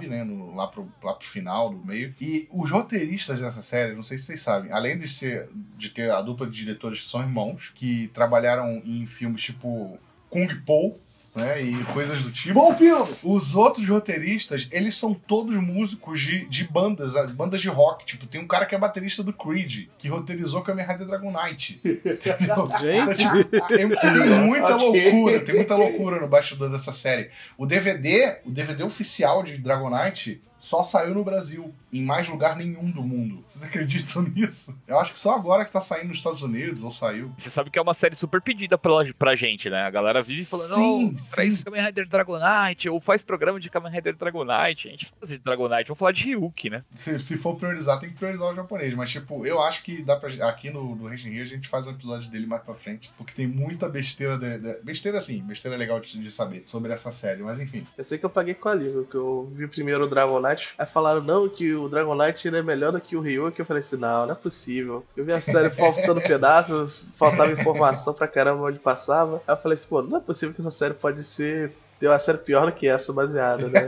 personagens-chave, 0.00 0.08
né? 0.08 0.24
no- 0.24 0.54
lá, 0.54 0.66
pro, 0.66 0.88
lá 1.02 1.14
pro 1.14 1.26
final, 1.28 1.70
do 1.70 1.84
meio. 1.84 2.14
E 2.20 2.48
os 2.50 2.70
roteiristas 2.70 3.40
dessa 3.40 3.62
série, 3.62 3.94
não 3.94 4.02
sei 4.02 4.18
se 4.18 4.24
vocês 4.26 4.40
sabem, 4.40 4.72
além 4.72 4.98
de 4.98 5.06
ser 5.08 5.48
de 5.76 5.90
ter 5.90 6.10
a 6.10 6.20
dupla 6.20 6.46
de 6.46 6.52
diretores 6.56 7.00
que 7.00 7.04
são 7.06 7.20
irmãos, 7.22 7.70
que 7.74 8.08
trabalharam 8.08 8.82
em 8.84 9.06
filmes 9.06 9.42
tipo 9.42 9.98
Kung 10.28 10.48
Po. 10.64 10.98
Né, 11.34 11.62
e 11.62 11.84
coisas 11.84 12.20
do 12.22 12.30
tipo. 12.32 12.54
Bom 12.54 12.74
filme! 12.74 13.08
Os 13.22 13.54
outros 13.54 13.88
roteiristas, 13.88 14.66
eles 14.72 14.96
são 14.96 15.14
todos 15.14 15.54
músicos 15.56 16.20
de, 16.20 16.44
de 16.46 16.64
bandas, 16.64 17.14
bandas 17.34 17.60
de 17.60 17.68
rock. 17.68 18.04
Tipo, 18.04 18.26
tem 18.26 18.40
um 18.40 18.48
cara 18.48 18.66
que 18.66 18.74
é 18.74 18.78
baterista 18.78 19.22
do 19.22 19.32
Creed, 19.32 19.86
que 19.96 20.08
roteirizou 20.08 20.62
Kamen 20.62 20.84
Rider 20.84 21.06
Dragon 21.06 21.30
Knight. 21.30 21.80
Entendeu? 21.84 22.36
Então, 22.40 23.14
tipo, 23.14 23.66
tem, 23.68 23.88
tem 23.88 24.44
muita 24.44 24.74
loucura, 24.74 25.40
tem 25.40 25.54
muita 25.54 25.76
loucura 25.76 26.20
no 26.20 26.26
bastidor 26.26 26.68
dessa 26.68 26.90
série. 26.90 27.30
O 27.56 27.64
DVD, 27.64 28.38
o 28.44 28.50
DVD 28.50 28.82
oficial 28.82 29.44
de 29.44 29.56
Dragon 29.56 29.88
Knight 29.88 30.42
só 30.58 30.82
saiu 30.82 31.14
no 31.14 31.24
Brasil, 31.24 31.72
em 31.92 32.02
mais 32.04 32.28
lugar 32.28 32.56
nenhum 32.56 32.90
do 32.90 33.02
mundo. 33.02 33.42
Vocês 33.46 33.64
acreditam 33.64 34.22
nisso? 34.34 34.76
Eu 34.86 34.98
acho 34.98 35.12
que 35.12 35.18
só 35.18 35.34
agora 35.34 35.64
que 35.64 35.72
tá 35.72 35.80
saindo 35.80 36.08
nos 36.08 36.18
Estados 36.18 36.42
Unidos, 36.42 36.82
ou 36.84 36.90
saiu. 36.90 37.32
Você 37.38 37.50
sabe 37.50 37.70
que 37.70 37.78
é 37.78 37.82
uma 37.82 37.94
série 37.94 38.16
super 38.16 38.40
pedida 38.40 38.76
pela, 38.78 39.04
pra 39.14 39.34
gente, 39.36 39.68
né? 39.70 39.82
A 39.82 39.90
galera 39.90 40.20
vive 40.22 40.44
falando, 40.44 40.74
Sim, 40.74 41.04
não, 41.06 41.14
traz 41.34 41.56
sim. 41.56 41.64
Kamen 41.64 41.84
Rider 41.86 42.08
Dragon 42.08 42.38
Knight, 42.38 42.88
ou 42.88 43.00
faz 43.00 43.22
programa 43.22 43.58
de 43.60 43.70
Kamen 43.70 43.92
Rider 43.92 44.16
Dragon 44.16 44.44
Knight. 44.44 44.88
A 44.88 44.90
gente 44.90 45.12
faz 45.18 45.30
de 45.30 45.38
Dragon 45.38 45.68
Knight, 45.68 45.88
vamos 45.88 45.98
falar 45.98 46.12
de 46.12 46.24
Ryuki, 46.24 46.70
né? 46.70 46.84
Se, 46.94 47.18
se 47.18 47.36
for 47.36 47.56
priorizar, 47.56 47.98
tem 48.00 48.08
que 48.10 48.16
priorizar 48.16 48.52
o 48.52 48.54
japonês. 48.54 48.94
Mas, 48.94 49.10
tipo, 49.10 49.46
eu 49.46 49.60
acho 49.62 49.82
que 49.82 50.02
dá 50.02 50.16
pra. 50.16 50.30
Aqui 50.48 50.70
no, 50.70 50.94
no 50.94 51.08
a 51.08 51.16
gente 51.16 51.68
faz 51.68 51.86
um 51.86 51.90
episódio 51.90 52.30
dele 52.30 52.46
mais 52.46 52.62
pra 52.62 52.74
frente. 52.74 53.10
Porque 53.16 53.32
tem 53.34 53.46
muita 53.46 53.88
besteira. 53.88 54.38
De, 54.38 54.58
de- 54.58 54.80
besteira, 54.82 55.18
assim, 55.18 55.42
besteira 55.42 55.76
legal 55.76 56.00
de, 56.00 56.18
de 56.18 56.30
saber 56.30 56.62
sobre 56.66 56.92
essa 56.92 57.10
série. 57.10 57.42
Mas, 57.42 57.58
enfim. 57.60 57.86
Eu 57.96 58.04
sei 58.04 58.18
que 58.18 58.24
eu 58.24 58.30
paguei 58.30 58.54
com 58.54 58.68
a 58.68 58.74
língua, 58.74 59.04
que 59.04 59.14
eu 59.16 59.50
vi 59.54 59.66
primeiro 59.66 60.04
o 60.04 60.08
Dragon 60.08 60.40
Knight, 60.40 60.74
aí 60.78 60.86
falaram, 60.86 61.20
não, 61.22 61.48
que 61.48 61.64
o 61.84 61.88
Dragon 61.88 62.14
Knight 62.14 62.46
ele 62.46 62.58
é 62.58 62.62
melhor 62.62 62.92
do 62.92 63.00
que 63.00 63.16
o 63.16 63.20
Ryu, 63.20 63.50
que 63.52 63.60
eu 63.60 63.64
falei 63.66 63.80
assim, 63.80 63.96
não, 63.96 64.26
não 64.26 64.32
é 64.32 64.34
possível. 64.36 65.04
Eu 65.16 65.24
vi 65.24 65.32
a 65.32 65.40
série 65.40 65.70
faltando 65.70 66.20
pedaços, 66.22 67.06
faltava 67.14 67.50
informação 67.52 68.14
pra 68.14 68.28
caramba 68.28 68.64
onde 68.64 68.78
passava. 68.78 69.42
Aí 69.46 69.52
eu 69.52 69.56
falei 69.56 69.76
assim, 69.76 69.88
pô, 69.88 70.02
não 70.02 70.18
é 70.18 70.20
possível 70.20 70.54
que 70.54 70.60
essa 70.60 70.70
série 70.70 70.94
pode 70.94 71.22
ser. 71.24 71.72
Ter 71.98 72.08
uma 72.08 72.18
série 72.18 72.38
pior 72.38 72.64
do 72.64 72.72
que 72.72 72.88
essa, 72.88 73.12
baseada, 73.12 73.68
né? 73.68 73.86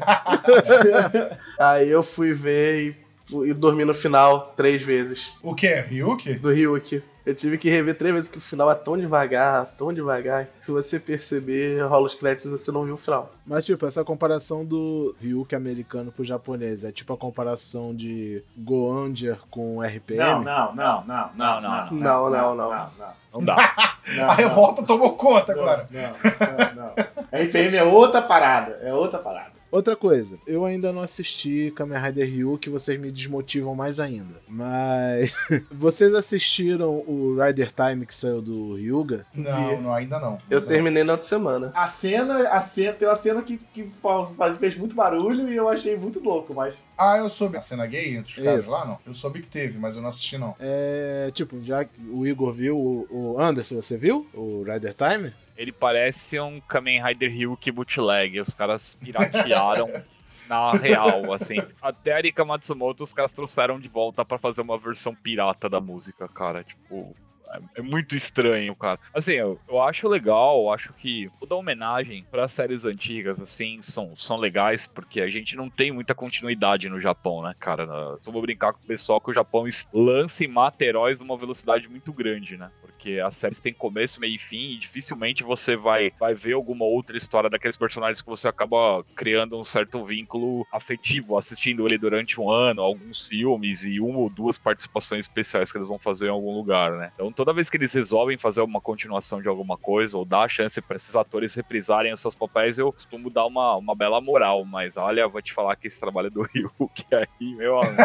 aí 1.58 1.88
eu 1.88 2.02
fui 2.02 2.34
ver 2.34 2.96
e, 3.32 3.48
e 3.48 3.54
dormi 3.54 3.86
no 3.86 3.94
final 3.94 4.52
três 4.54 4.82
vezes 4.82 5.32
O 5.42 5.54
que? 5.54 5.72
Ryuki? 5.80 6.34
do 6.34 6.50
Ryuki. 6.50 7.02
Eu 7.24 7.34
tive 7.34 7.56
que 7.56 7.70
rever 7.70 7.96
três 7.96 8.12
vezes 8.14 8.30
que 8.30 8.38
o 8.38 8.40
final 8.40 8.70
é 8.70 8.74
tão 8.74 8.96
devagar, 8.98 9.66
tão 9.78 9.92
devagar. 9.92 10.48
Se 10.60 10.72
você 10.72 10.98
perceber, 10.98 11.80
rola 11.86 12.06
os 12.06 12.14
créditos 12.14 12.50
você 12.50 12.72
não 12.72 12.84
viu 12.84 12.94
o 12.94 12.98
final. 12.98 13.32
Mas, 13.46 13.64
tipo, 13.64 13.86
essa 13.86 14.04
comparação 14.04 14.64
do 14.64 15.14
Ryuki 15.20 15.54
americano 15.54 16.10
pro 16.10 16.24
japonês 16.24 16.82
é 16.82 16.90
tipo 16.90 17.12
a 17.12 17.16
comparação 17.16 17.94
de 17.94 18.42
Goanger 18.56 19.38
com 19.50 19.80
RPM? 19.80 20.18
Não, 20.18 20.42
não, 20.42 20.74
não, 20.74 21.04
não, 21.04 21.30
não, 21.36 21.60
Não, 21.60 21.60
não, 21.60 21.90
não, 21.90 22.30
não, 22.30 22.56
não. 22.56 22.90
não, 22.98 23.12
Não 23.34 23.44
dá. 23.44 23.96
não, 24.16 24.24
a 24.30 24.34
revolta 24.34 24.82
tomou 24.82 25.14
conta 25.16 25.54
não, 25.54 25.62
agora. 25.62 25.86
Não, 25.90 26.02
não, 26.02 26.94
não. 26.96 27.40
RPM 27.44 27.76
é 27.76 27.84
outra 27.84 28.20
parada, 28.20 28.80
é 28.82 28.92
outra 28.92 29.18
parada. 29.20 29.52
Outra 29.72 29.96
coisa, 29.96 30.38
eu 30.46 30.66
ainda 30.66 30.92
não 30.92 31.00
assisti 31.00 31.72
Kamen 31.74 31.98
Rider 31.98 32.28
Ryu, 32.28 32.58
que 32.58 32.68
vocês 32.68 33.00
me 33.00 33.10
desmotivam 33.10 33.74
mais 33.74 33.98
ainda. 33.98 34.34
Mas 34.46 35.34
vocês 35.72 36.14
assistiram 36.14 36.90
o 37.06 37.38
Rider 37.42 37.72
Time 37.72 38.04
que 38.04 38.14
saiu 38.14 38.42
do 38.42 38.74
Ryuga? 38.74 39.24
Não, 39.34 39.80
não, 39.80 39.94
ainda 39.94 40.18
não. 40.20 40.38
Eu 40.50 40.60
terminei 40.60 41.02
na 41.02 41.14
outra 41.14 41.26
semana. 41.26 41.72
A 41.74 41.88
cena, 41.88 42.48
a 42.50 42.60
cena, 42.60 42.92
tem 42.92 43.08
uma 43.08 43.16
cena 43.16 43.42
que, 43.42 43.56
que 43.72 43.84
faz, 44.02 44.30
faz- 44.32 44.56
fez 44.58 44.76
muito 44.76 44.94
barulho 44.94 45.48
e 45.48 45.56
eu 45.56 45.66
achei 45.68 45.96
muito 45.96 46.20
louco, 46.22 46.52
mas. 46.54 46.90
Ah, 46.98 47.16
eu 47.16 47.30
soube. 47.30 47.56
A 47.56 47.62
cena 47.62 47.86
gay 47.86 48.16
entre 48.16 48.30
os 48.30 48.38
caras 48.44 48.66
lá, 48.66 48.84
não? 48.84 48.98
Eu 49.06 49.14
soube 49.14 49.40
que 49.40 49.48
teve, 49.48 49.78
mas 49.78 49.96
eu 49.96 50.02
não 50.02 50.08
assisti, 50.10 50.36
não. 50.36 50.54
É, 50.60 51.30
tipo, 51.32 51.62
já 51.62 51.82
que 51.84 51.98
o 52.12 52.26
Igor 52.26 52.52
viu, 52.52 52.76
o, 52.78 53.06
o 53.34 53.40
Anderson, 53.40 53.80
você 53.80 53.96
viu 53.96 54.26
o 54.34 54.62
Rider 54.62 54.94
Time? 54.94 55.32
Ele 55.56 55.72
parece 55.72 56.38
um 56.40 56.60
Kamen 56.60 57.02
Rider 57.04 57.30
Ryuki 57.30 57.70
bootleg. 57.70 58.40
Os 58.40 58.54
caras 58.54 58.94
piratearam 58.94 59.86
na 60.48 60.72
real, 60.72 61.32
assim. 61.32 61.56
Até 61.80 62.12
a 62.12 62.16
Arika 62.16 62.44
Matsumoto 62.44 63.04
os 63.04 63.12
caras 63.12 63.32
trouxeram 63.32 63.78
de 63.78 63.88
volta 63.88 64.24
pra 64.24 64.38
fazer 64.38 64.60
uma 64.62 64.78
versão 64.78 65.14
pirata 65.14 65.68
da 65.68 65.80
música, 65.80 66.26
cara. 66.28 66.64
Tipo. 66.64 67.14
é- 67.52 67.60
É 67.76 67.82
muito 67.82 68.16
estranho, 68.16 68.74
cara. 68.74 68.98
Assim, 69.14 69.32
eu, 69.32 69.60
eu 69.68 69.80
acho 69.82 70.08
legal, 70.08 70.62
eu 70.62 70.72
acho 70.72 70.92
que 70.94 71.30
toda 71.38 71.54
homenagem 71.54 72.24
para 72.30 72.48
séries 72.48 72.84
antigas, 72.86 73.38
assim, 73.40 73.80
são, 73.82 74.16
são 74.16 74.38
legais, 74.38 74.86
porque 74.86 75.20
a 75.20 75.28
gente 75.28 75.54
não 75.54 75.68
tem 75.68 75.92
muita 75.92 76.14
continuidade 76.14 76.88
no 76.88 76.98
Japão, 76.98 77.42
né, 77.42 77.52
cara? 77.60 77.82
Eu 78.24 78.32
vou 78.32 78.40
brincar 78.40 78.72
com 78.72 78.78
o 78.82 78.86
pessoal 78.86 79.20
que 79.20 79.30
o 79.30 79.34
Japão 79.34 79.66
lança 79.92 80.42
e 80.42 80.48
mata 80.48 80.82
heróis 80.82 81.20
numa 81.20 81.36
velocidade 81.36 81.88
muito 81.90 82.10
grande, 82.10 82.56
né? 82.56 82.70
Porque 82.80 82.91
as 83.20 83.36
séries 83.36 83.60
têm 83.60 83.72
começo, 83.72 84.20
meio 84.20 84.36
e 84.36 84.38
fim, 84.38 84.72
e 84.72 84.78
dificilmente 84.78 85.42
você 85.42 85.76
vai, 85.76 86.12
vai 86.18 86.34
ver 86.34 86.52
alguma 86.52 86.84
outra 86.84 87.16
história 87.16 87.50
daqueles 87.50 87.76
personagens 87.76 88.20
que 88.20 88.28
você 88.28 88.48
acaba 88.48 89.04
criando 89.14 89.58
um 89.58 89.64
certo 89.64 90.04
vínculo 90.04 90.66
afetivo, 90.72 91.36
assistindo 91.36 91.86
ele 91.86 91.98
durante 91.98 92.40
um 92.40 92.50
ano, 92.50 92.82
alguns 92.82 93.26
filmes 93.26 93.84
e 93.84 94.00
uma 94.00 94.18
ou 94.18 94.30
duas 94.30 94.58
participações 94.58 95.26
especiais 95.26 95.70
que 95.70 95.78
eles 95.78 95.88
vão 95.88 95.98
fazer 95.98 96.26
em 96.26 96.30
algum 96.30 96.54
lugar, 96.54 96.92
né? 96.92 97.12
Então 97.14 97.32
toda 97.32 97.52
vez 97.52 97.68
que 97.68 97.76
eles 97.76 97.92
resolvem 97.92 98.36
fazer 98.36 98.60
uma 98.60 98.80
continuação 98.80 99.40
de 99.40 99.48
alguma 99.48 99.76
coisa, 99.76 100.16
ou 100.16 100.24
dar 100.24 100.42
a 100.42 100.48
chance 100.48 100.80
para 100.80 100.96
esses 100.96 101.14
atores 101.14 101.54
reprisarem 101.54 102.12
os 102.12 102.20
seus 102.20 102.34
papéis, 102.34 102.78
eu 102.78 102.92
costumo 102.92 103.30
dar 103.30 103.46
uma, 103.46 103.76
uma 103.76 103.94
bela 103.94 104.20
moral, 104.20 104.64
mas 104.64 104.96
olha, 104.96 105.28
vou 105.28 105.42
te 105.42 105.52
falar 105.52 105.76
que 105.76 105.86
esse 105.86 106.00
trabalho 106.00 106.30
do 106.30 106.42
Ryuk 106.52 107.04
aí, 107.12 107.54
meu 107.54 107.78
amigo. 107.78 108.02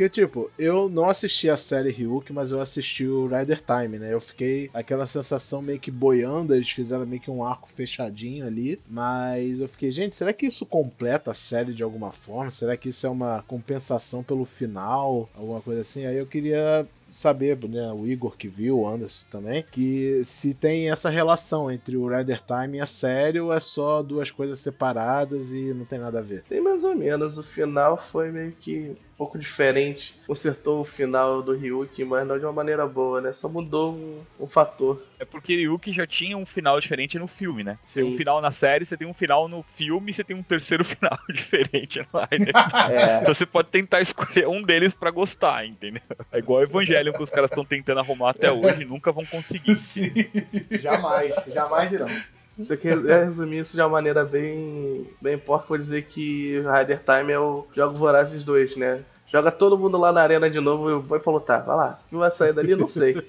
Porque, 0.00 0.08
tipo, 0.08 0.50
eu 0.58 0.88
não 0.88 1.10
assisti 1.10 1.50
a 1.50 1.58
série 1.58 1.90
Ryuk, 1.90 2.32
mas 2.32 2.50
eu 2.50 2.58
assisti 2.58 3.06
o 3.06 3.26
Rider 3.26 3.60
Time, 3.60 3.98
né? 3.98 4.14
Eu 4.14 4.18
fiquei 4.18 4.70
aquela 4.72 5.06
sensação 5.06 5.60
meio 5.60 5.78
que 5.78 5.90
boiando, 5.90 6.54
eles 6.54 6.70
fizeram 6.70 7.04
meio 7.04 7.20
que 7.20 7.30
um 7.30 7.44
arco 7.44 7.70
fechadinho 7.70 8.46
ali, 8.46 8.80
mas 8.88 9.60
eu 9.60 9.68
fiquei, 9.68 9.90
gente, 9.90 10.14
será 10.14 10.32
que 10.32 10.46
isso 10.46 10.64
completa 10.64 11.32
a 11.32 11.34
série 11.34 11.74
de 11.74 11.82
alguma 11.82 12.12
forma? 12.12 12.50
Será 12.50 12.78
que 12.78 12.88
isso 12.88 13.06
é 13.06 13.10
uma 13.10 13.44
compensação 13.46 14.22
pelo 14.22 14.46
final? 14.46 15.28
Alguma 15.34 15.60
coisa 15.60 15.82
assim? 15.82 16.06
Aí 16.06 16.16
eu 16.16 16.26
queria 16.26 16.88
saber, 17.10 17.58
né, 17.68 17.92
o 17.92 18.06
Igor 18.06 18.36
que 18.36 18.48
viu, 18.48 18.78
o 18.78 18.88
Anderson 18.88 19.26
também, 19.30 19.64
que 19.70 20.22
se 20.24 20.54
tem 20.54 20.90
essa 20.90 21.10
relação 21.10 21.70
entre 21.70 21.96
o 21.96 22.08
Rider 22.08 22.40
Time 22.46 22.78
e 22.78 22.80
a 22.80 22.86
série 22.86 23.40
ou 23.40 23.52
é 23.52 23.60
só 23.60 24.02
duas 24.02 24.30
coisas 24.30 24.60
separadas 24.60 25.52
e 25.52 25.74
não 25.74 25.84
tem 25.84 25.98
nada 25.98 26.20
a 26.20 26.22
ver. 26.22 26.44
Tem 26.48 26.60
mais 26.60 26.84
ou 26.84 26.94
menos. 26.94 27.36
O 27.36 27.42
final 27.42 27.96
foi 27.96 28.30
meio 28.30 28.52
que 28.52 28.90
um 28.90 29.16
pouco 29.18 29.38
diferente. 29.38 30.20
Consertou 30.26 30.80
o 30.80 30.84
final 30.84 31.42
do 31.42 31.52
Ryuki, 31.52 32.04
mas 32.04 32.26
não 32.26 32.38
de 32.38 32.44
uma 32.44 32.52
maneira 32.52 32.86
boa, 32.86 33.20
né? 33.20 33.32
Só 33.32 33.48
mudou 33.48 33.92
um, 33.92 34.20
um 34.38 34.46
fator. 34.46 35.02
É 35.20 35.24
porque 35.26 35.54
Ryuk 35.54 35.92
já 35.92 36.06
tinha 36.06 36.34
um 36.36 36.46
final 36.46 36.80
diferente 36.80 37.18
no 37.18 37.28
filme, 37.28 37.62
né? 37.62 37.72
Tem 37.72 38.02
Sim. 38.02 38.14
um 38.14 38.16
final 38.16 38.40
na 38.40 38.50
série, 38.50 38.86
você 38.86 38.96
tem 38.96 39.06
um 39.06 39.12
final 39.12 39.48
no 39.48 39.62
filme 39.76 40.10
e 40.10 40.14
você 40.14 40.24
tem 40.24 40.34
um 40.34 40.42
terceiro 40.42 40.82
final 40.82 41.18
diferente 41.28 41.98
no 41.98 42.20
Rider. 42.20 42.54
É. 42.90 43.20
Então 43.20 43.34
você 43.34 43.44
pode 43.44 43.68
tentar 43.68 44.00
escolher 44.00 44.48
um 44.48 44.62
deles 44.62 44.94
pra 44.94 45.10
gostar, 45.10 45.66
entendeu? 45.66 46.00
É 46.32 46.38
igual 46.38 46.60
o 46.60 46.62
Evangelho 46.62 47.12
que 47.12 47.22
os 47.22 47.28
caras 47.28 47.50
estão 47.50 47.64
tentando 47.64 48.00
arrumar 48.00 48.30
até 48.30 48.50
hoje 48.50 48.82
e 48.82 48.84
nunca 48.84 49.12
vão 49.12 49.24
conseguir. 49.26 49.76
Sim. 49.78 50.12
Jamais, 50.70 51.34
jamais 51.48 51.92
irão. 51.92 52.08
Se 52.08 52.64
você 52.64 52.76
quiser 52.76 53.26
resumir 53.26 53.58
isso 53.58 53.76
de 53.76 53.82
uma 53.82 53.88
maneira 53.88 54.24
bem, 54.24 55.06
bem 55.20 55.38
porca, 55.38 55.66
vou 55.68 55.78
dizer 55.78 56.02
que 56.06 56.58
Rider 56.60 57.00
Time 57.04 57.32
é 57.32 57.38
o 57.38 57.66
Jogo 57.74 57.98
Vorazes 57.98 58.42
2, 58.44 58.76
né? 58.76 59.00
Joga 59.30 59.50
todo 59.50 59.78
mundo 59.78 59.98
lá 59.98 60.12
na 60.12 60.22
arena 60.22 60.48
de 60.50 60.60
novo 60.60 60.90
e 60.90 61.02
vai 61.02 61.20
pra 61.20 61.32
lutar. 61.32 61.64
Vai 61.64 61.76
lá. 61.76 62.00
Viu 62.10 62.22
a 62.22 62.30
saída 62.30 62.60
ali? 62.60 62.74
Não 62.74 62.88
sei. 62.88 63.22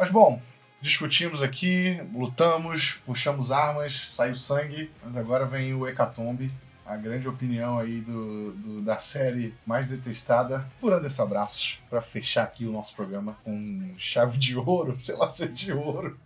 Mas 0.00 0.08
bom, 0.10 0.40
discutimos 0.80 1.42
aqui, 1.42 2.00
lutamos, 2.14 2.98
puxamos 3.04 3.52
armas, 3.52 4.06
saiu 4.10 4.34
sangue, 4.34 4.90
mas 5.04 5.14
agora 5.14 5.44
vem 5.44 5.74
o 5.74 5.86
Hecatombe, 5.86 6.50
a 6.86 6.96
grande 6.96 7.28
opinião 7.28 7.78
aí 7.78 8.00
do, 8.00 8.52
do- 8.54 8.80
da 8.80 8.98
série 8.98 9.54
mais 9.66 9.88
detestada 9.88 10.66
por 10.80 10.94
Anderson 10.94 11.24
Abraços, 11.24 11.79
pra 11.90 12.00
fechar 12.00 12.44
aqui 12.44 12.64
o 12.64 12.70
nosso 12.72 12.94
programa 12.94 13.36
com 13.44 13.92
chave 13.98 14.38
de 14.38 14.56
ouro, 14.56 14.94
sei 14.98 15.16
lá 15.16 15.28
se 15.30 15.42
é 15.44 15.46
de 15.48 15.72
ouro. 15.72 16.16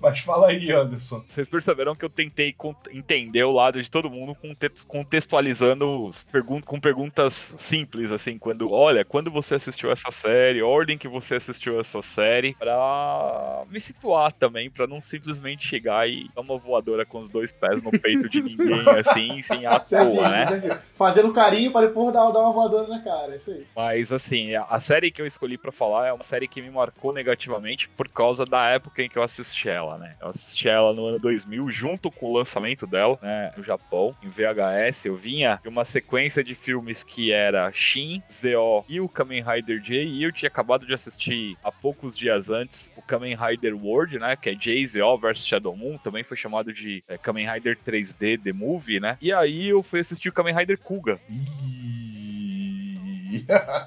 Mas 0.00 0.18
fala 0.20 0.48
aí, 0.48 0.70
Anderson. 0.70 1.24
Vocês 1.28 1.48
perceberam 1.48 1.94
que 1.96 2.04
eu 2.04 2.10
tentei 2.10 2.54
entender 2.92 3.42
o 3.44 3.50
lado 3.52 3.82
de 3.82 3.90
todo 3.90 4.10
mundo 4.10 4.34
conte- 4.34 4.84
contextualizando 4.86 6.10
pergun- 6.30 6.60
com 6.60 6.78
perguntas 6.78 7.54
simples, 7.56 8.12
assim, 8.12 8.38
quando, 8.38 8.70
olha, 8.70 9.04
quando 9.04 9.30
você 9.30 9.54
assistiu 9.54 9.90
essa 9.90 10.10
série, 10.10 10.62
ordem 10.62 10.98
que 10.98 11.08
você 11.08 11.36
assistiu 11.36 11.80
essa 11.80 12.02
série, 12.02 12.54
pra 12.54 13.64
me 13.70 13.80
situar 13.80 14.32
também, 14.32 14.70
pra 14.70 14.86
não 14.86 15.00
simplesmente 15.02 15.66
chegar 15.66 16.08
e 16.08 16.28
dar 16.34 16.42
uma 16.42 16.58
voadora 16.58 17.06
com 17.06 17.20
os 17.20 17.30
dois 17.30 17.52
pés 17.52 17.82
no 17.82 17.90
peito 17.90 18.28
de 18.28 18.42
ninguém, 18.42 18.88
assim, 18.98 19.42
sem 19.42 19.62
Certíssimo, 19.80 20.16
toa, 20.20 20.28
né? 20.28 20.80
Fazendo 20.94 21.32
carinho 21.32 21.72
pra 21.72 21.82
depois 21.82 22.12
dar, 22.12 22.30
dar 22.30 22.40
uma 22.40 22.52
voadora 22.52 22.88
na 22.88 23.00
cara, 23.02 23.32
é 23.32 23.36
isso 23.36 23.50
aí. 23.50 23.66
Mas 23.74 24.12
assim, 24.12 24.54
a, 24.54 24.64
a 24.64 24.80
série 24.80 25.10
que 25.14 25.22
eu 25.22 25.26
escolhi 25.26 25.56
pra 25.56 25.70
falar 25.70 26.08
é 26.08 26.12
uma 26.12 26.24
série 26.24 26.48
que 26.48 26.60
me 26.60 26.70
marcou 26.70 27.12
negativamente 27.12 27.88
por 27.90 28.08
causa 28.08 28.44
da 28.44 28.68
época 28.68 29.02
em 29.02 29.08
que 29.08 29.16
eu 29.16 29.22
assisti 29.22 29.68
ela, 29.68 29.96
né? 29.96 30.16
Eu 30.20 30.28
assisti 30.28 30.68
ela 30.68 30.92
no 30.92 31.06
ano 31.06 31.18
2000, 31.20 31.70
junto 31.70 32.10
com 32.10 32.26
o 32.26 32.36
lançamento 32.36 32.86
dela, 32.86 33.18
né, 33.22 33.52
no 33.56 33.62
Japão, 33.62 34.14
em 34.22 34.28
VHS. 34.28 35.06
Eu 35.06 35.14
vinha 35.14 35.60
de 35.62 35.68
uma 35.68 35.84
sequência 35.84 36.42
de 36.42 36.54
filmes 36.54 37.04
que 37.04 37.32
era 37.32 37.70
Shin, 37.72 38.22
Zeo 38.32 38.84
e 38.88 39.00
o 39.00 39.08
Kamen 39.08 39.42
Rider 39.42 39.80
J, 39.80 40.04
e 40.04 40.22
eu 40.22 40.32
tinha 40.32 40.48
acabado 40.48 40.84
de 40.84 40.92
assistir 40.92 41.56
há 41.62 41.70
poucos 41.70 42.16
dias 42.16 42.50
antes 42.50 42.90
o 42.96 43.02
Kamen 43.02 43.36
Rider 43.36 43.74
World, 43.76 44.18
né, 44.18 44.34
que 44.34 44.50
é 44.50 44.54
J, 44.54 44.84
Zeo 44.86 45.16
vs 45.16 45.46
Shadow 45.46 45.76
Moon, 45.76 45.96
também 45.98 46.24
foi 46.24 46.36
chamado 46.36 46.72
de 46.72 47.04
é, 47.08 47.16
Kamen 47.16 47.50
Rider 47.50 47.78
3D 47.86 48.42
The 48.42 48.52
Movie, 48.52 48.98
né? 48.98 49.16
E 49.20 49.32
aí 49.32 49.68
eu 49.68 49.82
fui 49.82 50.00
assistir 50.00 50.28
o 50.28 50.32
Kamen 50.32 50.56
Rider 50.56 50.78
Kuga, 50.78 51.20
Ih. 51.30 51.73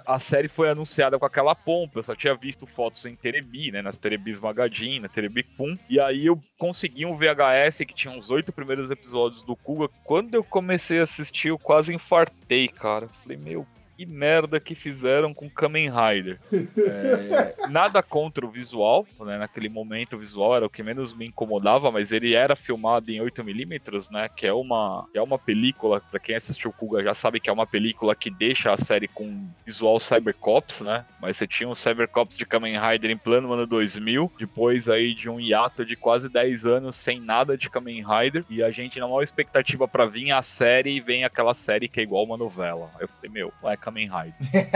A 0.06 0.20
série 0.20 0.48
foi 0.48 0.70
anunciada 0.70 1.18
com 1.18 1.26
aquela 1.26 1.56
pompa. 1.56 2.00
Eu 2.00 2.04
só 2.04 2.16
tinha 2.16 2.36
visto 2.36 2.66
fotos 2.66 3.06
em 3.06 3.16
Terebi, 3.16 3.72
né? 3.72 3.82
Nas 3.82 3.98
Terebis 3.98 4.40
Magazine, 4.40 5.00
na 5.00 5.10
Terebi 5.10 5.44
Pum. 5.44 5.78
E 5.90 6.00
aí 6.00 6.26
eu 6.26 6.42
consegui 6.58 7.06
um 7.06 7.16
VHS 7.16 7.80
que 7.88 7.94
tinha 7.94 8.18
os 8.18 8.30
oito 8.30 8.52
primeiros 8.52 8.90
episódios 8.90 9.42
do 9.42 9.56
Kuga. 9.56 9.90
Quando 10.04 10.36
eu 10.36 10.44
comecei 10.44 11.00
a 11.00 11.04
assistir, 11.04 11.50
eu 11.50 11.60
quase 11.60 11.94
infartei, 11.94 12.68
cara. 12.68 13.08
Falei, 13.24 13.38
meu. 13.38 13.66
Que 13.98 14.06
merda 14.06 14.60
que 14.60 14.76
fizeram 14.76 15.34
com 15.34 15.50
Kamen 15.50 15.90
Rider. 15.90 16.40
É, 16.78 17.70
nada 17.70 18.02
contra 18.04 18.46
o 18.46 18.50
visual, 18.50 19.06
né? 19.22 19.38
Naquele 19.38 19.68
momento 19.68 20.16
o 20.16 20.20
visual 20.20 20.56
era 20.56 20.66
o 20.66 20.70
que 20.70 20.84
menos 20.84 21.14
me 21.14 21.26
incomodava, 21.26 21.92
mas 21.92 22.12
ele 22.12 22.34
era 22.34 22.56
filmado 22.56 23.12
em 23.12 23.20
8mm, 23.20 24.12
né? 24.12 24.30
Que 24.30 24.46
é 24.46 24.54
uma, 24.54 25.08
que 25.12 25.18
é 25.18 25.22
uma 25.22 25.40
película, 25.40 26.00
pra 26.00 26.20
quem 26.20 26.36
assistiu 26.36 26.72
Kuga 26.72 27.04
já 27.04 27.14
sabe 27.14 27.40
que 27.40 27.50
é 27.50 27.54
uma 27.54 27.66
película 27.66 28.16
que 28.16 28.30
deixa 28.30 28.72
a 28.72 28.78
série 28.78 29.08
com 29.08 29.48
visual 29.66 30.00
Cybercops, 30.00 30.82
né? 30.82 31.06
Mas 31.20 31.38
você 31.38 31.48
tinha 31.48 31.68
um 31.68 31.76
Cybercops 31.76 32.38
de 32.38 32.46
Kamen 32.46 32.80
Rider 32.80 33.12
em 33.12 33.18
plano 33.18 33.52
ano 33.52 33.66
2000, 33.66 34.32
depois 34.38 34.88
aí 34.88 35.14
de 35.14 35.30
um 35.30 35.40
hiato 35.40 35.86
de 35.86 35.96
quase 35.96 36.30
10 36.30 36.66
anos 36.66 36.96
sem 36.96 37.20
nada 37.20 37.58
de 37.58 37.70
Kamen 37.70 38.04
Rider, 38.06 38.46
e 38.50 38.62
a 38.62 38.70
gente 38.72 39.00
na 39.00 39.08
maior 39.08 39.24
expectativa 39.24 39.88
pra 39.88 40.06
vir 40.06 40.32
a 40.32 40.42
série 40.42 40.96
e 40.96 41.02
vem 41.02 41.24
aquela 41.24 41.54
série 41.54 41.90
que 41.90 42.00
é 42.00 42.04
igual 42.04 42.24
uma 42.24 42.38
novela. 42.38 42.92
Aí 42.96 43.04
eu 43.04 43.08
falei, 43.08 43.32
meu, 43.32 43.54
é 43.64 43.78
Kamen 43.88 44.10
Rider. 44.10 44.68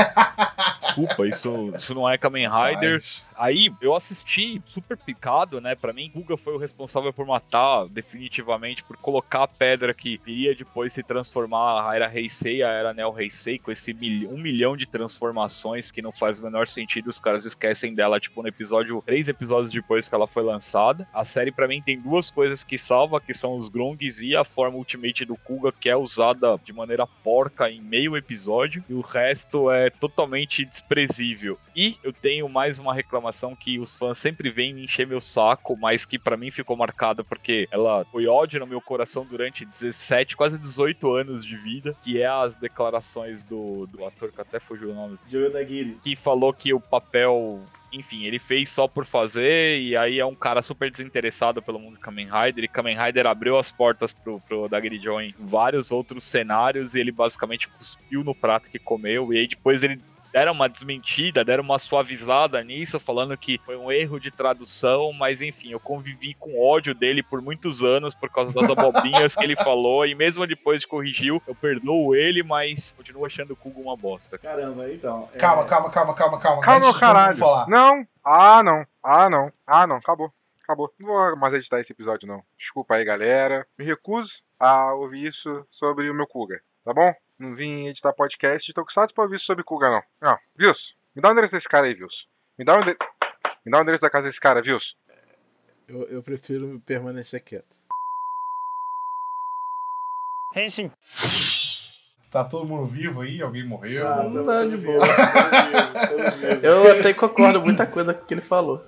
Desculpa, 0.82 1.28
isso, 1.28 1.74
isso 1.78 1.94
não 1.94 2.10
é 2.10 2.18
Kamen 2.18 2.48
Rider. 2.48 3.04
Aí 3.38 3.72
eu 3.82 3.94
assisti 3.96 4.62
super 4.66 4.96
picado, 4.98 5.60
né? 5.60 5.76
Pra 5.76 5.92
mim, 5.92 6.12
Guga 6.14 6.38
foi 6.38 6.54
o 6.54 6.58
responsável 6.58 7.12
por 7.12 7.26
matar, 7.26 7.88
definitivamente, 7.88 8.84
por 8.84 8.96
colocar 8.98 9.44
a 9.44 9.48
pedra 9.48 9.94
que 9.94 10.20
iria 10.26 10.56
depois 10.56 10.94
se 10.94 11.02
transformar 11.04 11.90
a 11.90 11.96
Era 11.96 12.14
Heisei, 12.14 12.62
a 12.64 12.70
Era 12.70 12.94
Neo 12.94 13.18
Heisei, 13.20 13.58
com 13.60 13.72
esse 13.72 13.94
mil- 13.94 14.30
um 14.32 14.38
milhão 14.38 14.78
de 14.78 14.86
transformações 14.86 15.92
que 15.92 16.02
não 16.02 16.12
faz 16.12 16.40
o 16.40 16.44
menor 16.44 16.68
sentido. 16.68 17.10
Os 17.10 17.20
caras 17.20 17.46
esquecem 17.46 17.94
dela, 17.94 18.20
tipo, 18.20 18.42
no 18.42 18.48
episódio, 18.48 19.02
três 19.06 19.28
episódios 19.28 19.72
depois 19.72 20.08
que 20.08 20.16
ela 20.16 20.28
foi 20.28 20.44
lançada. 20.44 21.08
A 21.14 21.26
série, 21.26 21.52
pra 21.52 21.68
mim, 21.68 21.82
tem 21.82 22.00
duas 22.00 22.32
coisas 22.32 22.64
que 22.64 22.78
salva, 22.78 23.20
que 23.20 23.34
são 23.34 23.58
os 23.58 23.70
Grongs 23.70 24.22
e 24.22 24.36
a 24.36 24.44
forma 24.44 24.78
Ultimate 24.78 25.26
do 25.26 25.36
Kuga, 25.36 25.72
que 25.72 25.90
é 25.90 25.96
usada 25.96 26.60
de 26.64 26.72
maneira 26.74 27.08
porca 27.08 27.70
em 27.70 27.82
meio 27.82 28.16
episódio. 28.16 28.84
E 28.88 28.94
o 28.94 29.01
resto 29.02 29.70
é 29.72 29.90
totalmente 29.90 30.66
desprezível. 30.66 31.58
E 31.76 31.98
eu 32.04 32.14
tenho 32.14 32.48
mais 32.48 32.80
uma 32.80 32.94
reclamação 32.94 33.56
que 33.56 33.80
os 33.80 33.98
fãs 33.98 34.18
sempre 34.18 34.50
vêm 34.50 34.74
me 34.74 34.84
encher 34.86 35.08
meu 35.08 35.22
saco, 35.22 35.78
mas 35.78 36.06
que 36.06 36.18
para 36.18 36.38
mim 36.38 36.52
ficou 36.52 36.76
marcada 36.76 37.24
porque 37.24 37.68
ela 37.72 38.06
foi 38.12 38.28
ódio 38.28 38.60
no 38.60 38.68
meu 38.68 38.82
coração 38.82 39.26
durante 39.26 39.66
17, 39.66 40.36
quase 40.36 40.58
18 40.58 41.12
anos 41.14 41.46
de 41.46 41.56
vida, 41.58 41.96
que 42.04 42.22
é 42.22 42.28
as 42.28 42.56
declarações 42.56 43.44
do, 43.44 43.86
do 43.88 44.06
ator 44.06 44.32
que 44.32 44.42
até 44.42 44.60
fugiu 44.60 44.92
o 44.92 44.94
nome, 44.94 45.18
Joe 45.28 45.52
Nagiri. 45.52 45.98
que 46.04 46.16
falou 46.16 46.54
que 46.54 46.74
o 46.74 46.80
papel 46.80 47.62
enfim, 47.92 48.26
ele 48.26 48.40
fez 48.40 48.70
só 48.70 48.88
por 48.88 49.06
fazer, 49.06 49.80
e 49.80 49.96
aí 49.98 50.20
é 50.20 50.26
um 50.26 50.36
cara 50.36 50.62
super 50.62 50.90
desinteressado 50.90 51.62
pelo 51.62 51.80
mundo 51.80 51.96
de 51.96 52.02
Kamen 52.02 52.28
Rider, 52.28 52.64
e 52.64 52.68
Kamen 52.68 52.98
Rider 52.98 53.28
abriu 53.28 53.58
as 53.58 53.72
portas 53.72 54.14
pro, 54.14 54.40
pro 54.40 54.70
Dagger 54.70 54.98
John 55.00 55.22
em 55.22 55.36
vários 55.38 55.92
outros 55.92 56.24
cenários, 56.24 56.96
e 56.96 57.00
ele 57.00 57.12
basicamente 57.12 57.68
cuspiu 57.68 58.24
no 58.24 58.34
prato 58.34 58.70
que 58.70 58.80
comeu, 58.80 59.34
e 59.34 59.40
aí 59.40 59.48
depois 59.48 59.84
ele 59.84 60.00
deram 60.32 60.52
uma 60.54 60.68
desmentida, 60.70 61.44
deram 61.44 61.64
uma 61.64 61.80
suavizada 61.80 62.64
nisso, 62.64 63.00
falando 63.00 63.38
que 63.38 63.58
foi 63.66 63.76
um 63.76 63.92
erro 63.92 64.20
de 64.20 64.32
tradução, 64.32 65.12
mas 65.14 65.42
enfim, 65.42 65.72
eu 65.72 65.80
convivi 65.80 66.34
com 66.36 66.60
ódio 66.60 66.94
dele 66.96 67.22
por 67.24 67.42
muitos 67.42 67.84
anos 67.84 68.14
por 68.14 68.30
causa 68.30 68.54
das 68.54 68.70
abobrinhas 68.70 69.36
que 69.36 69.44
ele 69.44 69.56
falou, 69.64 70.06
e 70.06 70.16
mesmo 70.16 70.46
depois 70.48 70.82
de 70.82 70.88
corrigiu, 70.88 71.42
eu 71.48 71.56
perdoo 71.56 72.16
ele, 72.16 72.44
mas 72.44 72.94
continuo 72.98 73.26
achando 73.26 73.52
o 73.52 73.56
Kugo 73.56 73.82
uma 73.82 73.96
bosta. 73.98 74.38
Caramba, 74.38 74.92
então. 74.92 75.30
é- 75.34 75.38
Calma, 75.38 75.66
calma, 75.66 75.90
calma, 75.90 76.14
calma, 76.14 76.40
calma. 76.40 76.62
Calma, 76.62 77.00
caralho. 77.00 77.38
falar. 77.38 77.68
Não. 77.68 78.06
Ah, 78.24 78.62
não. 78.64 78.86
Ah, 79.04 79.30
não. 79.30 79.52
Ah, 79.66 79.88
não. 79.88 79.96
Acabou. 79.98 80.32
Acabou. 80.64 80.92
Não 81.00 81.08
vou 81.08 81.36
mais 81.38 81.54
editar 81.54 81.80
esse 81.80 81.92
episódio, 81.92 82.28
não. 82.28 82.42
Desculpa 82.58 82.96
aí, 82.96 83.04
galera. 83.04 83.66
Me 83.78 83.84
recuso 83.86 84.30
a 84.60 84.94
ouvir 84.94 85.28
isso 85.28 85.66
sobre 85.72 86.10
o 86.10 86.14
meu 86.14 86.28
Kuga. 86.28 86.62
Tá 86.86 86.94
bom? 86.94 87.12
Não 87.42 87.56
vim 87.56 87.88
editar 87.88 88.14
podcast 88.14 88.68
de 88.68 88.72
Tokusatsu 88.74 89.16
pra 89.16 89.24
ouvir 89.24 89.40
sobre 89.40 89.64
Kuga, 89.64 89.90
não. 89.90 90.04
Não. 90.22 90.38
Vils, 90.56 90.78
me 91.16 91.22
dá 91.24 91.30
o 91.30 91.32
endereço 91.32 91.54
desse 91.56 91.68
cara 91.68 91.88
aí, 91.88 91.96
Vils. 91.96 92.14
Me 92.60 92.64
dá 92.64 92.74
o 92.76 92.82
endereço... 92.82 93.00
Me 93.66 93.72
dá 93.72 93.80
o 93.80 93.82
endereço 93.82 94.02
da 94.04 94.10
casa 94.12 94.28
desse 94.28 94.40
cara, 94.40 94.62
Vils. 94.62 94.84
Eu, 95.88 96.04
eu 96.04 96.22
prefiro 96.22 96.80
permanecer 96.86 97.44
quieto. 97.44 97.76
Tá 102.30 102.44
todo 102.46 102.66
mundo 102.68 102.86
vivo 102.86 103.22
aí? 103.22 103.42
Alguém 103.42 103.66
morreu? 103.66 104.08
Ah, 104.08 104.24
Não, 104.24 104.44
tamo- 104.46 104.70
de 104.70 104.78
tamo 104.78 104.84
boa. 104.84 105.06
vivo, 105.06 105.18
tamo 105.18 105.66
vivo, 105.66 105.94
tamo 105.94 106.32
vivo. 106.56 106.66
Eu 106.66 107.00
até 107.00 107.14
concordo 107.14 107.60
com 107.60 107.66
muita 107.66 107.86
coisa 107.88 108.14
que 108.14 108.34
ele 108.34 108.42
falou. 108.42 108.86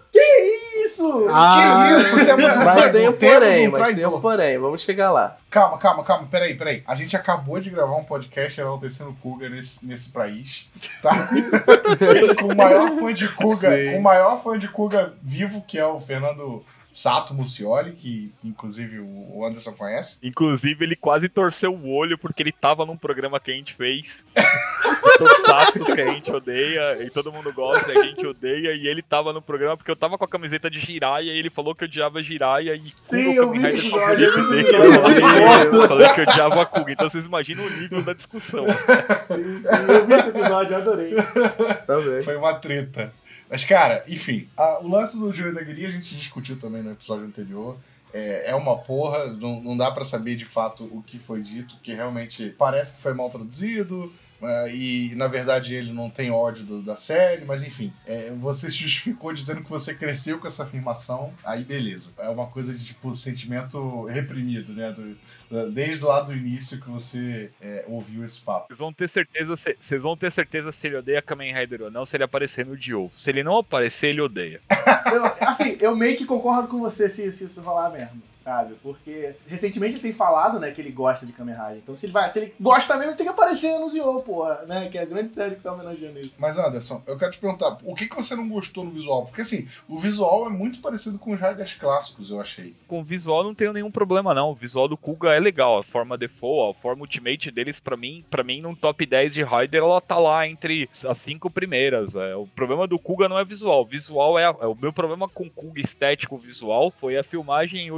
Isso! 0.93 1.27
Ah, 1.29 1.87
que 1.87 2.01
isso? 2.01 2.25
Temos 2.25 2.55
um 2.55 2.63
Mas 2.63 2.91
tem 2.91 3.09
um 3.09 3.13
Temos 3.13 3.39
porém, 3.39 3.67
um 3.67 3.71
mas 3.71 3.95
tem 3.95 4.05
um 4.05 4.21
porém. 4.21 4.57
Vamos 4.59 4.81
chegar 4.83 5.11
lá. 5.11 5.37
Calma, 5.49 5.77
calma, 5.77 6.03
calma. 6.03 6.27
Peraí, 6.29 6.55
peraí. 6.55 6.83
A 6.85 6.93
gente 6.93 7.15
acabou 7.15 7.59
de 7.59 7.71
gravar 7.71 7.95
um 7.95 8.03
podcast 8.03 8.59
enaltecendo 8.59 9.09
o 9.09 9.15
Kuga 9.15 9.49
nesse, 9.49 9.85
nesse 9.85 10.09
país, 10.09 10.69
tá? 11.01 11.29
com 12.39 12.53
o 12.53 12.55
maior 12.55 12.91
fã 12.91 13.13
de 13.13 13.27
Kuga, 13.27 13.75
Sim. 13.75 13.95
o 13.95 14.01
maior 14.01 14.41
fã 14.41 14.57
de 14.57 14.67
Kuga 14.67 15.13
vivo, 15.21 15.63
que 15.67 15.79
é 15.79 15.85
o 15.85 15.99
Fernando 15.99 16.63
Sato 16.93 17.33
Mucioli, 17.33 17.93
que 17.93 18.31
inclusive 18.43 18.99
o 18.99 19.43
Anderson 19.43 19.73
conhece. 19.73 20.19
Inclusive, 20.21 20.85
ele 20.85 20.95
quase 20.95 21.27
torceu 21.27 21.73
o 21.73 21.89
olho 21.89 22.19
porque 22.19 22.43
ele 22.43 22.51
tava 22.51 22.85
num 22.85 22.95
programa 22.95 23.39
que 23.39 23.49
a 23.49 23.55
gente 23.55 23.73
fez. 23.73 24.23
Tokusatsu 25.17 25.85
que 25.85 26.01
a 26.01 26.13
gente 26.13 26.31
odeia 26.31 27.03
e 27.03 27.09
todo 27.09 27.31
mundo 27.31 27.51
gosta, 27.51 27.91
a 27.91 28.03
gente 28.03 28.25
odeia. 28.25 28.73
E 28.73 28.87
ele 28.87 29.01
tava 29.01 29.33
no 29.33 29.41
programa 29.41 29.75
porque 29.75 29.89
eu 29.89 29.95
tava 29.95 30.19
com 30.19 30.25
a 30.25 30.27
camiseta 30.27 30.69
de 30.69 30.79
Jiraiya 30.79 31.33
e 31.33 31.37
ele 31.37 31.49
falou 31.49 31.73
que 31.73 31.83
odiava 31.85 32.21
Jiraiya 32.21 32.75
e 32.75 32.93
Sim, 33.01 33.33
eu 33.33 33.51
vi 33.51 33.65
esse 33.65 33.87
episódio, 33.87 34.25
eu 34.25 34.33
vi 34.33 34.39
esse 34.39 34.71
dele. 34.71 34.85
episódio. 34.85 35.75
Eu 35.75 35.87
falei 35.87 36.09
que 36.09 36.21
odiava 36.21 36.61
a 36.61 36.65
Kuga. 36.65 36.91
Então 36.91 37.09
vocês 37.09 37.25
imaginam 37.25 37.65
o 37.65 37.69
nível 37.71 38.03
da 38.03 38.13
discussão. 38.13 38.65
Sim, 39.27 39.63
sim, 39.63 39.91
eu 39.91 40.05
vi 40.05 40.13
esse 40.13 40.29
episódio, 40.29 40.73
eu 40.73 40.77
adorei. 40.77 41.15
Também. 41.87 42.23
Foi 42.23 42.35
uma 42.37 42.53
treta. 42.53 43.11
Mas, 43.49 43.63
cara, 43.63 44.03
enfim, 44.07 44.47
a- 44.57 44.79
o 44.79 44.87
lance 44.87 45.17
do 45.17 45.31
Joey 45.31 45.53
da 45.53 45.61
Guerrilha 45.61 45.89
a 45.89 45.91
gente 45.91 46.15
discutiu 46.15 46.57
também 46.59 46.81
no 46.81 46.91
episódio 46.91 47.25
anterior. 47.25 47.77
É, 48.13 48.51
é 48.51 48.55
uma 48.55 48.77
porra, 48.77 49.25
não, 49.27 49.59
não 49.61 49.75
dá 49.75 49.91
pra 49.91 50.03
saber 50.05 50.35
de 50.35 50.45
fato 50.45 50.83
o 50.91 51.01
que 51.01 51.17
foi 51.17 51.41
dito, 51.41 51.75
porque 51.75 51.93
realmente 51.93 52.53
parece 52.57 52.93
que 52.93 53.01
foi 53.01 53.13
mal 53.13 53.29
traduzido. 53.29 54.13
É, 54.43 54.75
e 54.75 55.15
na 55.15 55.27
verdade 55.27 55.73
ele 55.75 55.91
não 55.93 56.09
tem 56.09 56.31
ódio 56.31 56.63
do- 56.65 56.81
da 56.81 56.95
série, 56.95 57.45
mas 57.45 57.63
enfim, 57.63 57.91
é, 58.05 58.31
você 58.31 58.69
se 58.69 58.77
justificou 58.77 59.33
dizendo 59.33 59.63
que 59.63 59.69
você 59.69 59.93
cresceu 59.93 60.39
com 60.39 60.47
essa 60.47 60.63
afirmação, 60.63 61.33
aí 61.43 61.63
beleza. 61.63 62.11
É 62.17 62.29
uma 62.29 62.47
coisa 62.47 62.73
de 62.73 62.85
tipo 62.85 63.13
sentimento 63.15 64.05
reprimido, 64.05 64.73
né? 64.73 64.91
do- 64.91 65.17
desde 65.71 66.03
lá 66.03 66.21
do 66.21 66.33
início 66.35 66.79
que 66.81 66.89
você 66.89 67.51
é, 67.61 67.85
ouviu 67.87 68.25
esse 68.25 68.41
papo. 68.41 68.67
Vocês 68.67 68.79
vão 68.79 68.91
ter 68.93 69.07
certeza 69.07 69.55
se, 69.55 69.77
vocês 69.79 70.01
vão 70.01 70.17
ter 70.17 70.31
certeza 70.31 70.71
se 70.71 70.87
ele 70.87 70.97
odeia 70.97 71.21
Kamen 71.21 71.53
Rider 71.53 71.83
ou 71.83 71.91
não, 71.91 72.05
se 72.05 72.17
ele 72.17 72.23
aparecer 72.23 72.65
no 72.65 72.75
Dio. 72.75 73.11
Se 73.13 73.29
ele 73.29 73.43
não 73.43 73.57
aparecer, 73.59 74.07
ele 74.09 74.21
odeia. 74.21 74.59
Eu- 75.13 75.47
assim, 75.47 75.77
eu 75.79 75.95
meio 75.95 76.17
que 76.17 76.25
concordo 76.25 76.67
com 76.67 76.79
você 76.79 77.07
se, 77.07 77.31
se 77.31 77.45
isso 77.45 77.61
rolar 77.61 77.91
mesmo, 77.91 78.21
sabe? 78.43 78.75
Porque 78.83 79.35
recentemente 79.47 79.95
ele 79.95 80.01
tem 80.01 80.11
falado, 80.13 80.59
né, 80.59 80.71
que 80.71 80.81
ele 80.81 80.91
gosta 80.91 81.25
de 81.25 81.33
Kamen 81.33 81.55
Rider. 81.55 81.77
Então 81.77 81.95
se 81.95 82.05
ele 82.05 82.13
vai, 82.13 82.29
se 82.29 82.39
ele 82.39 82.53
gosta 82.59 82.95
mesmo, 82.95 83.11
ele 83.11 83.17
tem 83.17 83.25
que 83.25 83.31
aparecer 83.31 83.77
no 83.79 83.87
Zio, 83.89 84.21
porra, 84.21 84.63
né? 84.67 84.89
Que 84.89 84.97
é 84.97 85.01
a 85.01 85.05
grande 85.05 85.29
série 85.29 85.55
que 85.55 85.61
tá 85.63 85.71
homenageando 85.73 86.19
isso. 86.19 86.39
Mas 86.39 86.57
Anderson, 86.57 87.01
eu 87.07 87.17
quero 87.17 87.31
te 87.31 87.37
perguntar, 87.37 87.77
o 87.83 87.95
que, 87.95 88.07
que 88.07 88.15
você 88.15 88.35
não 88.35 88.47
gostou 88.47 88.83
no 88.83 88.91
visual? 88.91 89.25
Porque 89.25 89.41
assim, 89.41 89.67
o 89.87 89.97
visual 89.97 90.45
é 90.47 90.49
muito 90.49 90.79
parecido 90.81 91.17
com 91.19 91.31
os 91.33 91.39
Riders 91.39 91.73
clássicos, 91.73 92.31
eu 92.31 92.39
achei. 92.41 92.75
Com 92.87 92.99
o 93.01 93.03
visual 93.03 93.43
não 93.43 93.55
tenho 93.55 93.73
nenhum 93.73 93.91
problema 93.91 94.33
não. 94.33 94.51
O 94.51 94.55
visual 94.55 94.87
do 94.87 94.97
Kuga 94.97 95.33
é 95.33 95.39
legal, 95.39 95.79
a 95.79 95.83
forma 95.83 96.17
default, 96.17 96.77
a 96.77 96.81
forma 96.81 97.01
ultimate 97.01 97.49
deles 97.51 97.79
pra 97.79 97.95
mim, 97.97 98.23
para 98.29 98.43
mim 98.43 98.61
num 98.61 98.75
top 98.75 99.05
10 99.05 99.33
de 99.33 99.43
Rider 99.43 99.81
ela 99.81 100.01
tá 100.01 100.17
lá 100.19 100.47
entre 100.47 100.89
as 101.07 101.17
cinco 101.17 101.49
primeiras. 101.49 102.15
É, 102.15 102.35
o 102.35 102.45
problema 102.47 102.87
do 102.87 102.99
Kuga 102.99 103.27
não 103.29 103.39
é 103.39 103.45
visual, 103.45 103.81
o 103.81 103.85
visual 103.85 104.37
é, 104.37 104.45
a- 104.45 104.55
é 104.61 104.67
o 104.67 104.75
meu 104.75 104.91
problema 104.93 105.27
com 105.29 105.43
o 105.45 105.49
Kuga 105.49 105.81
estético 105.81 106.37
visual 106.37 106.91
foi 106.99 107.17
a 107.17 107.23
filmagem 107.23 107.87
em 107.87 107.91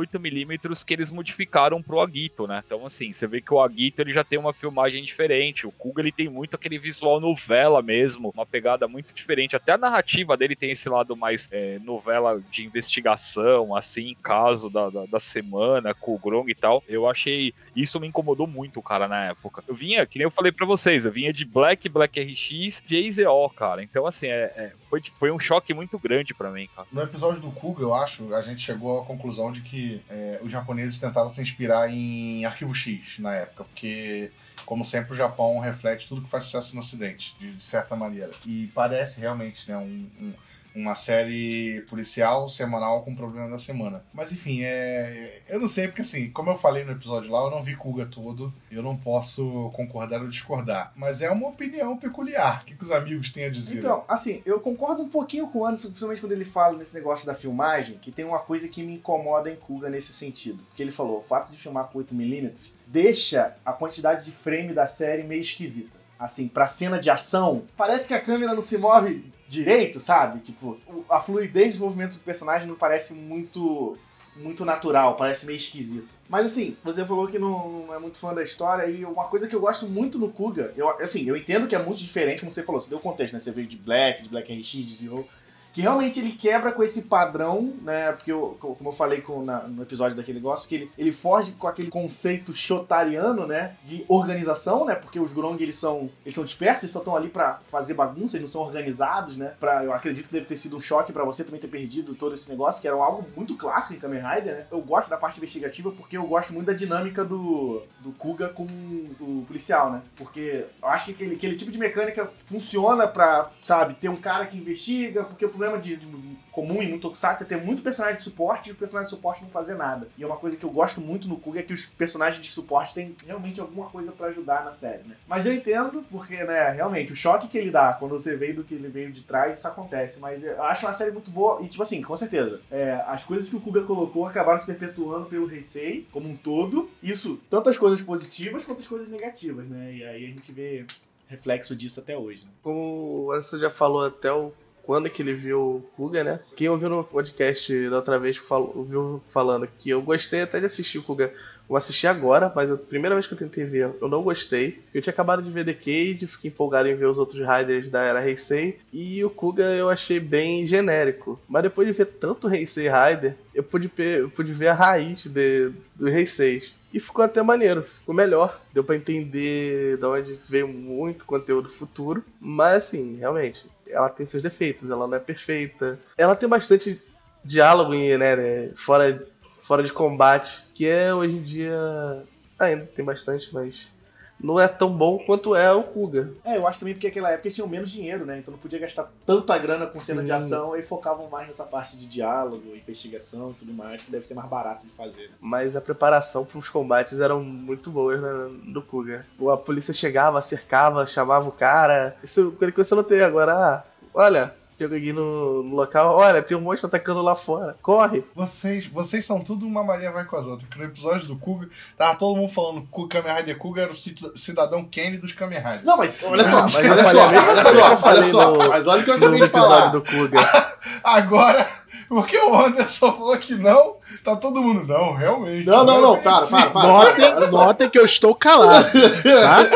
8mm 0.44 0.84
que 0.86 0.94
eles 0.94 1.10
modificaram 1.10 1.82
pro 1.82 2.02
Agito, 2.02 2.48
né? 2.48 2.62
Então 2.66 2.86
assim, 2.86 3.14
você 3.14 3.26
vê 3.28 3.42
que 3.42 3.54
o 3.54 3.62
Agito 3.62 4.02
ele 4.02 4.14
já 4.14 4.24
tem 4.24 4.38
uma 4.38 4.54
filmagem 4.54 5.04
diferente, 5.04 5.66
o 5.66 5.72
Kuga 5.72 6.02
ele 6.02 6.12
tem 6.12 6.30
muito 6.30 6.56
aquele 6.56 6.78
visual 6.78 7.20
novela 7.20 7.82
mesmo, 7.82 8.32
uma 8.34 8.46
pegada 8.46 8.88
muito 8.88 9.14
diferente. 9.14 9.56
Até 9.56 9.74
a 9.74 9.78
narrativa 9.78 10.36
dele 10.38 10.56
tem 10.56 10.72
esse 10.72 10.90
lado 10.90 11.16
mais 11.16 11.48
é, 11.52 11.80
novela 11.80 12.42
de 12.52 12.66
investigação, 12.66 13.76
assim, 13.76 14.16
caso 14.22 14.70
da, 14.70 14.90
da, 14.90 15.06
da 15.06 15.20
semana, 15.20 15.94
com 15.94 16.16
o 16.16 16.20
Grong 16.20 16.50
e 16.50 16.56
tal. 16.56 16.84
Eu 16.88 17.08
achei. 17.08 17.54
Isso 17.76 18.00
me 18.00 18.08
incomodou 18.08 18.48
muito, 18.48 18.82
cara, 18.82 19.08
na 19.08 19.26
época. 19.26 19.64
Eu 19.68 19.76
vinha, 19.76 20.06
que 20.06 20.18
nem 20.18 20.26
eu 20.26 20.32
falei 20.32 20.52
pra 20.52 20.66
vocês, 20.66 21.06
eu 21.06 21.12
vinha 21.12 21.34
de 21.34 21.46
Black, 21.46 21.88
Black 21.90 22.20
RX, 22.22 22.82
JZO, 22.86 23.50
cara. 23.56 23.84
Então, 23.84 24.06
assim, 24.06 24.28
é, 24.28 24.52
é, 24.56 24.72
foi, 25.02 25.04
foi 25.20 25.32
um 25.32 25.40
choque 25.40 25.74
muito 25.74 25.98
grande 26.00 26.34
pra 26.34 26.52
mim, 26.52 26.70
cara. 26.76 26.88
No 26.92 27.02
episódio 27.02 27.42
do 27.42 27.52
Kuga, 27.52 27.82
eu 27.84 27.94
acho, 27.94 28.34
a 28.34 28.42
gente 28.42 28.62
chegou 28.62 29.02
à 29.02 29.06
conclusão 29.06 29.52
de 29.52 29.62
que 29.62 30.02
é, 30.10 30.40
os 30.42 30.52
japoneses 30.52 30.98
tentaram 30.98 31.30
se 31.30 31.42
inspirar 31.42 31.90
em 31.90 32.46
Arquivo 32.46 32.74
X 32.74 33.20
na 33.20 33.34
época, 33.34 33.64
porque, 33.66 34.32
como 34.66 34.86
sempre, 34.86 35.14
o 35.14 35.16
Japão 35.16 35.60
reflete 35.60 36.08
tudo 36.08 36.22
que 36.22 36.30
faz 36.30 36.44
sucesso 36.46 36.74
no 36.74 36.82
Ocidente, 36.82 37.36
de, 37.40 37.54
de 37.54 37.64
certa 37.64 37.96
maneira. 37.96 38.32
E 38.46 38.70
parece 38.74 39.20
realmente 39.20 39.70
né, 39.70 39.78
um- 39.78 40.10
um- 40.20 40.34
uma 40.76 40.94
série 40.94 41.82
policial 41.90 42.50
semanal 42.50 43.02
com 43.04 43.12
o 43.12 43.16
problema 43.16 43.50
da 43.50 43.58
semana. 43.58 44.04
Mas 44.14 44.32
enfim, 44.32 44.62
é. 44.64 45.40
Eu 45.48 45.60
não 45.60 45.68
sei, 45.68 45.88
porque 45.88 46.02
assim, 46.02 46.30
como 46.30 46.50
eu 46.50 46.58
falei 46.58 46.84
no 46.84 46.92
episódio 46.92 47.32
lá, 47.32 47.40
eu 47.44 47.52
não 47.52 47.64
vi 47.64 47.76
Kuga 47.76 48.06
todo, 48.06 48.54
eu 48.70 48.84
não 48.84 48.98
posso 48.98 49.72
concordar 49.74 50.22
ou 50.22 50.28
discordar. 50.28 50.92
Mas 50.96 51.22
é 51.22 51.30
uma 51.30 51.48
opinião 51.48 51.98
peculiar. 51.98 52.62
O 52.62 52.66
que, 52.66 52.76
que 52.76 52.84
os 52.84 52.92
amigos 52.92 53.30
têm 53.32 53.46
a 53.46 53.50
dizer? 53.50 53.80
Então, 53.80 54.04
assim, 54.08 54.42
eu 54.46 54.60
concordo 54.60 55.02
um 55.02 55.10
pouquinho 55.10 55.48
com 55.48 55.60
o 55.60 55.66
Anderson, 55.66 55.88
principalmente 55.88 56.22
quando 56.22 56.34
ele 56.34 56.46
fala 56.46 56.78
nesse 56.78 56.96
negócio 56.96 57.26
da 57.26 57.34
filmagem, 57.34 57.98
que 57.98 58.12
tem 58.12 58.26
uma 58.26 58.40
coisa 58.40 58.68
que 58.68 58.84
me 58.84 58.96
incomoda 58.96 59.50
em 59.50 59.56
Kuga 59.56 59.90
nesse 59.90 60.12
sentido. 60.12 60.64
Porque 60.68 60.84
ele 60.84 60.92
falou, 60.92 61.20
o 61.20 61.24
fato 61.24 61.50
de 61.50 61.58
filmar 61.58 61.86
com 61.86 62.00
8mm 62.00 62.52
deixa 62.88 63.56
a 63.66 63.74
quantidade 63.74 64.26
de 64.26 64.32
frame 64.32 64.74
da 64.74 64.88
série 64.88 65.24
meio 65.24 65.42
esquisita. 65.42 65.96
Assim, 66.18 66.48
pra 66.48 66.68
cena 66.68 66.98
de 66.98 67.10
ação, 67.10 67.64
parece 67.76 68.08
que 68.08 68.14
a 68.14 68.22
câmera 68.22 68.54
não 68.54 68.62
se 68.62 68.78
move 68.78 69.35
direito, 69.48 70.00
sabe? 70.00 70.40
Tipo, 70.40 70.78
a 71.10 71.20
fluidez 71.20 71.74
dos 71.74 71.80
movimentos 71.80 72.18
do 72.18 72.24
personagem 72.24 72.68
não 72.68 72.76
parece 72.76 73.14
muito 73.14 73.98
muito 74.36 74.66
natural, 74.66 75.16
parece 75.16 75.46
meio 75.46 75.56
esquisito. 75.56 76.14
Mas 76.28 76.46
assim, 76.46 76.76
você 76.84 77.06
falou 77.06 77.26
que 77.26 77.40
não, 77.40 77.86
não 77.88 77.94
é 77.94 78.00
muito 78.00 78.20
fã 78.20 78.34
da 78.34 78.44
história 78.44 78.86
e 78.86 79.06
uma 79.06 79.26
coisa 79.26 79.48
que 79.48 79.56
eu 79.56 79.62
gosto 79.62 79.88
muito 79.88 80.20
no 80.20 80.30
Kuga, 80.30 80.74
eu, 80.76 80.90
assim, 81.02 81.26
eu 81.26 81.38
entendo 81.38 81.68
que 81.68 81.76
é 81.76 81.82
muito 81.82 82.00
diferente, 82.00 82.42
como 82.42 82.52
você 82.52 82.62
falou, 82.62 82.80
você 82.80 82.90
deu 82.90 83.00
contexto, 83.00 83.34
né? 83.34 83.40
Você 83.40 83.52
veio 83.52 83.68
de 83.68 83.78
Black, 83.78 84.24
de 84.24 84.30
Black 84.30 84.54
RX, 84.54 84.68
de 84.68 84.96
Zero. 84.96 85.28
Que 85.76 85.82
realmente 85.82 86.22
ele 86.22 86.32
quebra 86.32 86.72
com 86.72 86.82
esse 86.82 87.02
padrão, 87.04 87.74
né? 87.82 88.14
Porque, 88.14 88.32
eu, 88.32 88.58
como 88.60 88.88
eu 88.88 88.94
falei 88.94 89.20
com, 89.20 89.44
na, 89.44 89.68
no 89.68 89.84
episódio 89.84 90.16
daquele 90.16 90.40
negócio, 90.40 90.70
que 90.70 90.76
ele, 90.76 90.92
ele 90.98 91.12
foge 91.12 91.52
com 91.52 91.68
aquele 91.68 91.90
conceito 91.90 92.54
shotariano, 92.54 93.46
né? 93.46 93.76
De 93.84 94.06
organização, 94.08 94.86
né? 94.86 94.96
Porque 94.96 95.20
os 95.20 95.34
Grong, 95.34 95.62
eles 95.62 95.76
são, 95.76 96.10
eles 96.24 96.34
são 96.34 96.46
dispersos, 96.46 96.84
eles 96.84 96.94
só 96.94 97.00
estão 97.00 97.14
ali 97.14 97.28
para 97.28 97.56
fazer 97.66 97.94
bagunça, 97.94 98.38
eles 98.38 98.50
não 98.50 98.54
são 98.54 98.62
organizados, 98.62 99.36
né? 99.36 99.54
Pra, 99.60 99.84
eu 99.84 99.92
acredito 99.92 100.28
que 100.28 100.34
deve 100.34 100.46
ter 100.46 100.56
sido 100.56 100.78
um 100.78 100.82
choque 100.82 101.12
para 101.12 101.26
você 101.26 101.44
também 101.44 101.60
ter 101.60 101.68
perdido 101.68 102.16
todo 102.16 102.34
esse 102.34 102.50
negócio, 102.50 102.82
que 102.82 102.88
era 102.88 102.96
algo 102.96 103.26
muito 103.36 103.58
clássico 103.58 103.96
em 103.96 104.00
Kamen 104.00 104.22
Rider, 104.22 104.56
né? 104.56 104.66
Eu 104.72 104.80
gosto 104.80 105.10
da 105.10 105.18
parte 105.18 105.40
investigativa 105.40 105.92
porque 105.92 106.16
eu 106.16 106.26
gosto 106.26 106.54
muito 106.54 106.68
da 106.68 106.74
dinâmica 106.74 107.26
do, 107.26 107.84
do 108.00 108.14
Kuga 108.14 108.48
com 108.48 108.64
o 108.64 109.44
policial, 109.46 109.92
né? 109.92 110.02
Porque 110.16 110.64
eu 110.82 110.88
acho 110.88 111.08
que 111.08 111.12
aquele, 111.12 111.36
aquele 111.36 111.56
tipo 111.58 111.70
de 111.70 111.78
mecânica 111.78 112.32
funciona 112.46 113.06
pra, 113.06 113.52
sabe, 113.62 113.96
ter 113.96 114.08
um 114.08 114.16
cara 114.16 114.46
que 114.46 114.58
investiga, 114.58 115.26
porque 115.26 115.46
o 115.46 115.50
problema 115.50 115.65
de, 115.80 115.96
de 115.96 116.08
comum 116.52 116.82
em 116.82 116.88
muito 116.88 117.02
Tokusatsu 117.02 117.44
é 117.44 117.48
ter 117.48 117.58
muito 117.58 117.84
personagem 117.84 118.16
de 118.16 118.24
suporte 118.24 118.70
e 118.70 118.72
os 118.72 118.78
personagens 118.78 119.12
de 119.12 119.16
suporte 119.16 119.44
não 119.44 119.50
fazer 119.50 119.76
nada. 119.76 120.08
E 120.18 120.24
é 120.24 120.26
uma 120.26 120.38
coisa 120.38 120.56
que 120.56 120.64
eu 120.64 120.70
gosto 120.70 121.02
muito 121.02 121.28
no 121.28 121.38
Kuga 121.38 121.60
é 121.60 121.64
que 121.64 121.74
os 121.74 121.90
personagens 121.90 122.42
de 122.42 122.50
suporte 122.50 122.94
têm 122.94 123.16
realmente 123.26 123.60
alguma 123.60 123.88
coisa 123.88 124.12
para 124.14 124.28
ajudar 124.28 124.64
na 124.64 124.74
série, 124.74 125.04
né? 125.04 125.16
Mas 125.28 125.46
eu 125.46 125.54
entendo, 125.54 126.06
porque, 126.10 126.42
né, 126.44 126.72
realmente, 126.72 127.12
o 127.12 127.16
choque 127.16 127.50
que 127.50 127.58
ele 127.58 127.72
dá 127.72 127.94
quando 127.94 128.12
você 128.12 128.38
vê 128.38 128.54
do 128.54 128.64
que 128.64 128.74
ele 128.74 128.88
veio 128.88 129.12
de 129.12 129.22
trás, 129.24 129.58
isso 129.58 129.68
acontece. 129.68 130.20
Mas 130.20 130.44
eu 130.44 130.64
acho 130.64 130.86
uma 130.86 130.94
série 130.94 131.12
muito 131.12 131.30
boa 131.30 131.62
e, 131.62 131.68
tipo 131.68 131.84
assim, 131.84 132.02
com 132.02 132.16
certeza, 132.16 132.62
é, 132.72 133.04
as 133.06 133.24
coisas 133.24 133.50
que 133.50 133.56
o 133.58 133.60
Kuga 133.60 133.82
colocou 133.82 134.26
acabaram 134.26 134.58
se 134.58 134.66
perpetuando 134.66 135.26
pelo 135.26 135.52
Heisei 135.52 136.08
como 136.12 136.30
um 136.30 136.38
todo. 136.38 136.90
Isso, 137.04 137.40
tanto 137.50 137.70
as 137.70 137.78
coisas 137.78 138.02
positivas 138.02 138.64
quanto 138.64 138.80
as 138.80 138.88
coisas 138.88 139.10
negativas, 139.10 139.68
né? 139.68 139.94
E 139.94 140.04
aí 140.06 140.26
a 140.26 140.30
gente 140.30 140.52
vê 140.52 140.86
reflexo 141.28 141.76
disso 141.76 142.00
até 142.00 142.18
hoje. 142.18 142.46
Né? 142.46 142.52
Como 142.62 143.26
você 143.28 143.58
já 143.58 143.70
falou 143.70 144.06
até 144.06 144.32
o 144.32 144.54
quando 144.86 145.10
que 145.10 145.22
ele 145.22 145.34
viu 145.34 145.60
o 145.60 145.82
Kuga, 145.96 146.24
né? 146.24 146.40
Quem 146.56 146.70
ouviu 146.70 146.90
no 146.90 147.04
podcast 147.04 147.90
da 147.90 147.98
outra 147.98 148.20
vez 148.20 148.38
falou, 148.38 148.74
ouviu 148.76 149.22
falando 149.28 149.68
que 149.68 149.90
eu 149.90 150.02
gostei 150.02 150.42
até 150.42 150.60
de 150.60 150.66
assistir 150.66 151.00
o 151.00 151.04
Kuga. 151.04 151.34
Eu 151.68 151.76
assisti 151.76 152.06
agora, 152.06 152.52
mas 152.56 152.70
a 152.70 152.78
primeira 152.78 153.16
vez 153.16 153.26
que 153.26 153.34
eu 153.34 153.38
tentei 153.38 153.64
ver, 153.64 153.90
eu 154.00 154.08
não 154.08 154.22
gostei. 154.22 154.84
Eu 154.94 155.02
tinha 155.02 155.12
acabado 155.12 155.42
de 155.42 155.50
ver 155.50 155.66
The 155.66 155.74
Cage, 155.74 156.28
fiquei 156.28 156.52
empolgado 156.52 156.88
em 156.88 156.96
ver 156.96 157.08
os 157.08 157.18
outros 157.18 157.40
Riders 157.40 157.90
da 157.90 158.04
era 158.04 158.28
Heisei. 158.28 158.78
E 158.94 159.24
o 159.24 159.32
Kuga 159.32 159.64
eu 159.64 159.90
achei 159.90 160.20
bem 160.20 160.68
genérico. 160.68 161.40
Mas 161.48 161.64
depois 161.64 161.88
de 161.88 161.94
ver 161.94 162.06
tanto 162.06 162.54
Heisei 162.54 162.88
Rider, 162.88 163.36
eu 163.54 163.64
pude, 163.64 163.92
eu 163.98 164.30
pude 164.30 164.54
ver 164.54 164.68
a 164.68 164.74
raiz 164.74 165.26
de, 165.26 165.72
do 165.96 166.08
Heisei. 166.08 166.62
E 166.96 167.00
ficou 167.00 167.26
até 167.26 167.42
maneiro, 167.42 167.84
ficou 167.84 168.16
melhor. 168.16 168.62
Deu 168.74 168.82
para 168.82 168.96
entender 168.96 169.98
de 169.98 170.06
onde 170.06 170.40
veio 170.48 170.66
muito 170.66 171.26
conteúdo 171.26 171.68
futuro. 171.68 172.24
Mas 172.40 172.86
assim, 172.86 173.18
realmente, 173.18 173.70
ela 173.86 174.08
tem 174.08 174.26
seus 174.26 174.42
defeitos, 174.42 174.90
ela 174.90 175.06
não 175.06 175.18
é 175.18 175.20
perfeita. 175.20 176.00
Ela 176.18 176.38
tem 176.38 176.48
bastante 176.48 177.04
diálogo 177.44 177.92
né, 177.92 178.36
né, 178.38 178.72
fora, 178.78 179.28
fora 179.62 179.84
de 179.84 179.92
combate, 179.92 180.70
que 180.74 180.88
é 180.88 181.14
hoje 181.14 181.36
em 181.36 181.44
dia. 181.44 182.24
Ainda 182.58 182.86
tem 182.86 183.04
bastante, 183.04 183.54
mas 183.54 183.92
não 184.40 184.60
é 184.60 184.68
tão 184.68 184.90
bom 184.92 185.18
quanto 185.20 185.56
é 185.56 185.72
o 185.72 185.84
Kuga. 185.84 186.32
É, 186.44 186.58
eu 186.58 186.68
acho 186.68 186.80
também 186.80 186.94
porque 186.94 187.08
naquela 187.08 187.32
época 187.32 187.48
eles 187.48 187.56
tinham 187.56 187.68
menos 187.68 187.90
dinheiro, 187.90 188.26
né? 188.26 188.40
Então 188.40 188.52
não 188.52 188.60
podia 188.60 188.80
gastar 188.80 189.10
tanta 189.26 189.58
grana 189.58 189.88
com 189.88 190.00
cena 190.00 190.22
Sim. 190.22 190.26
de 190.26 190.32
ação 190.32 190.76
e 190.76 190.82
focavam 190.82 191.30
mais 191.30 191.48
nessa 191.48 191.64
parte 191.64 191.98
de 191.98 192.08
diálogo, 192.08 192.76
investigação 192.76 193.52
e 193.52 193.54
tudo 193.54 193.74
mais, 193.74 194.02
que 194.02 194.12
deve 194.12 194.26
ser 194.26 194.34
mais 194.34 194.50
barato 194.50 194.86
de 194.86 194.92
fazer. 194.92 195.30
Né? 195.30 195.36
Mas 195.40 195.76
a 195.76 195.82
preparação 195.82 196.46
para 196.46 196.60
os 196.60 196.70
combates 196.70 197.20
eram 197.20 197.44
muito 197.44 197.90
boas 197.90 198.22
né, 198.22 198.30
do 198.68 198.82
Kuga. 198.82 199.26
A 199.52 199.58
polícia 199.58 199.94
chegava, 199.94 200.42
cercava, 200.42 201.08
chamava 201.08 201.48
o 201.48 201.52
cara. 201.52 202.16
Isso 202.24 202.56
é 202.62 202.72
que 202.72 202.78
você 202.78 202.94
não 202.94 203.04
tem 203.04 203.22
agora. 203.22 203.54
Ah, 203.54 203.84
olha, 204.14 204.54
Chega 204.78 204.98
aqui 204.98 205.14
no, 205.14 205.62
local, 205.62 206.18
olha, 206.18 206.42
tem 206.42 206.58
um 206.58 206.62
monstro 206.62 206.88
atacando 206.88 207.22
lá 207.22 207.34
fora. 207.34 207.78
Corre! 207.82 208.26
Vocês, 208.36 208.88
vocês 208.88 209.24
são 209.24 209.40
tudo 209.40 209.66
uma 209.66 209.82
Maria 209.82 210.12
vai 210.12 210.26
com 210.26 210.36
as 210.36 210.46
outras. 210.46 210.70
Que 210.70 210.78
no 210.78 210.84
episódio 210.84 211.28
do 211.28 211.38
Kuga, 211.38 211.70
tava 211.98 212.18
todo 212.18 212.36
mundo 212.36 212.52
falando 212.52 212.82
que 212.82 213.02
o 213.02 213.08
Kamen 213.08 213.36
Rider 213.36 213.58
Kuga 213.58 213.84
era 213.84 213.92
o 213.92 213.96
cidadão 213.96 214.84
Kenny 214.84 215.18
dos 215.18 215.32
Kamen 215.32 215.60
Riders. 215.60 215.84
Não, 215.84 215.96
mas 215.96 216.20
olha 216.22 216.44
só, 216.44 216.64
mas 216.64 216.76
olha 216.76 217.06
só, 217.06 217.28
olha 217.30 217.66
só, 217.66 218.08
olha 218.10 218.26
só, 218.26 218.58
mas 218.68 218.88
olha 218.88 219.02
o 219.02 219.04
que 219.06 219.12
eu 219.12 219.16
acabei 219.16 219.42
de 219.42 219.48
falar. 219.48 219.88
Do 219.88 220.02
Kuga. 220.02 220.40
Agora, 221.02 221.70
porque 222.08 222.38
o 222.38 222.56
Anderson 222.56 223.12
falou 223.14 223.38
que 223.38 223.56
não, 223.56 223.96
tá 224.24 224.36
todo 224.36 224.62
mundo, 224.62 224.86
não, 224.86 225.14
realmente. 225.14 225.66
Não, 225.66 225.84
não, 225.84 226.02
não, 226.02 226.18
para, 226.22 226.46
para, 226.46 226.70
para. 226.70 227.52
Notem, 227.52 227.90
que 227.90 227.98
eu 227.98 228.06
estou 228.06 228.36
calado, 228.36 228.88
tá? 228.92 229.70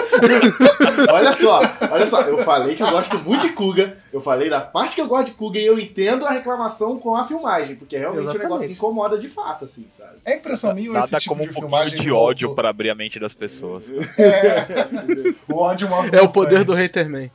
olha 1.13 1.33
só, 1.33 1.61
olha 1.91 2.07
só, 2.07 2.21
eu 2.21 2.37
falei 2.39 2.75
que 2.75 2.83
eu 2.83 2.89
gosto 2.89 3.17
muito 3.19 3.47
de 3.47 3.53
Kuga, 3.53 3.97
eu 4.11 4.19
falei 4.19 4.49
da 4.49 4.61
parte 4.61 4.95
que 4.95 5.01
eu 5.01 5.07
gosto 5.07 5.27
de 5.27 5.31
Kuga 5.33 5.59
e 5.59 5.65
eu 5.65 5.79
entendo 5.79 6.25
a 6.25 6.31
reclamação 6.31 6.97
com 6.97 7.15
a 7.15 7.23
filmagem, 7.23 7.75
porque 7.75 7.97
realmente 7.97 8.23
Exatamente. 8.23 8.45
o 8.45 8.49
negócio 8.49 8.71
incomoda 8.71 9.17
de 9.17 9.29
fato, 9.29 9.65
assim, 9.65 9.85
sabe? 9.89 10.17
É 10.25 10.35
impressão 10.35 10.73
minha 10.73 10.91
Nada 10.91 11.05
esse 11.05 11.15
tipo 11.17 11.35
como 11.35 11.49
um 11.49 11.53
filmagem 11.53 12.01
de 12.01 12.11
ódio 12.11 12.53
para 12.55 12.69
abrir 12.69 12.89
a 12.89 12.95
mente 12.95 13.19
das 13.19 13.33
pessoas. 13.33 13.89
É, 14.17 14.65
o 15.51 15.57
ódio 15.57 15.87
é 16.11 16.21
o 16.21 16.29
poder 16.29 16.63
do 16.63 16.73
Haterman. 16.73 17.31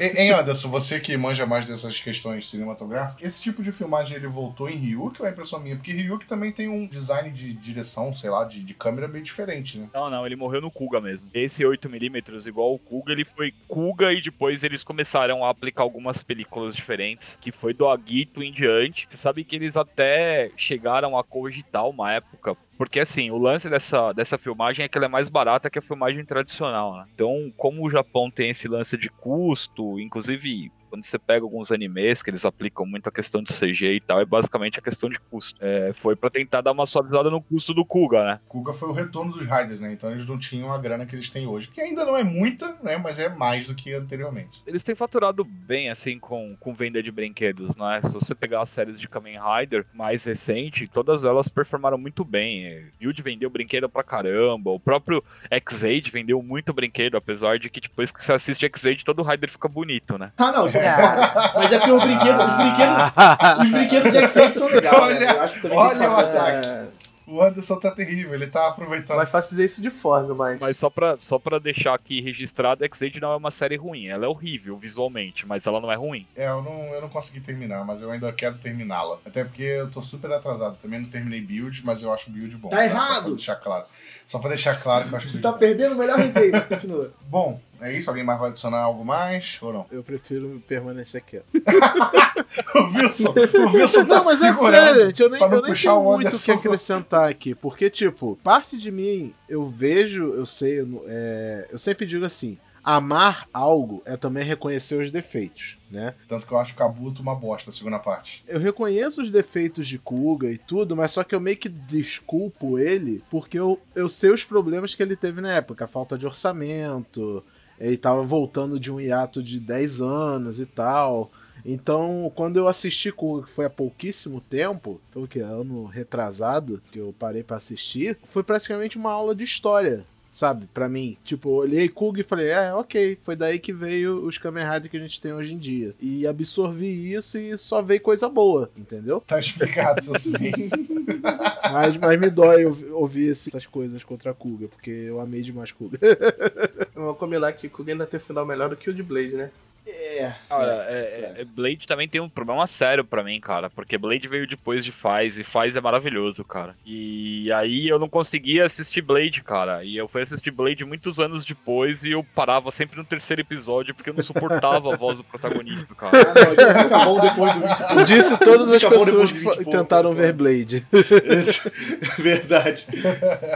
Hein, 0.00 0.30
Anderson, 0.32 0.68
você 0.68 1.00
que 1.00 1.16
manja 1.16 1.46
mais 1.46 1.66
dessas 1.66 2.00
questões 2.00 2.48
cinematográficas, 2.48 3.22
esse 3.22 3.42
tipo 3.42 3.62
de 3.62 3.72
filmagem 3.72 4.16
ele 4.16 4.26
voltou 4.26 4.68
em 4.68 4.76
Ryuk 4.76 5.24
é 5.24 5.30
impressão 5.30 5.60
minha? 5.60 5.76
Porque 5.76 5.92
Ryuk 5.92 6.26
também 6.26 6.52
tem 6.52 6.68
um 6.68 6.86
design 6.86 7.30
de 7.30 7.52
direção, 7.52 8.12
sei 8.12 8.30
lá, 8.30 8.44
de, 8.44 8.62
de 8.62 8.74
câmera 8.74 9.08
meio 9.08 9.24
diferente, 9.24 9.78
né? 9.78 9.88
Não, 9.92 10.10
não, 10.10 10.26
ele 10.26 10.36
morreu 10.36 10.60
no 10.60 10.70
Kuga 10.70 11.00
mesmo. 11.00 11.28
Esse 11.32 11.62
8mm, 11.62 12.46
igual 12.46 12.74
o 12.74 12.78
Kuga, 12.78 13.12
ele 13.12 13.24
foi 13.24 13.52
Kuga 13.66 14.12
e 14.12 14.20
depois 14.20 14.62
eles 14.62 14.84
começaram 14.84 15.44
a 15.44 15.50
aplicar 15.50 15.82
algumas 15.82 16.22
películas 16.22 16.74
diferentes, 16.74 17.38
que 17.40 17.52
foi 17.52 17.72
do 17.72 17.88
Agito 17.88 18.42
em 18.42 18.52
diante. 18.52 19.06
Você 19.08 19.16
sabe 19.16 19.44
que 19.44 19.56
eles 19.56 19.76
até 19.76 20.50
chegaram 20.56 21.18
a 21.18 21.24
cogitar 21.24 21.88
uma 21.88 22.12
época 22.12 22.56
porque, 22.82 22.98
assim, 22.98 23.30
o 23.30 23.38
lance 23.38 23.70
dessa, 23.70 24.12
dessa 24.12 24.36
filmagem 24.36 24.84
é 24.84 24.88
que 24.88 24.98
ela 24.98 25.04
é 25.04 25.08
mais 25.08 25.28
barata 25.28 25.70
que 25.70 25.78
a 25.78 25.82
filmagem 25.82 26.24
tradicional, 26.24 26.96
né? 26.96 27.04
Então, 27.14 27.52
como 27.56 27.86
o 27.86 27.88
Japão 27.88 28.28
tem 28.28 28.50
esse 28.50 28.66
lance 28.66 28.96
de 28.96 29.08
custo, 29.08 30.00
inclusive 30.00 30.72
quando 30.92 31.06
você 31.06 31.18
pega 31.18 31.42
alguns 31.42 31.72
animes 31.72 32.22
que 32.22 32.28
eles 32.28 32.44
aplicam 32.44 32.84
muito 32.84 33.08
a 33.08 33.12
questão 33.12 33.42
de 33.42 33.50
CG 33.50 33.94
e 33.94 34.00
tal, 34.00 34.20
é 34.20 34.26
basicamente 34.26 34.78
a 34.78 34.82
questão 34.82 35.08
de 35.08 35.18
custo. 35.18 35.58
É, 35.58 35.94
foi 35.94 36.14
para 36.14 36.28
tentar 36.28 36.60
dar 36.60 36.72
uma 36.72 36.84
suavizada 36.84 37.30
no 37.30 37.40
custo 37.40 37.72
do 37.72 37.82
Kuga, 37.82 38.22
né? 38.22 38.40
Kuga 38.46 38.74
foi 38.74 38.90
o 38.90 38.92
retorno 38.92 39.32
dos 39.32 39.40
Riders, 39.40 39.80
né? 39.80 39.90
Então 39.90 40.10
eles 40.10 40.26
não 40.26 40.38
tinham 40.38 40.70
a 40.70 40.76
grana 40.76 41.06
que 41.06 41.16
eles 41.16 41.30
têm 41.30 41.46
hoje, 41.46 41.68
que 41.68 41.80
ainda 41.80 42.04
não 42.04 42.14
é 42.14 42.22
muita, 42.22 42.76
né? 42.82 42.98
Mas 42.98 43.18
é 43.18 43.30
mais 43.30 43.66
do 43.66 43.74
que 43.74 43.94
anteriormente. 43.94 44.60
Eles 44.66 44.82
têm 44.82 44.94
faturado 44.94 45.42
bem, 45.42 45.88
assim, 45.88 46.18
com, 46.18 46.54
com 46.60 46.74
venda 46.74 47.02
de 47.02 47.10
brinquedos, 47.10 47.74
né? 47.74 48.02
Se 48.02 48.12
você 48.12 48.34
pegar 48.34 48.60
as 48.60 48.68
séries 48.68 49.00
de 49.00 49.08
Kamen 49.08 49.38
Rider 49.40 49.86
mais 49.94 50.22
recente, 50.22 50.86
todas 50.86 51.24
elas 51.24 51.48
performaram 51.48 51.96
muito 51.96 52.22
bem. 52.22 52.84
Build 53.00 53.22
vendeu 53.22 53.48
brinquedo 53.48 53.88
pra 53.88 54.04
caramba, 54.04 54.70
o 54.70 54.78
próprio 54.78 55.24
X-Age 55.50 56.10
vendeu 56.10 56.42
muito 56.42 56.70
brinquedo, 56.74 57.16
apesar 57.16 57.58
de 57.58 57.70
que 57.70 57.80
depois 57.80 58.12
que 58.12 58.22
você 58.22 58.34
assiste 58.34 58.66
X-Age, 58.66 59.06
todo 59.06 59.22
Rider 59.22 59.50
fica 59.50 59.68
bonito, 59.68 60.18
né? 60.18 60.32
Ah, 60.36 60.52
não, 60.52 60.68
é. 60.82 61.52
Mas 61.54 61.72
é 61.72 61.78
porque 61.78 61.92
os 61.92 62.02
brinquedos, 62.02 62.44
os 62.44 62.54
brinquedos, 62.54 63.64
os 63.64 63.70
brinquedos 63.70 64.12
de 64.12 64.18
X-Men 64.18 64.52
são 64.52 64.68
legais, 64.72 64.98
olha, 64.98 65.20
né? 65.20 65.32
Eu 65.32 65.40
acho 65.40 65.60
que 65.60 65.66
olha 65.66 66.10
o 66.10 66.16
ataque. 66.16 66.92
O 67.32 67.40
Anderson 67.40 67.78
tá 67.78 67.90
terrível, 67.90 68.34
ele 68.34 68.46
tá 68.46 68.68
aproveitando. 68.68 69.16
Mais 69.16 69.30
fácil 69.30 69.50
dizer 69.50 69.64
isso 69.64 69.80
de 69.80 69.88
Forza, 69.90 70.34
mas. 70.34 70.60
Mas 70.60 70.76
só 70.76 70.90
pra, 70.90 71.16
só 71.18 71.38
pra 71.38 71.58
deixar 71.58 71.94
aqui 71.94 72.20
registrado, 72.20 72.84
X-Aid 72.84 73.20
não 73.20 73.32
é 73.32 73.36
uma 73.36 73.50
série 73.50 73.76
ruim. 73.76 74.06
Ela 74.06 74.26
é 74.26 74.28
horrível 74.28 74.76
visualmente, 74.76 75.46
mas 75.46 75.66
ela 75.66 75.80
não 75.80 75.90
é 75.90 75.94
ruim. 75.94 76.26
É, 76.36 76.48
eu 76.48 76.62
não, 76.62 76.82
eu 76.92 77.00
não 77.00 77.08
consegui 77.08 77.40
terminar, 77.40 77.84
mas 77.86 78.02
eu 78.02 78.10
ainda 78.10 78.30
quero 78.32 78.58
terminá-la. 78.58 79.18
Até 79.24 79.44
porque 79.44 79.62
eu 79.62 79.90
tô 79.90 80.02
super 80.02 80.30
atrasado. 80.32 80.76
Também 80.82 81.00
não 81.00 81.08
terminei 81.08 81.40
build, 81.40 81.82
mas 81.86 82.02
eu 82.02 82.12
acho 82.12 82.30
build 82.30 82.54
bom. 82.56 82.68
Tá, 82.68 82.76
tá? 82.76 82.84
errado! 82.84 83.12
Só 83.12 83.20
pra 83.22 83.30
deixar 83.30 83.56
claro. 83.56 83.84
Só 84.26 84.38
pra 84.38 84.48
deixar 84.48 84.82
claro 84.82 85.08
que 85.08 85.14
eu 85.14 85.16
acho 85.16 85.28
que. 85.28 85.38
tá 85.38 85.52
perdendo 85.52 85.94
o 85.94 85.98
melhor 85.98 86.18
receita, 86.18 86.60
continua. 86.62 87.12
Bom, 87.28 87.58
é 87.80 87.96
isso? 87.96 88.08
Alguém 88.08 88.24
mais 88.24 88.38
vai 88.38 88.50
adicionar 88.50 88.78
algo 88.78 89.04
mais 89.04 89.58
ou 89.60 89.72
não? 89.72 89.86
Eu 89.90 90.02
prefiro 90.02 90.62
permanecer 90.66 91.22
quieto. 91.22 91.46
o 92.74 92.96
Wilson, 92.96 93.34
o 93.34 93.72
Wilson 93.72 94.04
tá 94.04 94.16
Não, 94.16 94.24
mas 94.24 94.42
é 94.42 94.52
sério, 94.52 95.06
gente, 95.06 95.22
eu 95.22 95.30
nem, 95.30 95.40
eu 95.40 95.62
nem 95.62 95.74
tenho 95.74 96.02
muito 96.02 96.36
o 96.36 96.40
que 96.40 96.50
acrescentar 96.50 97.28
aqui. 97.28 97.54
Porque, 97.54 97.90
tipo, 97.90 98.38
parte 98.42 98.76
de 98.76 98.90
mim, 98.90 99.34
eu 99.48 99.68
vejo, 99.68 100.32
eu 100.34 100.46
sei, 100.46 100.80
eu, 100.80 101.04
é, 101.08 101.68
eu 101.70 101.78
sempre 101.78 102.06
digo 102.06 102.24
assim, 102.24 102.58
amar 102.84 103.48
algo 103.52 104.02
é 104.04 104.16
também 104.16 104.44
reconhecer 104.44 105.00
os 105.00 105.10
defeitos, 105.10 105.78
né? 105.90 106.14
Tanto 106.26 106.46
que 106.46 106.52
eu 106.52 106.58
acho 106.58 106.74
Kabuto 106.74 107.22
uma 107.22 107.34
bosta, 107.34 107.70
a 107.70 107.72
segunda 107.72 107.98
parte. 107.98 108.44
Eu 108.46 108.58
reconheço 108.58 109.22
os 109.22 109.30
defeitos 109.30 109.86
de 109.86 109.98
Kuga 109.98 110.50
e 110.50 110.58
tudo, 110.58 110.96
mas 110.96 111.12
só 111.12 111.22
que 111.22 111.34
eu 111.34 111.40
meio 111.40 111.56
que 111.56 111.68
desculpo 111.68 112.78
ele 112.78 113.22
porque 113.30 113.58
eu, 113.58 113.78
eu 113.94 114.08
sei 114.08 114.30
os 114.30 114.44
problemas 114.44 114.94
que 114.94 115.02
ele 115.02 115.16
teve 115.16 115.40
na 115.40 115.52
época, 115.52 115.84
a 115.84 115.88
falta 115.88 116.18
de 116.18 116.26
orçamento, 116.26 117.44
ele 117.82 117.96
tava 117.96 118.22
voltando 118.22 118.78
de 118.78 118.92
um 118.92 119.00
hiato 119.00 119.42
de 119.42 119.58
10 119.58 120.00
anos 120.00 120.60
e 120.60 120.66
tal. 120.66 121.30
Então, 121.64 122.30
quando 122.34 122.56
eu 122.56 122.68
assisti 122.68 123.12
que 123.12 123.50
foi 123.50 123.66
há 123.66 123.70
pouquíssimo 123.70 124.40
tempo, 124.40 125.00
foi 125.10 125.22
o 125.22 125.28
que? 125.28 125.40
Ano 125.40 125.84
retrasado, 125.86 126.80
que 126.90 126.98
eu 126.98 127.14
parei 127.18 127.42
para 127.42 127.56
assistir, 127.56 128.18
foi 128.30 128.42
praticamente 128.42 128.96
uma 128.96 129.10
aula 129.10 129.34
de 129.34 129.44
história 129.44 130.04
sabe? 130.32 130.66
Pra 130.74 130.88
mim. 130.88 131.16
Tipo, 131.22 131.50
eu 131.50 131.54
olhei 131.54 131.88
Kuga 131.88 132.20
e 132.20 132.24
falei, 132.24 132.48
é, 132.48 132.72
ok, 132.74 133.18
foi 133.22 133.36
daí 133.36 133.58
que 133.60 133.72
veio 133.72 134.24
os 134.24 134.38
Kamen 134.38 134.64
Rider 134.68 134.90
que 134.90 134.96
a 134.96 135.00
gente 135.00 135.20
tem 135.20 135.32
hoje 135.32 135.54
em 135.54 135.58
dia. 135.58 135.94
E 136.00 136.26
absorvi 136.26 137.12
isso 137.14 137.38
e 137.38 137.56
só 137.56 137.80
veio 137.82 138.00
coisa 138.00 138.28
boa, 138.28 138.70
entendeu? 138.76 139.20
Tá 139.20 139.38
explicado, 139.38 140.02
seu 140.02 140.18
silêncio. 140.18 140.72
Mas, 141.72 141.96
mas 141.96 142.20
me 142.20 142.28
dói 142.28 142.64
ouvi- 142.66 142.86
ouvir 142.90 143.30
essas 143.30 143.64
coisas 143.66 144.02
contra 144.02 144.30
a 144.32 144.34
Kuga, 144.34 144.68
porque 144.68 144.90
eu 144.90 145.20
amei 145.20 145.40
demais 145.42 145.70
Kuga. 145.72 145.98
Vamos 146.94 147.16
combinar 147.18 147.52
que 147.52 147.68
Kuga 147.68 147.92
ainda 147.92 148.06
tem 148.06 148.18
final 148.20 148.44
melhor 148.44 148.68
do 148.70 148.76
que 148.76 148.90
o 148.90 148.94
de 148.94 149.02
Blade, 149.02 149.34
né? 149.36 149.50
É. 149.86 150.32
Cara, 150.48 150.86
é, 150.88 151.02
é- 151.02 151.06
isso 151.06 151.18
é. 151.18 151.40
é- 151.40 151.44
Blade 151.44 151.86
também 151.88 152.08
tem 152.08 152.20
um 152.20 152.28
problema 152.28 152.66
sério 152.68 153.04
pra 153.04 153.24
mim, 153.24 153.40
cara. 153.40 153.68
Porque 153.68 153.98
Blade 153.98 154.28
veio 154.28 154.46
depois 154.46 154.84
de 154.84 154.92
Faz 154.92 155.36
e 155.38 155.42
Faz 155.44 155.74
é 155.74 155.80
maravilhoso, 155.80 156.44
cara. 156.44 156.76
E 156.86 157.50
aí 157.52 157.88
eu 157.88 157.98
não 157.98 158.08
conseguia 158.08 158.64
assistir 158.64 159.00
Blade, 159.02 159.42
cara. 159.42 159.82
E 159.84 159.96
eu 159.96 160.06
fui 160.06 160.22
assistir 160.22 160.52
Blade 160.52 160.84
muitos 160.84 161.18
anos 161.18 161.44
depois 161.44 162.04
e 162.04 162.12
eu 162.12 162.24
parava 162.34 162.70
sempre 162.70 162.96
no 162.96 163.04
terceiro 163.04 163.40
episódio 163.42 163.92
porque 163.94 164.10
eu 164.10 164.14
não 164.14 164.22
suportava 164.22 164.94
a 164.94 164.96
voz 164.96 165.18
do 165.18 165.24
protagonista, 165.24 165.92
cara. 165.96 166.12
Ah, 166.16 166.34
não, 166.46 166.52
isso 166.54 166.82
fica 166.82 166.98
bom 167.04 167.20
depois 167.20 167.52
do 167.54 167.60
20 167.60 167.78
e 167.80 167.86
pouco. 167.86 168.04
Disse 168.04 168.38
todas 168.38 168.72
as 168.74 168.82
pessoas 168.84 169.32
que 169.32 169.38
20 169.38 169.40
e 169.40 169.44
fa- 169.44 169.56
pouco, 169.56 169.70
tentaram 169.70 170.14
ver 170.14 170.32
Blade. 170.32 170.86
Verdade. 172.18 172.86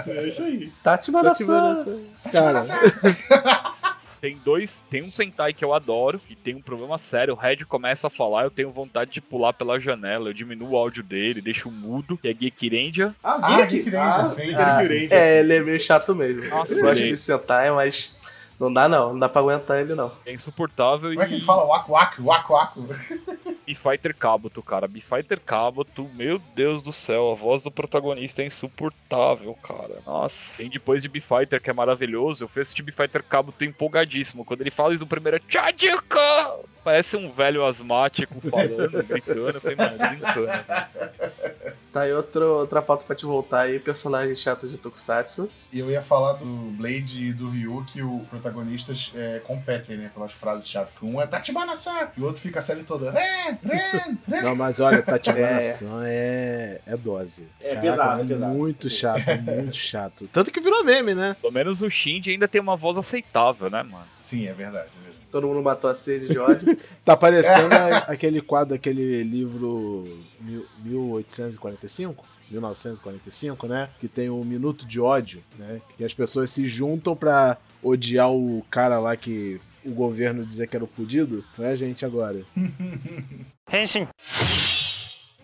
É 0.08 0.26
isso 0.26 0.42
aí. 0.42 0.72
Tati 0.82 1.12
Tô 1.12 1.20
te 1.34 1.42
essa- 1.44 1.98
Cara, 2.32 2.62
Tem 4.20 4.38
dois, 4.44 4.82
tem 4.90 5.02
um 5.02 5.12
Sentai 5.12 5.52
que 5.52 5.64
eu 5.64 5.72
adoro 5.74 6.20
e 6.28 6.34
tem 6.34 6.54
um 6.54 6.60
problema 6.62 6.98
sério. 6.98 7.34
O 7.34 7.36
Red 7.36 7.58
começa 7.68 8.06
a 8.06 8.10
falar, 8.10 8.44
eu 8.44 8.50
tenho 8.50 8.70
vontade 8.70 9.10
de 9.12 9.20
pular 9.20 9.52
pela 9.52 9.78
janela. 9.80 10.28
Eu 10.30 10.34
diminuo 10.34 10.70
o 10.70 10.76
áudio 10.76 11.02
dele, 11.02 11.40
deixo 11.40 11.70
mudo, 11.70 12.16
que 12.16 12.28
é 12.28 12.32
Geek 12.32 12.68
Ranger. 12.68 13.12
Ah, 13.22 13.38
Ah, 13.42 13.56
Ranger, 13.58 13.94
Ah, 14.00 14.24
sim, 14.24 14.54
Ah, 14.54 14.78
Ranger. 14.78 15.12
é, 15.12 15.38
ele 15.40 15.54
é 15.56 15.60
meio 15.60 15.80
chato 15.80 16.14
mesmo. 16.14 16.48
Nossa, 16.48 16.72
eu 16.72 16.80
gosto 16.82 17.02
de 17.04 17.16
sentar, 17.16 17.72
mas 17.72 18.15
não 18.58 18.72
dá 18.72 18.88
não. 18.88 19.12
Não 19.12 19.18
dá 19.18 19.28
pra 19.28 19.40
aguentar 19.40 19.78
ele 19.80 19.94
não. 19.94 20.12
É 20.24 20.32
insuportável 20.32 21.10
Como 21.10 21.22
é 21.22 21.26
que 21.26 21.32
e 21.32 21.36
ele 21.36 21.44
fala? 21.44 21.64
Waku 21.64 21.92
Waku, 21.92 22.22
Waku 22.24 22.52
Waku. 22.52 22.88
B-Fighter 23.66 24.14
Kabuto, 24.16 24.62
cara. 24.62 24.86
B-Fighter 24.86 25.40
Kabuto, 25.40 26.08
meu 26.14 26.38
Deus 26.54 26.82
do 26.82 26.92
céu, 26.92 27.30
a 27.32 27.34
voz 27.34 27.62
do 27.62 27.70
protagonista 27.70 28.42
é 28.42 28.46
insuportável, 28.46 29.54
cara. 29.54 29.98
Nossa. 30.06 30.56
Tem 30.56 30.70
depois 30.70 31.02
de 31.02 31.08
B-Fighter, 31.08 31.60
que 31.60 31.70
é 31.70 31.72
maravilhoso. 31.72 32.44
Eu 32.44 32.48
fui 32.48 32.62
assistir 32.62 32.82
B-Fighter 32.82 33.22
Kabuto 33.22 33.64
empolgadíssimo. 33.64 34.44
Quando 34.44 34.60
ele 34.60 34.70
fala 34.70 34.94
isso 34.94 35.04
no 35.04 35.08
primeiro, 35.08 35.36
é 35.36 35.40
Tchadika! 35.40 36.56
Parece 36.84 37.16
um 37.16 37.32
velho 37.32 37.66
asmático 37.66 38.40
falando, 38.48 39.02
gritando. 39.02 39.56
Eu 39.56 39.60
falei, 39.60 39.76
mano, 39.76 39.98
desencana. 39.98 40.64
velho. 40.68 41.76
Tá 41.92 42.02
aí 42.02 42.12
outro, 42.12 42.44
outra 42.58 42.80
pauta 42.82 43.04
pra 43.04 43.16
te 43.16 43.24
voltar 43.24 43.62
aí, 43.62 43.80
personagem 43.80 44.36
chato 44.36 44.68
de 44.68 44.78
Tokusatsu. 44.78 45.50
E 45.72 45.80
eu 45.80 45.90
ia 45.90 46.00
falar 46.00 46.34
do 46.34 46.44
Blade 46.44 47.24
e 47.24 47.32
do 47.32 47.48
Ryu, 47.48 47.84
que 47.86 48.02
os 48.02 48.28
protagonistas 48.50 49.12
é, 49.14 49.40
competem, 49.40 49.96
né? 49.96 50.10
Pelas 50.14 50.32
frases 50.32 50.68
chatas. 50.68 50.92
Que 50.98 51.04
um 51.04 51.20
é 51.20 51.26
Tachibana-san, 51.26 52.08
e 52.16 52.20
o 52.20 52.24
outro 52.24 52.40
fica 52.40 52.60
a 52.60 52.62
série 52.62 52.82
toda. 52.82 53.10
Ren, 53.10 53.58
Ren, 53.64 54.16
Ren. 54.28 54.42
não, 54.42 54.54
mas 54.56 54.78
olha, 54.80 55.02
Tatiana 55.02 55.38
é... 56.06 56.80
é 56.86 56.96
dose. 56.96 57.46
É 57.60 57.76
pesado, 57.76 58.22
é 58.22 58.24
pesado. 58.24 58.54
Muito 58.54 58.88
chato, 58.88 59.24
muito 59.42 59.76
chato. 59.76 60.28
Tanto 60.32 60.50
que 60.52 60.60
virou 60.60 60.84
meme, 60.84 61.14
né? 61.14 61.36
Pelo 61.40 61.52
menos 61.52 61.80
o 61.82 61.90
Shinji 61.90 62.30
ainda 62.30 62.46
tem 62.48 62.60
uma 62.60 62.76
voz 62.76 62.96
aceitável, 62.96 63.68
né, 63.68 63.82
mano? 63.82 64.04
Sim, 64.18 64.46
é 64.46 64.52
verdade. 64.52 64.88
é 64.96 65.02
verdade. 65.02 65.26
Todo 65.30 65.48
mundo 65.48 65.62
matou 65.62 65.90
a 65.90 65.94
sede 65.94 66.28
de 66.28 66.38
ódio. 66.38 66.76
Tá 67.04 67.16
parecendo 67.16 67.72
aquele 68.08 68.40
quadro, 68.40 68.74
aquele 68.74 69.22
livro 69.22 70.24
mil- 70.40 70.66
1845? 70.82 72.24
1945, 72.50 73.66
né? 73.66 73.88
Que 74.00 74.08
tem 74.08 74.28
o 74.28 74.44
Minuto 74.44 74.86
de 74.86 75.00
Ódio, 75.00 75.42
né? 75.58 75.80
Que 75.96 76.04
as 76.04 76.14
pessoas 76.14 76.50
se 76.50 76.66
juntam 76.66 77.16
pra 77.16 77.56
odiar 77.82 78.30
o 78.30 78.64
cara 78.70 78.98
lá 78.98 79.16
que 79.16 79.60
o 79.84 79.90
governo 79.90 80.44
dizia 80.44 80.66
que 80.66 80.76
era 80.76 80.84
o 80.84 80.88
fudido. 80.88 81.44
Foi 81.54 81.66
a 81.66 81.74
gente 81.74 82.04
agora. 82.04 82.44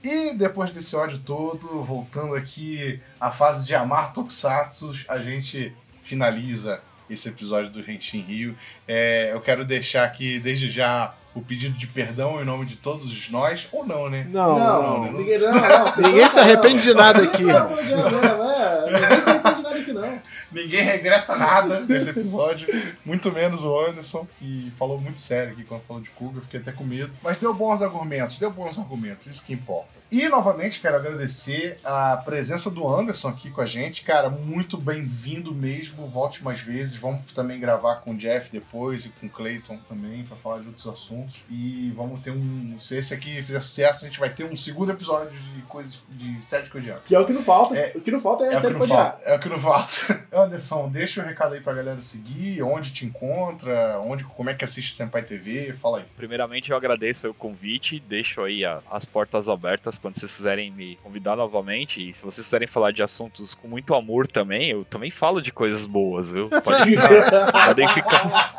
E 0.04 0.34
depois 0.34 0.74
desse 0.74 0.96
ódio 0.96 1.20
todo, 1.24 1.80
voltando 1.82 2.34
aqui 2.34 3.00
à 3.20 3.30
fase 3.30 3.64
de 3.64 3.72
amar 3.72 4.12
Tokusatsu, 4.12 4.92
a 5.08 5.20
gente 5.20 5.72
finaliza 6.02 6.82
esse 7.08 7.28
episódio 7.28 7.70
do 7.70 7.88
Henshin 7.88 8.20
Rio. 8.20 8.56
É, 8.86 9.30
eu 9.32 9.40
quero 9.40 9.64
deixar 9.64 10.04
aqui 10.04 10.40
desde 10.40 10.68
já 10.68 11.14
o 11.34 11.40
pedido 11.40 11.76
de 11.78 11.86
perdão 11.86 12.40
em 12.40 12.44
nome 12.44 12.66
de 12.66 12.76
todos 12.76 13.30
nós, 13.30 13.66
ou 13.72 13.86
não, 13.86 14.10
né? 14.10 14.26
Não, 14.30 14.58
Não, 14.58 14.82
não. 14.82 15.04
não. 15.04 15.12
ninguém, 15.18 15.38
não, 15.38 15.52
não, 15.54 15.96
Ninguém 15.96 16.28
se 16.28 16.38
arrepende 16.38 16.82
de 16.82 16.92
nada 16.94 17.22
aqui, 17.22 17.42
Não, 17.44 17.54
ó. 17.54 17.68
não, 17.68 18.10
não, 18.10 18.20
não, 18.38 18.50
é. 18.50 19.00
Ninguém 19.00 19.20
se 19.20 19.30
arrepende 19.30 19.56
de 19.56 19.62
nada 19.62 19.71
aqui, 19.98 20.10
não. 20.10 20.22
Ninguém 20.52 20.82
regreta 20.82 21.36
nada 21.36 21.82
desse 21.86 22.10
episódio, 22.10 22.68
muito 23.04 23.30
menos 23.32 23.64
o 23.64 23.78
Anderson, 23.78 24.26
que 24.38 24.72
falou 24.78 25.00
muito 25.00 25.20
sério 25.20 25.52
aqui 25.52 25.64
quando 25.64 25.82
falou 25.82 26.02
de 26.02 26.10
Kuga, 26.10 26.38
eu 26.38 26.42
fiquei 26.42 26.60
até 26.60 26.72
com 26.72 26.84
medo. 26.84 27.12
Mas 27.22 27.38
deu 27.38 27.54
bons 27.54 27.82
argumentos, 27.82 28.38
deu 28.38 28.50
bons 28.50 28.78
argumentos, 28.78 29.26
isso 29.26 29.44
que 29.44 29.52
importa. 29.52 30.02
E 30.12 30.28
novamente 30.28 30.78
quero 30.78 30.96
agradecer 30.96 31.78
a 31.82 32.18
presença 32.18 32.70
do 32.70 32.86
Anderson 32.86 33.28
aqui 33.28 33.50
com 33.50 33.62
a 33.62 33.66
gente, 33.66 34.04
cara, 34.04 34.28
muito 34.28 34.76
bem-vindo 34.76 35.54
mesmo, 35.54 36.06
volte 36.06 36.44
mais 36.44 36.60
vezes. 36.60 36.96
Vamos 36.96 37.32
também 37.32 37.58
gravar 37.58 37.96
com 37.96 38.12
o 38.12 38.16
Jeff 38.18 38.52
depois 38.52 39.06
e 39.06 39.08
com 39.08 39.26
o 39.26 39.30
Clayton 39.30 39.78
também 39.88 40.22
para 40.24 40.36
falar 40.36 40.60
de 40.60 40.68
outros 40.68 40.86
assuntos. 40.86 41.42
E 41.48 41.90
vamos 41.96 42.20
ter 42.20 42.30
um, 42.30 42.74
se 42.78 42.98
esse 42.98 43.14
aqui 43.14 43.42
fizer 43.42 43.60
sucesso, 43.60 44.04
a 44.04 44.08
gente 44.08 44.20
vai 44.20 44.28
ter 44.28 44.44
um 44.44 44.54
segundo 44.54 44.92
episódio 44.92 45.30
de 45.30 45.62
coisas 45.62 45.98
de 46.10 46.42
série 46.42 46.68
coreana. 46.68 47.00
Que 47.06 47.14
é 47.14 47.18
o 47.18 47.24
que 47.24 47.32
não 47.32 47.42
falta. 47.42 47.74
É. 47.74 47.92
o 47.94 48.00
que 48.02 48.10
não 48.10 48.20
falta 48.20 48.44
é, 48.44 48.48
É 48.48 48.56
que 48.56 48.60
série 48.60 48.74
falta, 48.74 49.22
é 49.24 49.34
o 49.34 49.40
que 49.40 49.48
não 49.48 49.58
falta. 49.58 49.81
Anderson, 50.32 50.88
deixa 50.88 51.22
o 51.22 51.24
recado 51.24 51.54
aí 51.54 51.60
pra 51.60 51.72
galera 51.74 52.00
seguir, 52.00 52.62
onde 52.62 52.92
te 52.92 53.04
encontra, 53.04 54.00
onde, 54.00 54.24
como 54.24 54.50
é 54.50 54.54
que 54.54 54.64
assiste 54.64 54.94
Senpai 54.94 55.22
TV, 55.22 55.72
fala 55.72 55.98
aí. 55.98 56.04
Primeiramente, 56.16 56.70
eu 56.70 56.76
agradeço 56.76 57.28
o 57.28 57.34
convite, 57.34 58.00
deixo 58.00 58.40
aí 58.42 58.64
a- 58.64 58.80
as 58.90 59.04
portas 59.04 59.48
abertas 59.48 59.98
quando 59.98 60.18
vocês 60.18 60.34
quiserem 60.34 60.70
me 60.70 60.96
convidar 61.02 61.36
novamente. 61.36 62.08
E 62.08 62.12
se 62.14 62.22
vocês 62.22 62.46
quiserem 62.46 62.66
falar 62.68 62.92
de 62.92 63.02
assuntos 63.02 63.54
com 63.54 63.68
muito 63.68 63.94
amor 63.94 64.26
também, 64.26 64.70
eu 64.70 64.84
também 64.84 65.10
falo 65.10 65.40
de 65.40 65.52
coisas 65.52 65.86
boas, 65.86 66.28
viu? 66.30 66.48
Pode 66.62 66.90
ficar, 66.96 67.52
podem, 67.66 67.88
ficar, 67.88 68.54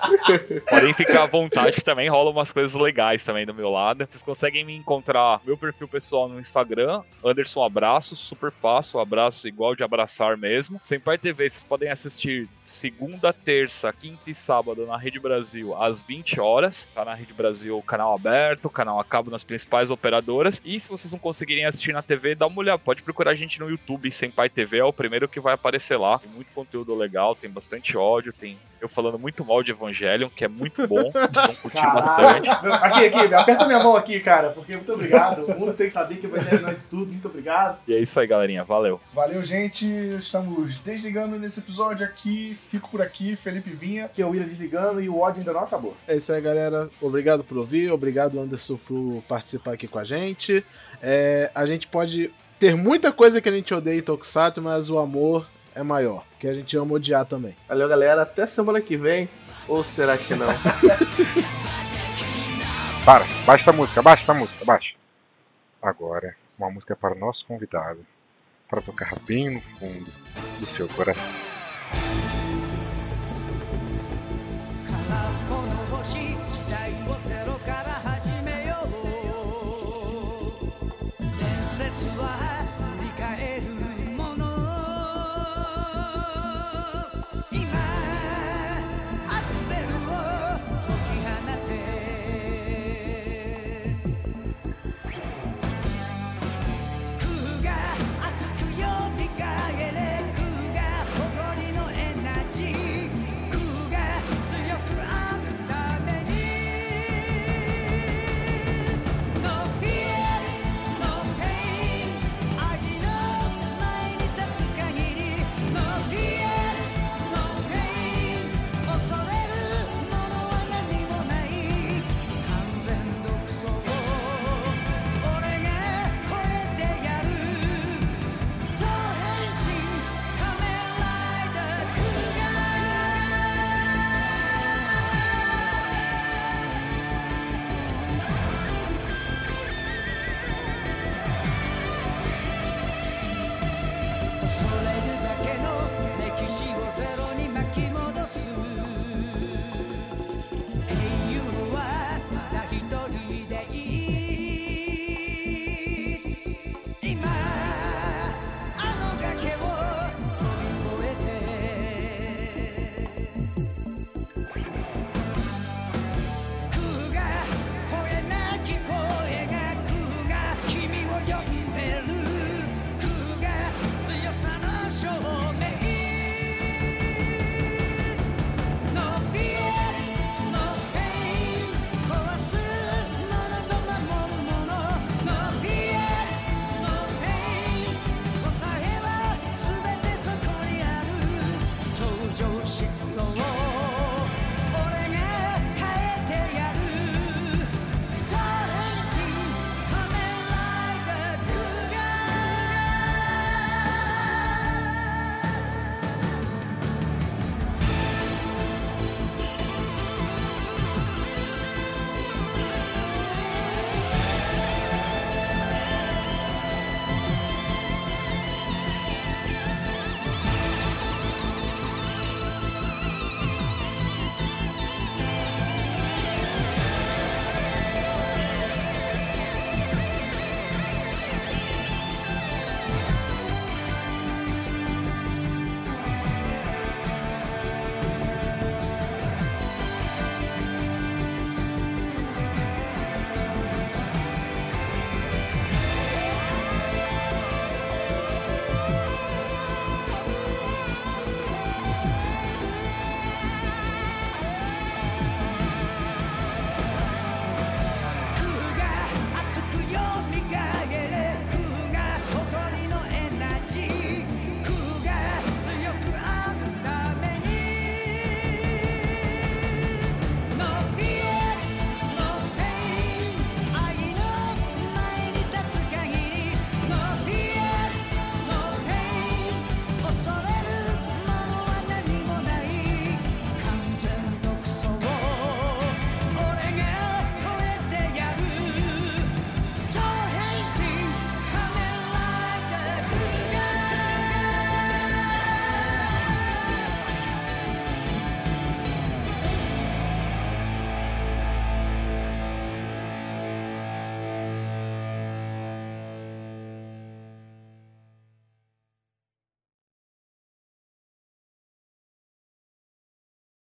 podem 0.70 0.94
ficar 0.94 1.24
à 1.24 1.28
vontade 1.28 1.82
também, 1.82 2.10
rolam 2.10 2.32
umas 2.34 2.52
coisas 2.52 2.74
legais 2.74 3.24
também 3.24 3.46
do 3.46 3.54
meu 3.54 3.70
lado. 3.70 4.06
Vocês 4.10 4.22
conseguem 4.24 4.64
me 4.64 4.76
encontrar 4.76 5.40
no 5.40 5.48
meu 5.48 5.58
perfil 5.58 5.88
pessoal 5.88 6.28
no 6.28 6.40
Instagram, 6.40 7.02
Anderson 7.24 7.64
Abraço, 7.64 8.16
super 8.16 8.52
fácil, 8.52 9.00
abraço 9.00 9.48
igual 9.48 9.76
de 9.76 9.84
abraçar 9.84 10.38
mesmo. 10.38 10.80
Senpai 11.04 11.18
TV, 11.18 11.50
vocês 11.50 11.62
podem 11.62 11.90
assistir 11.90 12.48
segunda, 12.64 13.34
terça, 13.34 13.92
quinta 13.92 14.30
e 14.30 14.34
sábado 14.34 14.86
na 14.86 14.96
Rede 14.96 15.20
Brasil 15.20 15.76
às 15.76 16.02
20 16.02 16.40
horas. 16.40 16.88
Tá 16.96 17.04
na 17.04 17.14
Rede 17.14 17.34
Brasil 17.34 17.82
canal 17.82 18.16
aberto, 18.16 18.70
canal 18.70 18.98
a 19.02 19.04
cabo 19.04 19.30
nas 19.30 19.44
principais 19.44 19.92
operadoras. 19.92 20.62
E 20.64 20.80
se 20.80 20.88
vocês 20.88 21.12
não 21.12 21.20
conseguirem 21.20 21.66
assistir 21.66 21.92
na 21.92 22.02
TV, 22.02 22.36
dá 22.36 22.48
uma 22.48 22.58
olhada. 22.58 22.80
Pode 22.80 23.02
procurar 23.02 23.32
a 23.32 23.36
gente 23.36 23.60
no 23.60 23.70
YouTube, 23.70 24.10
Senpai 24.12 24.50
TV 24.50 24.78
é 24.78 24.84
o 24.86 24.94
primeiro 24.94 25.28
que 25.28 25.42
vai 25.42 25.56
aparecer 25.56 25.98
lá. 25.98 26.20
Tem 26.20 26.32
muito 26.32 26.54
conteúdo 26.54 26.96
legal, 26.96 27.36
tem 27.36 27.50
bastante 27.50 27.98
ódio, 27.98 28.32
tem 28.32 28.58
eu 28.84 28.90
falando 28.90 29.18
muito 29.18 29.46
mal 29.46 29.64
de 29.64 29.72
Evangelion, 29.72 30.28
que 30.28 30.44
é 30.44 30.48
muito 30.50 30.86
bom. 30.86 31.10
Vão 31.16 31.56
curtir 31.62 31.82
bastante. 31.82 32.50
Aqui, 32.50 33.06
aqui, 33.06 33.34
aperta 33.34 33.66
minha 33.66 33.80
mão 33.80 33.96
aqui, 33.96 34.20
cara, 34.20 34.50
porque 34.50 34.76
muito 34.76 34.92
obrigado. 34.92 35.46
O 35.46 35.58
mundo 35.58 35.74
tem 35.74 35.88
que 35.88 35.94
saber 35.94 36.16
que 36.16 36.28
não 36.28 36.70
é 36.70 36.74
isso 36.74 36.90
tudo. 36.90 37.10
Muito 37.10 37.30
obrigado. 37.30 37.80
E 37.88 37.94
é 37.94 38.00
isso 38.00 38.20
aí, 38.20 38.28
galerinha. 38.28 38.66
Valeu. 38.66 39.00
Valeu, 39.14 39.42
gente. 39.42 39.86
Estamos 40.18 40.80
desligando 40.94 41.38
nesse 41.38 41.60
episódio 41.60 42.06
aqui. 42.06 42.58
Fico 42.70 42.90
por 42.90 43.02
aqui, 43.02 43.36
Felipe 43.36 43.72
Vinha. 43.72 44.10
Que 44.14 44.22
é 44.22 44.26
o 44.26 44.30
William 44.30 44.48
desligando 44.48 45.02
e 45.02 45.10
o 45.10 45.20
ódio 45.20 45.40
ainda 45.42 45.54
não 45.54 45.62
acabou. 45.62 45.96
É 46.08 46.16
isso 46.16 46.32
aí, 46.32 46.42
galera. 46.42 46.90
Obrigado 47.02 47.44
por 47.44 47.58
ouvir. 47.58 47.92
Obrigado, 47.92 48.40
Anderson, 48.40 48.78
por 48.78 49.24
participar 49.28 49.74
aqui 49.74 49.88
com 49.88 50.00
a 50.00 50.04
gente. 50.04 50.66
É, 51.02 51.52
a 51.54 51.66
gente 51.66 51.88
pode 51.88 52.32
ter 52.60 52.76
muita 52.76 53.12
coisa 53.12 53.42
que 53.42 53.50
a 53.50 53.52
gente 53.52 53.74
odeia 53.74 53.98
em 53.98 54.02
Tokusatsu, 54.02 54.62
mas 54.62 54.90
o 54.90 54.98
amor 54.98 55.48
é 55.76 55.84
maior. 55.84 56.24
Porque 56.32 56.48
a 56.48 56.54
gente 56.54 56.78
ama 56.78 56.94
odiar 56.94 57.26
também. 57.26 57.56
Valeu, 57.68 57.90
galera. 57.90 58.22
Até 58.22 58.46
semana 58.48 58.80
que 58.80 58.96
vem. 58.96 59.28
Ou 59.68 59.84
será 59.84 60.18
que 60.18 60.36
não? 60.36 60.48
Para, 63.06 63.26
baixa 63.46 63.70
a 63.70 63.74
música, 63.74 64.02
baixa 64.02 64.32
a 64.32 64.36
música, 64.36 64.64
baixa. 64.64 64.96
Agora, 65.82 66.36
uma 66.58 66.70
música 66.70 66.96
para 66.96 67.14
o 67.14 67.20
nosso 67.20 67.46
convidado, 67.46 68.00
para 68.74 68.82
tocar 68.82 69.16
bem 69.28 69.52
no 69.52 69.62
fundo 69.62 70.12
do 70.60 70.66
seu 70.76 70.88
coração. 70.88 71.22